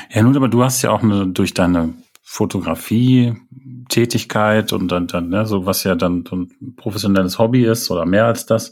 Ja, 0.09 0.21
nun, 0.21 0.35
aber 0.35 0.47
du 0.47 0.63
hast 0.63 0.81
ja 0.81 0.91
auch 0.91 1.01
eine, 1.01 1.27
durch 1.27 1.53
deine 1.53 1.93
Fotografie-Tätigkeit 2.21 4.73
und 4.73 4.89
dann, 4.89 5.07
dann 5.07 5.29
ne, 5.29 5.45
so 5.45 5.65
was 5.65 5.83
ja 5.83 5.95
dann 5.95 6.23
ein 6.31 6.75
professionelles 6.75 7.39
Hobby 7.39 7.65
ist 7.65 7.89
oder 7.91 8.05
mehr 8.05 8.25
als 8.25 8.45
das, 8.45 8.71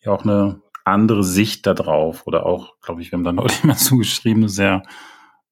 ja 0.00 0.12
auch 0.12 0.24
eine 0.24 0.62
andere 0.84 1.24
Sicht 1.24 1.66
da 1.66 1.74
drauf 1.74 2.26
oder 2.26 2.46
auch, 2.46 2.80
glaube 2.80 3.02
ich, 3.02 3.10
wir 3.10 3.18
haben 3.18 3.24
dann 3.24 3.40
heute 3.40 3.66
mal 3.66 3.76
zugeschrieben, 3.76 4.48
sehr, 4.48 4.84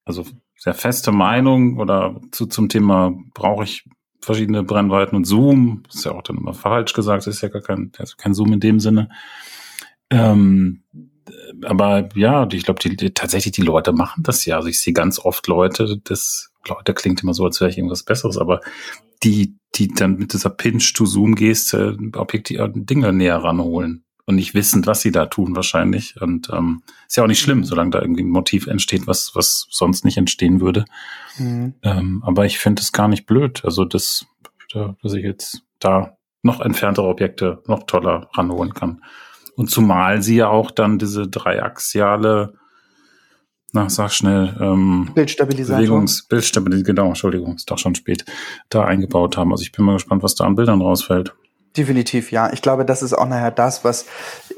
also 0.05 0.25
sehr 0.57 0.75
feste 0.75 1.11
Meinung 1.13 1.79
oder 1.79 2.21
zu, 2.31 2.47
zum 2.47 2.69
Thema, 2.69 3.13
brauche 3.35 3.65
ich 3.65 3.89
verschiedene 4.21 4.63
Brennweiten 4.63 5.17
und 5.17 5.25
Zoom, 5.25 5.83
ist 5.93 6.05
ja 6.05 6.13
auch 6.13 6.23
dann 6.23 6.39
immer 6.39 6.55
falsch 6.55 6.93
gesagt, 6.93 7.27
ist 7.27 7.43
ja 7.43 7.49
gar 7.49 7.63
kein, 7.63 7.91
also 7.99 8.15
kein 8.17 8.35
Zoom 8.35 8.53
in 8.53 8.61
dem 8.61 8.79
Sinne. 8.79 9.09
Ähm, 10.11 10.85
aber 11.65 12.09
ja, 12.15 12.49
ich 12.53 12.65
glaube, 12.65 12.81
die, 12.81 12.97
die, 12.97 13.15
tatsächlich 13.15 13.53
die 13.53 13.63
Leute 13.63 13.93
machen 13.93 14.23
das 14.23 14.45
ja. 14.45 14.57
Also 14.57 14.69
ich 14.69 14.81
sehe 14.81 14.93
ganz 14.93 15.19
oft 15.19 15.47
Leute, 15.47 16.01
das 16.05 16.51
Leute 16.69 16.95
klingt 16.95 17.23
immer 17.23 17.35
so, 17.35 17.45
als 17.45 17.61
wäre 17.61 17.71
ich 17.71 17.79
irgendwas 17.79 18.03
Besseres, 18.03 18.39
aber 18.39 18.61
die, 19.23 19.57
die 19.75 19.89
dann 19.89 20.17
mit 20.17 20.33
dieser 20.33 20.51
Pinch-to-Zoom-Geste 20.51 21.97
Objektive 22.15 22.73
Dinge 22.75 23.13
näher 23.13 23.39
ranholen 23.39 24.05
und 24.25 24.37
nicht 24.37 24.55
wissen, 24.55 24.87
was 24.87 25.01
sie 25.01 25.13
da 25.13 25.27
tun 25.27 25.57
wahrscheinlich. 25.57 26.21
Und 26.21 26.49
ähm, 26.51 26.83
ist 27.07 27.17
ja 27.17 27.25
auch 27.25 27.29
nicht 27.29 27.41
schlimm, 27.41 27.59
mhm. 27.59 27.65
solange 27.65 27.91
da 27.91 28.01
irgendwie 28.01 28.23
ein 28.23 28.31
Motiv 28.31 28.67
entsteht, 28.67 29.07
was, 29.07 29.33
was 29.35 29.67
sonst 29.71 30.05
nicht 30.05 30.17
entstehen 30.17 30.61
würde. 30.61 30.85
Mhm. 31.39 31.75
Ähm, 31.83 32.23
aber 32.25 32.47
ich 32.47 32.59
finde 32.59 32.83
es 32.83 32.93
gar 32.93 33.09
nicht 33.09 33.27
blöd. 33.27 33.65
Also 33.65 33.85
das, 33.85 34.27
dass 34.73 35.15
ich 35.15 35.25
jetzt 35.25 35.63
da 35.79 36.17
noch 36.43 36.61
entferntere 36.61 37.07
Objekte 37.07 37.63
noch 37.67 37.85
toller 37.85 38.29
ranholen 38.35 38.75
kann. 38.75 39.03
Und 39.57 39.71
zumal 39.71 40.23
sie 40.23 40.37
ja 40.37 40.49
auch 40.49 40.71
dann 40.71 40.99
diese 40.99 41.29
dreiaxiale, 41.29 42.55
na, 43.73 43.89
sag 43.89 44.13
schnell, 44.13 44.57
ähm, 44.61 45.11
Bildstabilisator. 45.15 45.81
Bewegungs 45.81 46.27
Bildstabilisator, 46.27 46.95
genau, 46.95 47.09
Entschuldigung, 47.09 47.57
ist 47.57 47.71
doch 47.71 47.79
schon 47.79 47.95
spät, 47.95 48.25
da 48.69 48.85
eingebaut 48.85 49.37
haben. 49.37 49.53
Also 49.53 49.63
ich 49.63 49.73
bin 49.73 49.85
mal 49.85 49.95
gespannt, 49.95 50.23
was 50.23 50.35
da 50.35 50.45
an 50.45 50.57
Bildern 50.57 50.81
rausfällt. 50.81 51.35
Definitiv, 51.77 52.33
ja. 52.33 52.53
Ich 52.53 52.61
glaube, 52.61 52.85
das 52.85 53.03
ist 53.03 53.15
auch 53.15 53.27
nachher 53.27 53.51
das, 53.51 53.83
was 53.83 54.05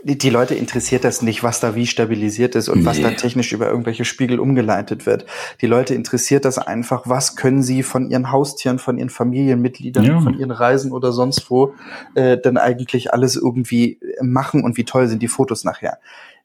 die, 0.02 0.30
Leute 0.30 0.54
interessiert 0.56 1.04
das 1.04 1.22
nicht, 1.22 1.44
was 1.44 1.60
da 1.60 1.76
wie 1.76 1.86
stabilisiert 1.86 2.56
ist 2.56 2.68
und 2.68 2.80
nee. 2.80 2.86
was 2.86 3.00
da 3.00 3.10
technisch 3.12 3.52
über 3.52 3.68
irgendwelche 3.68 4.04
Spiegel 4.04 4.40
umgeleitet 4.40 5.06
wird. 5.06 5.24
Die 5.60 5.66
Leute 5.66 5.94
interessiert 5.94 6.44
das 6.44 6.58
einfach, 6.58 7.04
was 7.06 7.36
können 7.36 7.62
sie 7.62 7.84
von 7.84 8.10
ihren 8.10 8.32
Haustieren, 8.32 8.80
von 8.80 8.98
ihren 8.98 9.10
Familienmitgliedern, 9.10 10.04
ja. 10.04 10.20
von 10.20 10.38
ihren 10.38 10.50
Reisen 10.50 10.90
oder 10.90 11.12
sonst 11.12 11.50
wo 11.50 11.74
äh, 12.14 12.36
dann 12.36 12.56
eigentlich 12.56 13.12
alles 13.12 13.36
irgendwie 13.36 14.00
machen 14.20 14.64
und 14.64 14.76
wie 14.76 14.84
toll 14.84 15.06
sind 15.06 15.22
die 15.22 15.28
Fotos 15.28 15.62
nachher. 15.62 15.98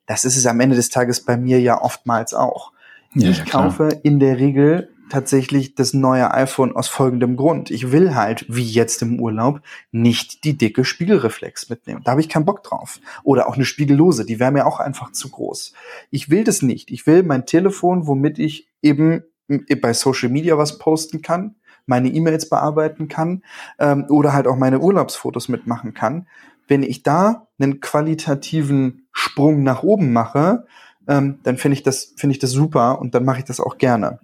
Das 0.05 0.23
ist 0.23 0.37
es 0.37 0.45
am 0.45 0.59
Ende 0.59 0.75
des 0.75 0.89
Tages 0.89 1.21
bei 1.21 1.35
mir 1.35 1.59
ja 1.59 1.81
oftmals 1.81 2.35
auch. 2.35 2.73
Ja, 3.15 3.29
ich 3.31 3.45
kaufe 3.45 3.89
in 4.03 4.19
der 4.19 4.37
Regel 4.37 4.89
tatsächlich 5.09 5.75
das 5.75 5.93
neue 5.93 6.33
iPhone 6.33 6.75
aus 6.75 6.87
folgendem 6.87 7.35
Grund. 7.35 7.71
Ich 7.71 7.91
will 7.91 8.15
halt, 8.15 8.45
wie 8.47 8.63
jetzt 8.63 9.01
im 9.01 9.19
Urlaub, 9.19 9.61
nicht 9.91 10.43
die 10.43 10.57
dicke 10.57 10.85
Spiegelreflex 10.85 11.69
mitnehmen. 11.69 12.01
Da 12.03 12.11
habe 12.11 12.21
ich 12.21 12.29
keinen 12.29 12.45
Bock 12.45 12.63
drauf. 12.63 12.99
Oder 13.23 13.47
auch 13.47 13.55
eine 13.55 13.65
Spiegellose, 13.65 14.25
die 14.25 14.39
wäre 14.39 14.51
mir 14.51 14.65
auch 14.65 14.79
einfach 14.79 15.11
zu 15.11 15.29
groß. 15.29 15.73
Ich 16.11 16.29
will 16.29 16.43
das 16.43 16.61
nicht. 16.61 16.91
Ich 16.91 17.05
will 17.07 17.23
mein 17.23 17.45
Telefon, 17.45 18.07
womit 18.07 18.39
ich 18.39 18.67
eben 18.81 19.23
bei 19.81 19.93
Social 19.93 20.29
Media 20.29 20.57
was 20.57 20.77
posten 20.77 21.21
kann, 21.21 21.55
meine 21.85 22.09
E-Mails 22.09 22.49
bearbeiten 22.49 23.07
kann 23.07 23.43
ähm, 23.79 24.05
oder 24.09 24.33
halt 24.33 24.47
auch 24.47 24.55
meine 24.55 24.79
Urlaubsfotos 24.79 25.49
mitmachen 25.49 25.93
kann. 25.93 26.27
Wenn 26.67 26.83
ich 26.83 27.01
da 27.01 27.47
einen 27.57 27.79
qualitativen 27.79 29.07
Sprung 29.11 29.63
nach 29.63 29.81
oben 29.81 30.13
mache, 30.13 30.67
ähm, 31.07 31.39
dann 31.43 31.57
finde 31.57 31.73
ich 31.73 31.83
das 31.83 32.13
finde 32.15 32.33
ich 32.33 32.39
das 32.39 32.51
super 32.51 32.99
und 32.99 33.15
dann 33.15 33.25
mache 33.25 33.39
ich 33.39 33.45
das 33.45 33.59
auch 33.59 33.79
gerne. 33.79 34.19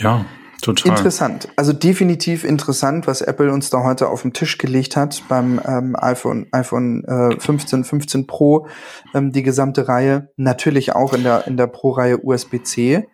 Ja, 0.00 0.24
total. 0.62 0.90
Interessant. 0.90 1.48
Also 1.56 1.72
definitiv 1.72 2.44
interessant, 2.44 3.06
was 3.06 3.20
Apple 3.20 3.52
uns 3.52 3.70
da 3.70 3.82
heute 3.82 4.08
auf 4.08 4.22
den 4.22 4.32
Tisch 4.32 4.58
gelegt 4.58 4.96
hat 4.96 5.22
beim 5.28 5.60
ähm, 5.64 5.94
iPhone, 5.98 6.46
iPhone 6.52 7.04
äh, 7.04 7.38
15, 7.38 7.84
15 7.84 8.26
Pro, 8.26 8.66
ähm, 9.14 9.32
die 9.32 9.42
gesamte 9.42 9.88
Reihe. 9.88 10.30
Natürlich 10.36 10.94
auch 10.94 11.12
in 11.12 11.22
der, 11.22 11.46
in 11.46 11.56
der 11.56 11.66
Pro-Reihe 11.66 12.18
USB-C. 12.22 13.06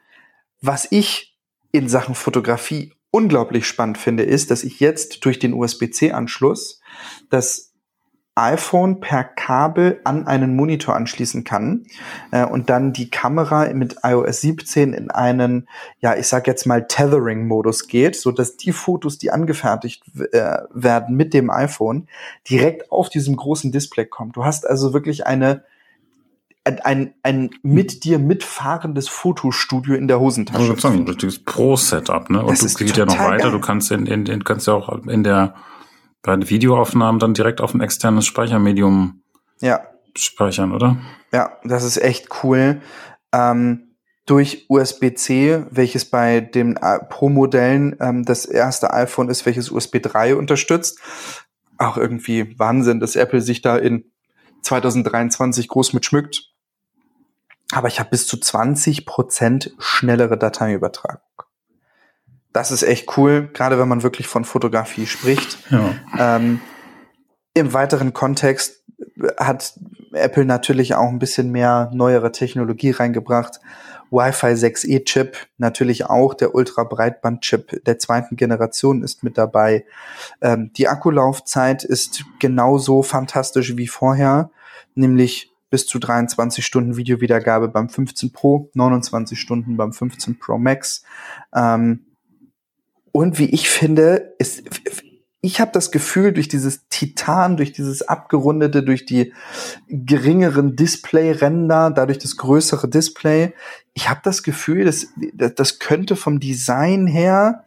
Was 0.61 0.87
ich 0.91 1.37
in 1.73 1.89
Sachen 1.89 2.15
Fotografie 2.15 2.95
unglaublich 3.11 3.67
spannend 3.67 3.99
finde, 3.99 4.23
ist, 4.23 4.51
dass 4.51 4.63
ich 4.63 4.81
jetzt 4.81 5.25
durch 5.25 5.39
den 5.39 5.55
USB-C-Anschluss 5.55 6.81
das 7.31 7.73
iPhone 8.37 9.01
per 9.01 9.25
Kabel 9.25 9.99
an 10.05 10.27
einen 10.27 10.55
Monitor 10.55 10.95
anschließen 10.95 11.43
kann 11.43 11.87
äh, 12.31 12.45
und 12.45 12.69
dann 12.69 12.93
die 12.93 13.11
Kamera 13.11 13.73
mit 13.73 13.97
iOS 14.03 14.43
17 14.43 14.93
in 14.93 15.11
einen, 15.11 15.67
ja, 16.01 16.15
ich 16.15 16.29
sag 16.29 16.47
jetzt 16.47 16.67
mal 16.67 16.87
Tethering-Modus 16.87 17.89
geht, 17.89 18.15
so 18.15 18.31
dass 18.33 18.59
die 18.59 18.73
Fotos, 18.73 19.17
die 19.19 19.31
angefertigt 19.31 20.05
äh, 20.33 20.59
werden 20.71 21.17
mit 21.17 21.33
dem 21.33 21.51
iPhone, 21.51 22.09
direkt 22.49 22.93
auf 22.93 23.09
diesem 23.09 23.37
großen 23.37 23.73
Display 23.73 24.05
kommen. 24.05 24.33
Du 24.33 24.45
hast 24.45 24.67
also 24.69 24.93
wirklich 24.93 25.27
eine 25.27 25.65
ein, 26.83 27.15
ein 27.23 27.51
mit 27.63 28.03
dir 28.03 28.19
mitfahrendes 28.19 29.09
Fotostudio 29.09 29.95
in 29.95 30.09
der 30.09 30.19
Hosentasche. 30.19 30.59
Also 30.59 30.77
sagen, 30.77 30.99
ein 30.99 31.07
richtiges 31.07 31.39
Pro-Setup, 31.39 32.29
ne? 32.29 32.43
Und 32.43 32.61
das 32.61 32.75
du 32.75 32.85
geht 32.85 32.97
ja 32.97 33.07
noch 33.07 33.17
weiter, 33.17 33.45
geil. 33.45 33.53
du 33.53 33.61
kannst 33.61 33.93
in, 33.93 34.07
in, 34.07 34.27
in 34.27 34.43
kannst 34.43 34.67
ja 34.67 34.75
auch 34.75 35.07
in 35.07 35.23
der 35.23 35.55
bei 36.27 36.37
Videoaufnahmen 36.51 37.19
dann 37.19 37.33
direkt 37.33 37.61
auf 37.61 37.73
ein 37.73 37.81
externes 37.81 38.27
Speichermedium 38.27 39.23
ja. 39.61 39.87
speichern, 40.17 40.73
oder? 40.73 40.99
Ja, 41.33 41.57
das 41.65 41.85
ist 41.85 41.97
echt 41.97 42.29
cool. 42.43 42.83
Ähm, 43.33 43.95
durch 44.27 44.67
USB-C, 44.69 45.67
welches 45.71 46.05
bei 46.05 46.41
den 46.41 46.77
äh, 46.77 46.99
Pro-Modellen 46.99 47.97
ähm, 48.01 48.25
das 48.25 48.45
erste 48.45 48.93
iPhone 48.93 49.29
ist, 49.29 49.47
welches 49.47 49.71
USB 49.71 50.03
3 50.03 50.35
unterstützt. 50.35 50.99
Auch 51.79 51.97
irgendwie 51.97 52.59
Wahnsinn, 52.59 52.99
dass 52.99 53.15
Apple 53.15 53.41
sich 53.41 53.63
da 53.63 53.77
in 53.77 54.11
2023 54.63 55.69
groß 55.69 55.93
mit 55.93 56.05
schmückt. 56.05 56.53
Aber 57.73 57.87
ich 57.87 58.01
habe 58.01 58.11
bis 58.11 58.27
zu 58.27 58.37
20 58.37 59.07
Prozent 59.07 59.75
schnellere 59.79 60.37
Dateiübertragung. 60.37 61.26
Das 62.57 62.71
ist 62.71 62.85
echt 62.85 63.19
cool, 63.19 63.51
gerade 63.53 63.79
wenn 63.79 63.87
man 63.87 64.03
wirklich 64.03 64.29
von 64.29 64.47
Fotografie 64.47 65.07
spricht. 65.07 65.59
Ja. 65.69 65.91
Ähm, 66.19 66.63
Im 67.53 67.75
weiteren 67.75 68.15
Kontext 68.15 68.83
hat 69.37 69.75
Apple 70.13 70.47
natürlich 70.47 70.95
auch 70.95 71.11
ein 71.11 71.19
bisschen 71.19 71.53
mehr 71.53 71.91
neuere 71.93 72.33
Technologie 72.33 72.93
reingebracht. 72.93 73.61
Wi-Fi 74.11 74.55
6E 74.55 75.05
Chip, 75.05 75.37
natürlich 75.59 76.07
auch 76.07 76.33
der 76.33 76.55
Ultra 76.55 76.85
Breitband 76.85 77.43
Chip 77.43 77.85
der 77.85 77.99
zweiten 77.99 78.37
Generation 78.37 79.03
ist 79.03 79.23
mit 79.23 79.37
dabei. 79.37 79.85
Ähm, 80.41 80.71
die 80.79 80.89
Akkulaufzeit 80.89 81.85
ist 81.85 82.25
genauso 82.39 83.03
fantastisch 83.03 83.77
wie 83.77 83.87
vorher, 83.87 84.49
nämlich 84.95 85.53
bis 85.69 85.85
zu 85.85 85.99
23 85.99 86.65
Stunden 86.65 86.97
Videowiedergabe 86.97 87.69
beim 87.69 87.91
15 87.91 88.33
Pro, 88.33 88.71
29 88.73 89.39
Stunden 89.39 89.77
beim 89.77 89.93
15 89.93 90.39
Pro 90.39 90.57
Max. 90.57 91.05
Ähm, 91.55 92.06
und 93.17 93.39
wie 93.39 93.47
ich 93.47 93.71
finde, 93.71 94.35
ist, 94.39 94.63
ich 95.41 95.59
habe 95.59 95.71
das 95.73 95.91
Gefühl, 95.91 96.33
durch 96.33 96.49
dieses 96.49 96.87
Titan, 96.89 97.57
durch 97.57 97.73
dieses 97.73 98.03
abgerundete, 98.03 98.83
durch 98.83 99.07
die 99.07 99.33
geringeren 99.89 100.77
Display-Ränder, 100.77 101.93
dadurch 101.93 102.19
das 102.19 102.37
größere 102.37 102.91
Display, 102.91 103.55
ich 103.95 104.11
habe 104.11 104.21
das 104.23 104.43
Gefühl, 104.43 104.85
dass, 104.85 105.07
das 105.33 105.79
könnte 105.79 106.15
vom 106.15 106.41
Design 106.41 107.07
her 107.07 107.65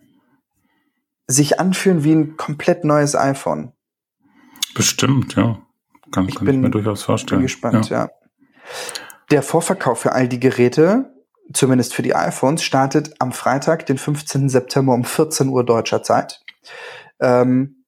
sich 1.25 1.59
anfühlen 1.59 2.03
wie 2.03 2.13
ein 2.13 2.37
komplett 2.37 2.83
neues 2.83 3.15
iPhone. 3.15 3.71
Bestimmt, 4.75 5.35
ja. 5.35 5.59
Kann, 6.11 6.29
ich, 6.29 6.35
kann 6.35 6.45
bin, 6.45 6.55
ich 6.57 6.61
mir 6.61 6.69
durchaus 6.69 7.01
vorstellen. 7.01 7.39
Bin 7.39 7.47
gespannt, 7.47 7.89
ja. 7.89 8.03
ja. 8.03 8.09
Der 9.31 9.41
Vorverkauf 9.41 9.99
für 9.99 10.11
all 10.11 10.27
die 10.27 10.39
Geräte 10.39 11.11
zumindest 11.53 11.93
für 11.93 12.01
die 12.01 12.15
iPhones, 12.15 12.63
startet 12.63 13.15
am 13.19 13.31
Freitag, 13.31 13.85
den 13.85 13.97
15. 13.97 14.49
September 14.49 14.93
um 14.93 15.03
14 15.03 15.49
Uhr 15.49 15.63
deutscher 15.63 16.03
Zeit. 16.03 16.41
Ähm, 17.19 17.85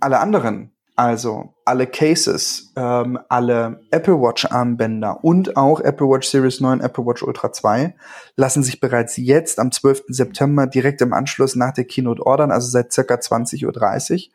alle 0.00 0.20
anderen, 0.20 0.72
also 0.98 1.54
alle 1.64 1.86
Cases, 1.86 2.72
ähm, 2.76 3.18
alle 3.28 3.80
Apple 3.90 4.20
Watch 4.20 4.46
Armbänder 4.46 5.22
und 5.22 5.56
auch 5.56 5.80
Apple 5.80 6.08
Watch 6.08 6.28
Series 6.28 6.60
9, 6.60 6.80
Apple 6.80 7.04
Watch 7.04 7.22
Ultra 7.22 7.52
2 7.52 7.94
lassen 8.36 8.62
sich 8.62 8.80
bereits 8.80 9.16
jetzt 9.16 9.58
am 9.58 9.70
12. 9.70 10.04
September 10.08 10.66
direkt 10.66 11.00
im 11.00 11.12
Anschluss 11.12 11.56
nach 11.56 11.72
der 11.72 11.84
Keynote 11.84 12.24
ordern, 12.24 12.50
also 12.50 12.68
seit 12.68 12.92
circa 12.92 13.14
20.30 13.14 13.64
Uhr. 13.66 14.34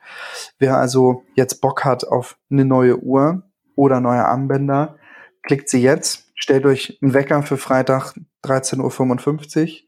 Wer 0.60 0.78
also 0.78 1.24
jetzt 1.36 1.60
Bock 1.60 1.84
hat 1.84 2.06
auf 2.08 2.38
eine 2.52 2.66
neue 2.66 2.98
Uhr 2.98 3.44
oder 3.76 4.00
neue 4.00 4.24
Armbänder, 4.24 4.96
klickt 5.42 5.70
sie 5.70 5.82
jetzt, 5.82 6.33
stellt 6.44 6.66
euch 6.66 7.00
einen 7.02 7.14
Wecker 7.14 7.42
für 7.44 7.56
Freitag 7.56 8.16
13.55 8.44 9.62
Uhr. 9.62 9.80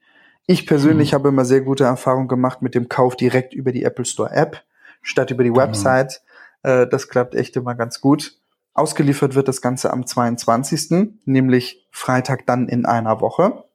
Ich 0.47 0.65
persönlich 0.65 1.11
mhm. 1.11 1.15
habe 1.15 1.29
immer 1.29 1.43
sehr 1.43 1.59
gute 1.59 1.83
Erfahrungen 1.83 2.29
gemacht 2.29 2.61
mit 2.61 2.75
dem 2.75 2.87
Kauf 2.87 3.17
direkt 3.17 3.53
über 3.53 3.73
die 3.73 3.83
Apple 3.83 4.05
Store 4.05 4.31
App 4.31 4.63
statt 5.01 5.31
über 5.31 5.43
die 5.43 5.49
mhm. 5.49 5.57
Website. 5.57 6.21
Äh, 6.63 6.87
das 6.87 7.09
klappt 7.09 7.35
echt 7.35 7.57
immer 7.57 7.75
ganz 7.75 7.99
gut. 7.99 8.39
Ausgeliefert 8.73 9.35
wird 9.35 9.49
das 9.49 9.61
Ganze 9.61 9.91
am 9.91 10.07
22., 10.07 11.09
nämlich 11.25 11.85
Freitag 11.91 12.45
dann 12.45 12.69
in 12.69 12.85
einer 12.85 13.19
Woche. 13.19 13.65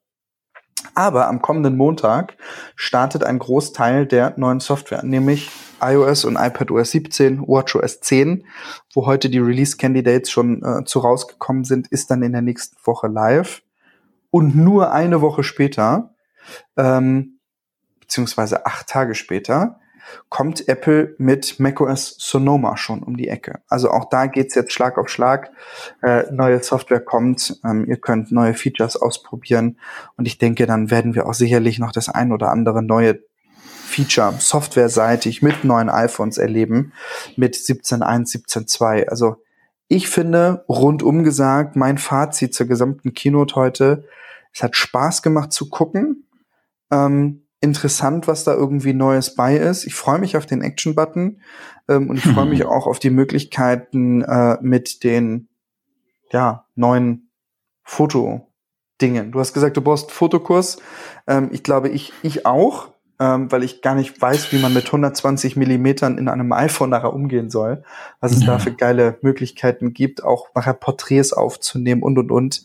Aber 0.94 1.28
am 1.28 1.42
kommenden 1.42 1.76
Montag 1.76 2.38
startet 2.76 3.24
ein 3.24 3.38
Großteil 3.38 4.06
der 4.06 4.32
neuen 4.38 4.60
Software, 4.60 5.02
nämlich 5.02 5.50
iOS 5.80 6.24
und 6.24 6.36
iPadOS 6.36 6.90
17, 6.92 7.40
WatchOS 7.46 8.00
10, 8.00 8.44
wo 8.94 9.06
heute 9.06 9.30
die 9.30 9.38
Release 9.38 9.76
Candidates 9.76 10.30
schon 10.30 10.62
äh, 10.62 10.84
zu 10.84 11.00
rausgekommen 11.00 11.64
sind, 11.64 11.88
ist 11.88 12.10
dann 12.10 12.22
in 12.22 12.32
der 12.32 12.42
nächsten 12.42 12.76
Woche 12.84 13.08
live. 13.08 13.62
Und 14.30 14.54
nur 14.54 14.92
eine 14.92 15.20
Woche 15.20 15.42
später, 15.42 16.14
ähm, 16.76 17.38
beziehungsweise 18.00 18.66
acht 18.66 18.88
Tage 18.88 19.14
später, 19.14 19.80
kommt 20.28 20.68
Apple 20.68 21.14
mit 21.18 21.60
macOS 21.60 22.16
Sonoma 22.18 22.76
schon 22.76 23.02
um 23.02 23.16
die 23.16 23.28
Ecke. 23.28 23.60
Also 23.68 23.90
auch 23.90 24.08
da 24.08 24.26
geht's 24.26 24.54
jetzt 24.54 24.72
Schlag 24.72 24.98
auf 24.98 25.08
Schlag. 25.08 25.50
Äh, 26.02 26.24
neue 26.32 26.62
Software 26.62 27.00
kommt, 27.00 27.60
ähm, 27.64 27.84
ihr 27.86 27.96
könnt 27.96 28.32
neue 28.32 28.54
Features 28.54 28.96
ausprobieren 28.96 29.78
und 30.16 30.26
ich 30.26 30.38
denke, 30.38 30.66
dann 30.66 30.90
werden 30.90 31.14
wir 31.14 31.26
auch 31.26 31.34
sicherlich 31.34 31.78
noch 31.78 31.92
das 31.92 32.08
ein 32.08 32.32
oder 32.32 32.50
andere 32.50 32.82
neue 32.82 33.20
Feature 34.01 34.34
softwareseitig 34.38 35.42
mit 35.42 35.64
neuen 35.64 35.90
iPhones 35.90 36.38
erleben, 36.38 36.92
mit 37.36 37.55
17.1, 37.55 38.03
17.2. 38.46 39.09
Also 39.09 39.36
ich 39.88 40.09
finde, 40.09 40.64
rundum 40.68 41.24
gesagt, 41.24 41.76
mein 41.76 41.98
Fazit 41.98 42.55
zur 42.55 42.66
gesamten 42.66 43.12
Keynote 43.12 43.57
heute, 43.57 44.05
es 44.53 44.62
hat 44.62 44.76
Spaß 44.76 45.22
gemacht 45.22 45.53
zu 45.53 45.68
gucken. 45.68 46.28
Ähm, 46.90 47.42
interessant, 47.61 48.26
was 48.26 48.44
da 48.44 48.55
irgendwie 48.55 48.94
Neues 48.94 49.34
bei 49.34 49.57
ist. 49.57 49.84
Ich 49.84 49.94
freue 49.94 50.18
mich 50.18 50.36
auf 50.36 50.46
den 50.46 50.62
Action-Button 50.62 51.40
ähm, 51.88 52.09
und 52.09 52.16
ich 52.16 52.24
freue 52.24 52.46
mich 52.46 52.64
auch 52.66 52.86
auf 52.86 52.98
die 52.98 53.11
Möglichkeiten 53.11 54.22
äh, 54.22 54.57
mit 54.62 55.05
den 55.05 55.48
ja, 56.32 56.66
neuen 56.74 57.30
Foto-Dingen. 57.82 59.32
Du 59.32 59.40
hast 59.40 59.53
gesagt, 59.53 59.76
du 59.76 59.82
brauchst 59.82 60.07
einen 60.07 60.14
Fotokurs. 60.14 60.78
Ähm, 61.26 61.51
ich 61.53 61.62
glaube, 61.62 61.88
ich, 61.90 62.12
ich 62.22 62.46
auch, 62.46 62.92
ähm, 63.20 63.52
weil 63.52 63.62
ich 63.62 63.82
gar 63.82 63.94
nicht 63.94 64.20
weiß, 64.20 64.50
wie 64.50 64.58
man 64.58 64.72
mit 64.72 64.86
120 64.86 65.54
Millimetern 65.54 66.16
in 66.16 66.26
einem 66.28 66.52
iPhone 66.52 66.88
nachher 66.88 67.12
umgehen 67.12 67.50
soll. 67.50 67.84
Was 68.18 68.32
es 68.32 68.40
ja. 68.40 68.46
da 68.46 68.58
für 68.58 68.72
geile 68.72 69.18
Möglichkeiten 69.20 69.92
gibt, 69.92 70.24
auch 70.24 70.48
nachher 70.54 70.72
Porträts 70.72 71.34
aufzunehmen 71.34 72.02
und, 72.02 72.18
und, 72.18 72.32
und. 72.32 72.64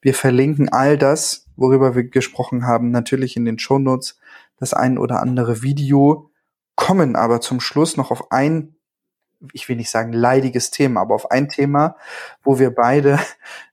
Wir 0.00 0.14
verlinken 0.14 0.70
all 0.70 0.96
das, 0.96 1.46
worüber 1.54 1.94
wir 1.94 2.04
gesprochen 2.04 2.66
haben, 2.66 2.90
natürlich 2.90 3.36
in 3.36 3.44
den 3.44 3.58
Shownotes 3.58 4.18
das 4.58 4.72
ein 4.72 4.96
oder 4.96 5.20
andere 5.20 5.62
Video, 5.62 6.30
kommen 6.76 7.14
aber 7.14 7.42
zum 7.42 7.60
Schluss 7.60 7.98
noch 7.98 8.10
auf 8.10 8.32
ein, 8.32 8.76
ich 9.52 9.68
will 9.68 9.76
nicht 9.76 9.90
sagen 9.90 10.14
leidiges 10.14 10.70
Thema, 10.70 11.02
aber 11.02 11.14
auf 11.14 11.30
ein 11.30 11.50
Thema, 11.50 11.96
wo 12.42 12.58
wir 12.58 12.74
beide 12.74 13.18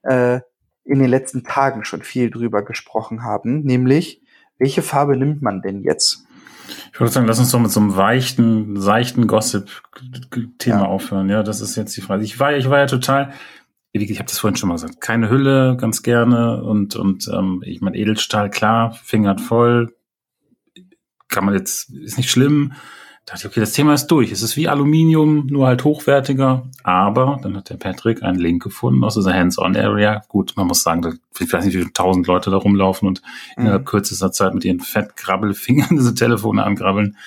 äh, 0.02 0.40
in 0.84 0.98
den 0.98 1.08
letzten 1.08 1.42
Tagen 1.42 1.84
schon 1.84 2.02
viel 2.02 2.30
drüber 2.30 2.62
gesprochen 2.62 3.24
haben, 3.24 3.62
nämlich 3.62 4.22
welche 4.58 4.82
Farbe 4.82 5.16
nimmt 5.16 5.42
man 5.42 5.62
denn 5.62 5.82
jetzt? 5.82 6.24
Ich 6.92 7.00
würde 7.00 7.12
sagen, 7.12 7.26
lass 7.26 7.38
uns 7.38 7.50
doch 7.50 7.60
mit 7.60 7.70
so 7.70 7.80
einem 7.80 7.96
weichten, 7.96 8.80
seichten 8.80 9.26
Gossip-Thema 9.26 10.80
ja. 10.80 10.84
aufhören. 10.84 11.28
Ja, 11.30 11.42
das 11.42 11.60
ist 11.60 11.76
jetzt 11.76 11.96
die 11.96 12.00
Frage. 12.00 12.24
Ich 12.24 12.38
war, 12.38 12.54
ich 12.56 12.68
war 12.68 12.78
ja 12.78 12.86
total, 12.86 13.32
ich 13.92 14.18
habe 14.18 14.28
das 14.28 14.38
vorhin 14.38 14.56
schon 14.56 14.68
mal 14.68 14.74
gesagt, 14.74 15.00
keine 15.00 15.30
Hülle, 15.30 15.76
ganz 15.80 16.02
gerne 16.02 16.62
und 16.62 16.94
und 16.96 17.28
ähm, 17.28 17.62
ich 17.64 17.80
meine 17.80 17.96
Edelstahl 17.96 18.50
klar, 18.50 18.92
fingert 18.92 19.40
voll, 19.40 19.96
kann 21.28 21.44
man 21.44 21.54
jetzt, 21.54 21.90
ist 21.90 22.16
nicht 22.16 22.30
schlimm. 22.30 22.72
Da 23.28 23.34
dachte 23.34 23.46
ich, 23.46 23.52
okay, 23.52 23.60
das 23.60 23.72
Thema 23.72 23.92
ist 23.92 24.06
durch. 24.06 24.32
Es 24.32 24.40
ist 24.40 24.56
wie 24.56 24.68
Aluminium, 24.68 25.48
nur 25.48 25.66
halt 25.66 25.84
hochwertiger. 25.84 26.66
Aber 26.82 27.38
dann 27.42 27.58
hat 27.58 27.68
der 27.68 27.76
Patrick 27.76 28.22
einen 28.22 28.38
Link 28.38 28.62
gefunden 28.62 29.04
aus 29.04 29.16
dieser 29.16 29.34
Hands-on-Area. 29.34 30.22
Gut, 30.28 30.54
man 30.56 30.66
muss 30.66 30.82
sagen, 30.82 31.20
ich 31.38 31.52
weiß 31.52 31.66
nicht, 31.66 31.74
wie 31.74 31.80
viele 31.80 31.92
tausend 31.92 32.26
Leute 32.26 32.50
da 32.50 32.56
rumlaufen 32.56 33.06
und 33.06 33.20
mhm. 33.54 33.64
innerhalb 33.64 33.84
kürzester 33.84 34.32
Zeit 34.32 34.54
mit 34.54 34.64
ihren 34.64 34.80
Fettgrabbelfingern 34.80 35.90
diese 35.98 36.14
Telefone 36.14 36.64
angrabbeln. 36.64 37.18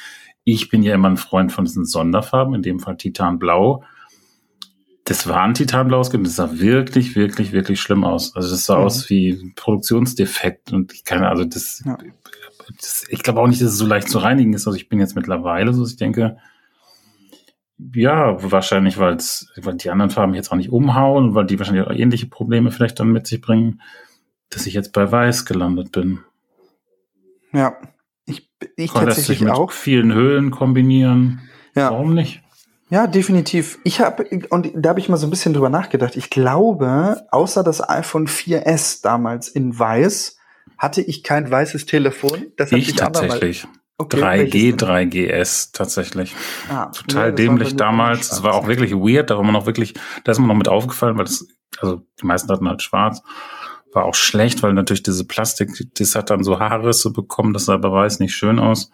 Ich 0.44 0.70
bin 0.70 0.82
ja 0.82 0.96
immer 0.96 1.08
ein 1.08 1.18
Freund 1.18 1.52
von 1.52 1.66
diesen 1.66 1.86
Sonderfarben, 1.86 2.56
in 2.56 2.64
dem 2.64 2.80
Fall 2.80 2.98
Titanblau. 2.98 3.84
Das 5.04 5.28
war 5.28 5.44
ein 5.44 5.54
Titanblau, 5.54 6.02
das 6.02 6.36
sah 6.36 6.50
wirklich, 6.54 7.16
wirklich, 7.16 7.52
wirklich 7.52 7.80
schlimm 7.80 8.04
aus. 8.04 8.36
Also 8.36 8.50
das 8.50 8.66
sah 8.66 8.80
mhm. 8.80 8.86
aus 8.86 9.08
wie 9.12 9.34
ein 9.34 9.54
Produktionsdefekt 9.56 10.74
und 10.74 10.94
ich 10.94 11.04
kann, 11.04 11.24
also 11.24 11.46
das, 11.46 11.84
ja 11.86 12.00
das, 12.80 13.06
ich 13.10 13.24
glaube 13.24 13.40
auch 13.40 13.48
nicht, 13.48 13.62
dass 13.62 13.70
es 13.70 13.78
so 13.78 13.86
leicht 13.86 14.10
zu 14.10 14.20
reinigen 14.20 14.54
ist. 14.54 14.68
Also 14.68 14.78
ich 14.78 14.90
bin 14.90 15.00
jetzt 15.00 15.16
mittlerweile 15.16 15.74
so, 15.74 15.86
ich 15.86 15.98
denke, 15.98 16.38
ja, 17.94 18.38
wahrscheinlich, 18.52 18.98
weil 18.98 19.18
die 19.18 19.90
anderen 19.90 20.12
Farben 20.12 20.34
jetzt 20.34 20.52
auch 20.52 20.56
nicht 20.56 20.72
umhauen, 20.72 21.34
weil 21.34 21.46
die 21.46 21.58
wahrscheinlich 21.58 21.86
auch 21.86 21.92
ähnliche 21.92 22.28
Probleme 22.28 22.72
vielleicht 22.72 23.00
dann 23.00 23.12
mit 23.12 23.28
sich 23.28 23.42
bringen, 23.42 23.82
dass 24.50 24.68
ich 24.68 24.74
jetzt 24.74 24.94
bei 24.94 25.12
Weiß 25.12 25.46
gelandet 25.46 25.92
bin. 25.92 26.20
Ja, 27.54 27.76
ich, 28.26 28.50
ich 28.76 28.94
Kann 28.94 29.06
tatsächlich 29.06 29.40
sich 29.40 29.42
mit 29.42 29.54
auch. 29.54 29.72
vielen 29.72 30.14
Höhlen 30.14 30.52
kombinieren. 30.52 31.42
Ja. 31.76 31.92
Warum 31.92 32.14
nicht? 32.14 32.42
Ja, 32.90 33.08
definitiv. 33.08 33.80
Ich 33.86 34.02
habe 34.02 34.26
und 34.50 34.72
da 34.76 34.90
habe 34.90 35.00
ich 35.00 35.08
mal 35.08 35.18
so 35.18 35.26
ein 35.26 35.30
bisschen 35.30 35.54
drüber 35.54 35.70
nachgedacht. 35.70 36.18
Ich 36.18 36.30
glaube, 36.30 37.26
außer 37.32 37.64
das 37.64 37.88
iPhone 37.88 38.28
4S 38.28 39.02
damals 39.02 39.48
in 39.48 39.80
Weiß 39.80 40.38
hatte 40.82 41.02
ich 41.02 41.22
kein 41.22 41.50
weißes 41.50 41.86
Telefon. 41.86 42.48
Das 42.58 42.72
ich 42.72 42.96
tatsächlich. 42.96 43.68
Okay, 44.00 44.18
3G, 44.18 44.76
3GS 44.76 45.74
tatsächlich. 45.74 46.36
Ah, 46.70 46.88
Total 46.88 47.30
ja, 47.30 47.32
dämlich 47.32 47.76
damals. 47.76 48.30
Das 48.30 48.42
war 48.42 48.56
auch 48.56 48.66
wirklich 48.66 48.94
weird. 48.94 49.30
Da 49.30 49.38
war 49.38 49.44
man 49.44 49.54
noch 49.54 49.68
wirklich, 49.68 49.94
da 50.24 50.32
ist 50.32 50.40
mir 50.40 50.48
noch 50.48 50.56
mit 50.56 50.68
aufgefallen, 50.68 51.20
weil 51.20 51.26
das, 51.26 51.46
also 51.80 52.02
die 52.20 52.26
meisten 52.26 52.52
hatten 52.52 52.68
halt 52.68 52.82
schwarz. 52.82 53.22
War 53.94 54.06
auch 54.06 54.16
schlecht, 54.16 54.64
weil 54.64 54.74
natürlich 54.74 55.04
diese 55.04 55.24
Plastik, 55.24 55.70
das 56.00 56.16
hat 56.16 56.32
dann 56.32 56.44
so 56.44 56.60
Haarrisse 56.60 57.12
bekommen. 57.12 57.54
Das 57.54 57.66
sah 57.66 57.78
bei 57.78 57.92
weiß 57.92 58.20
nicht 58.20 58.34
schön 58.34 58.58
aus. 58.58 58.90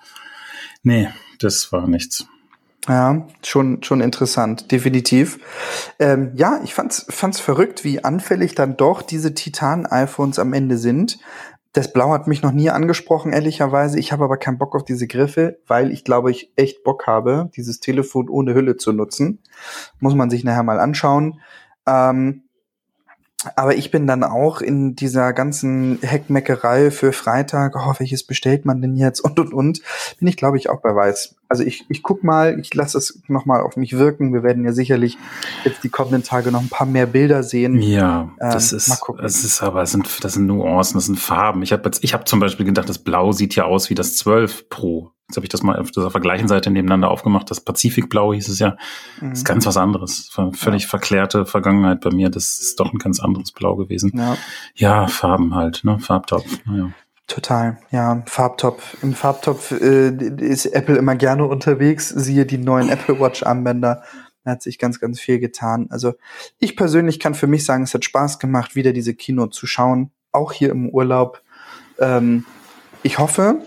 Nee, 0.83 1.07
das 1.39 1.71
war 1.71 1.87
nichts. 1.87 2.27
Ja, 2.89 3.27
schon, 3.43 3.83
schon 3.83 3.99
interessant, 3.99 4.71
definitiv. 4.71 5.39
Ähm, 5.99 6.31
ja, 6.35 6.61
ich 6.63 6.73
fand's, 6.73 7.05
fand's 7.09 7.39
verrückt, 7.39 7.83
wie 7.83 8.03
anfällig 8.03 8.55
dann 8.55 8.77
doch 8.77 9.01
diese 9.01 9.33
Titan-iPhones 9.33 10.39
am 10.39 10.53
Ende 10.53 10.77
sind. 10.77 11.19
Das 11.73 11.93
Blau 11.93 12.11
hat 12.11 12.27
mich 12.27 12.41
noch 12.41 12.51
nie 12.51 12.69
angesprochen, 12.69 13.33
ehrlicherweise. 13.33 13.99
Ich 13.99 14.11
habe 14.11 14.23
aber 14.23 14.37
keinen 14.37 14.57
Bock 14.57 14.75
auf 14.75 14.83
diese 14.83 15.07
Griffe, 15.07 15.59
weil 15.67 15.91
ich 15.91 16.03
glaube, 16.03 16.31
ich 16.31 16.51
echt 16.55 16.83
Bock 16.83 17.07
habe, 17.07 17.49
dieses 17.55 17.79
Telefon 17.79 18.29
ohne 18.29 18.53
Hülle 18.53 18.77
zu 18.77 18.93
nutzen. 18.93 19.43
Muss 19.99 20.15
man 20.15 20.29
sich 20.29 20.43
nachher 20.43 20.63
mal 20.63 20.79
anschauen. 20.79 21.39
Ähm, 21.85 22.46
aber 23.55 23.75
ich 23.75 23.91
bin 23.91 24.07
dann 24.07 24.23
auch 24.23 24.61
in 24.61 24.95
dieser 24.95 25.31
ganzen 25.31 25.99
Heckmeckerei 26.01 26.89
für 26.89 27.13
Freitag, 27.13 27.75
oh, 27.75 27.93
welches 27.99 28.23
bestellt 28.23 28.65
man 28.65 28.81
denn 28.81 28.95
jetzt 28.95 29.19
und 29.19 29.39
und 29.39 29.53
und, 29.53 29.81
bin 30.17 30.27
ich 30.27 30.37
glaube 30.37 30.57
ich 30.57 30.69
auch 30.69 30.81
bei 30.81 30.95
Weiß. 30.95 31.35
Also 31.49 31.63
ich, 31.63 31.85
ich 31.87 32.03
guck 32.03 32.23
mal, 32.23 32.59
ich 32.59 32.73
lasse 32.73 32.97
es 32.97 33.21
nochmal 33.27 33.61
auf 33.61 33.77
mich 33.77 33.97
wirken. 33.97 34.33
Wir 34.33 34.43
werden 34.43 34.65
ja 34.65 34.73
sicherlich 34.73 35.17
jetzt 35.63 35.83
die 35.83 35.89
kommenden 35.89 36.23
Tage 36.23 36.51
noch 36.51 36.61
ein 36.61 36.69
paar 36.69 36.87
mehr 36.87 37.05
Bilder 37.05 37.43
sehen. 37.43 37.81
Ja, 37.81 38.31
das 38.39 38.71
ähm, 38.71 38.77
ist, 38.77 39.01
das 39.21 39.43
ist 39.43 39.63
aber, 39.63 39.81
das 39.81 39.91
sind, 39.91 40.23
das 40.23 40.33
sind 40.33 40.47
Nuancen, 40.47 40.95
das 40.95 41.05
sind 41.05 41.19
Farben. 41.19 41.61
Ich 41.63 41.71
habe 41.71 41.83
jetzt, 41.85 42.03
ich 42.03 42.13
habe 42.13 42.25
zum 42.25 42.39
Beispiel 42.39 42.65
gedacht, 42.65 42.89
das 42.89 42.99
Blau 42.99 43.31
sieht 43.31 43.55
ja 43.55 43.65
aus 43.65 43.89
wie 43.89 43.95
das 43.95 44.17
12 44.17 44.67
Pro. 44.69 45.13
Jetzt 45.27 45.35
habe 45.35 45.45
ich 45.45 45.49
das 45.49 45.61
mal 45.61 45.77
auf 45.77 45.91
dieser 45.91 46.09
Vergleichenseite 46.09 46.71
nebeneinander 46.71 47.11
aufgemacht. 47.11 47.51
Das 47.51 47.59
Pazifikblau 47.59 48.33
hieß 48.33 48.47
es 48.47 48.59
ja. 48.59 48.77
Mhm. 49.19 49.31
Das 49.31 49.39
ist 49.39 49.45
ganz 49.45 49.65
was 49.65 49.75
anderes. 49.75 50.29
Völlig 50.53 50.83
ja. 50.83 50.87
verklärte 50.87 51.45
Vergangenheit 51.45 51.99
bei 51.99 52.11
mir. 52.11 52.29
Das 52.29 52.59
ist 52.59 52.79
doch 52.79 52.93
ein 52.93 52.97
ganz 52.97 53.19
anderes 53.19 53.51
Blau 53.51 53.75
gewesen. 53.75 54.13
Ja, 54.15 54.37
ja 54.75 55.07
Farben 55.07 55.53
halt, 55.53 55.83
ne? 55.83 55.99
Farbtopf. 55.99 56.45
Naja. 56.65 56.91
Total, 57.27 57.77
ja, 57.91 58.23
Farbtopf. 58.25 59.03
Im 59.03 59.13
Farbtopf 59.13 59.71
äh, 59.71 60.15
ist 60.37 60.65
Apple 60.67 60.95
immer 60.95 61.17
gerne 61.17 61.43
unterwegs. 61.43 62.07
Siehe 62.07 62.45
die 62.45 62.57
neuen 62.57 62.87
Apple 62.87 63.19
Watch 63.19 63.43
Armbänder. 63.43 64.03
Da 64.45 64.51
hat 64.51 64.61
sich 64.61 64.79
ganz, 64.79 65.01
ganz 65.01 65.19
viel 65.19 65.39
getan. 65.39 65.87
Also 65.89 66.13
ich 66.57 66.77
persönlich 66.77 67.19
kann 67.19 67.35
für 67.35 67.47
mich 67.47 67.65
sagen, 67.65 67.83
es 67.83 67.93
hat 67.93 68.05
Spaß 68.05 68.39
gemacht, 68.39 68.75
wieder 68.77 68.93
diese 68.93 69.13
Kino 69.13 69.47
zu 69.47 69.67
schauen. 69.67 70.11
Auch 70.31 70.53
hier 70.53 70.69
im 70.69 70.87
Urlaub. 70.87 71.41
Ähm, 71.99 72.45
ich 73.03 73.19
hoffe, 73.19 73.61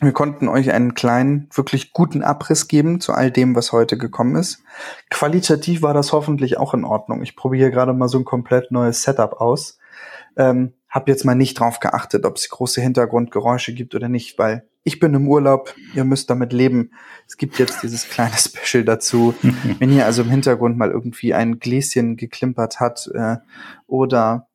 wir 0.00 0.12
konnten 0.12 0.48
euch 0.48 0.72
einen 0.72 0.94
kleinen, 0.94 1.48
wirklich 1.54 1.92
guten 1.92 2.22
Abriss 2.22 2.68
geben 2.68 3.00
zu 3.00 3.12
all 3.12 3.30
dem, 3.30 3.56
was 3.56 3.72
heute 3.72 3.96
gekommen 3.96 4.36
ist. 4.36 4.62
Qualitativ 5.10 5.80
war 5.80 5.94
das 5.94 6.12
hoffentlich 6.12 6.58
auch 6.58 6.74
in 6.74 6.84
Ordnung. 6.84 7.22
Ich 7.22 7.34
probiere 7.34 7.70
gerade 7.70 7.94
mal 7.94 8.08
so 8.08 8.18
ein 8.18 8.26
komplett 8.26 8.70
neues 8.70 9.02
Setup 9.02 9.40
aus. 9.40 9.78
Ähm, 10.36 10.74
hab 10.90 11.08
jetzt 11.08 11.24
mal 11.24 11.34
nicht 11.34 11.58
drauf 11.58 11.80
geachtet, 11.80 12.26
ob 12.26 12.36
es 12.36 12.48
große 12.50 12.80
Hintergrundgeräusche 12.82 13.72
gibt 13.72 13.94
oder 13.94 14.08
nicht, 14.08 14.38
weil 14.38 14.68
ich 14.84 15.00
bin 15.00 15.14
im 15.14 15.28
Urlaub, 15.28 15.74
ihr 15.94 16.04
müsst 16.04 16.28
damit 16.28 16.52
leben. 16.52 16.90
Es 17.26 17.38
gibt 17.38 17.58
jetzt 17.58 17.82
dieses 17.82 18.08
kleine 18.08 18.34
Special 18.36 18.84
dazu. 18.84 19.34
Wenn 19.78 19.90
hier 19.90 20.04
also 20.04 20.22
im 20.22 20.30
Hintergrund 20.30 20.76
mal 20.76 20.90
irgendwie 20.90 21.32
ein 21.32 21.58
Gläschen 21.58 22.16
geklimpert 22.16 22.80
hat 22.80 23.10
äh, 23.14 23.36
oder 23.86 24.48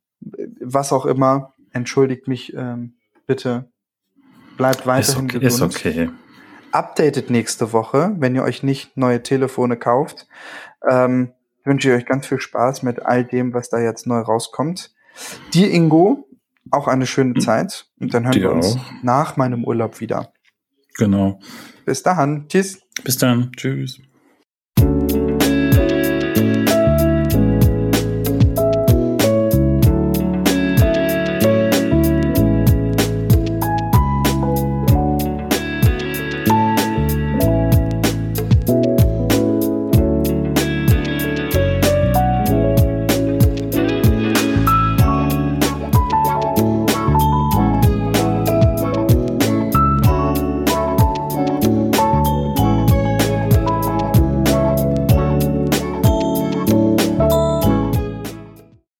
was 0.60 0.94
auch 0.94 1.08
immer, 1.08 1.56
entschuldigt 1.74 2.28
mich 2.28 2.54
ähm, 2.56 2.94
bitte 3.26 3.71
Bleibt 4.58 4.86
weiterhin 4.86 5.28
ist 5.28 5.36
okay, 5.36 5.40
gesund. 5.40 5.76
Ist 5.76 5.86
okay. 5.86 6.10
Updatet 6.72 7.30
nächste 7.30 7.74
Woche, 7.74 8.16
wenn 8.18 8.36
ihr 8.36 8.44
euch 8.44 8.64
nicht 8.64 8.96
neue 8.96 9.24
Telefone 9.24 9.78
kauft. 9.78 10.28
Ähm, 10.90 11.34
wünsche 11.64 11.90
ich 11.90 11.96
euch 11.96 12.06
ganz 12.06 12.28
viel 12.28 12.40
Spaß 12.40 12.84
mit 12.84 13.02
all 13.02 13.26
dem, 13.26 13.54
was 13.54 13.70
da 13.70 13.80
jetzt 13.80 14.08
neu 14.08 14.20
rauskommt. 14.20 14.94
Dir, 15.54 15.70
Ingo, 15.70 16.28
auch 16.70 16.88
eine 16.88 17.06
schöne 17.06 17.34
hm. 17.36 17.42
Zeit. 17.42 17.88
Und 18.00 18.14
dann 18.14 18.24
hören 18.24 18.34
Dir 18.34 18.42
wir 18.44 18.52
uns 18.52 18.78
auch. 18.78 18.92
nach 19.04 19.38
meinem 19.38 19.64
Urlaub 19.64 20.00
wieder. 20.00 20.32
Genau. 20.98 21.40
Bis 21.86 22.04
dahin. 22.04 22.46
Tschüss. 22.48 22.82
Bis 23.04 23.18
dann. 23.18 23.52
Tschüss. 23.56 24.00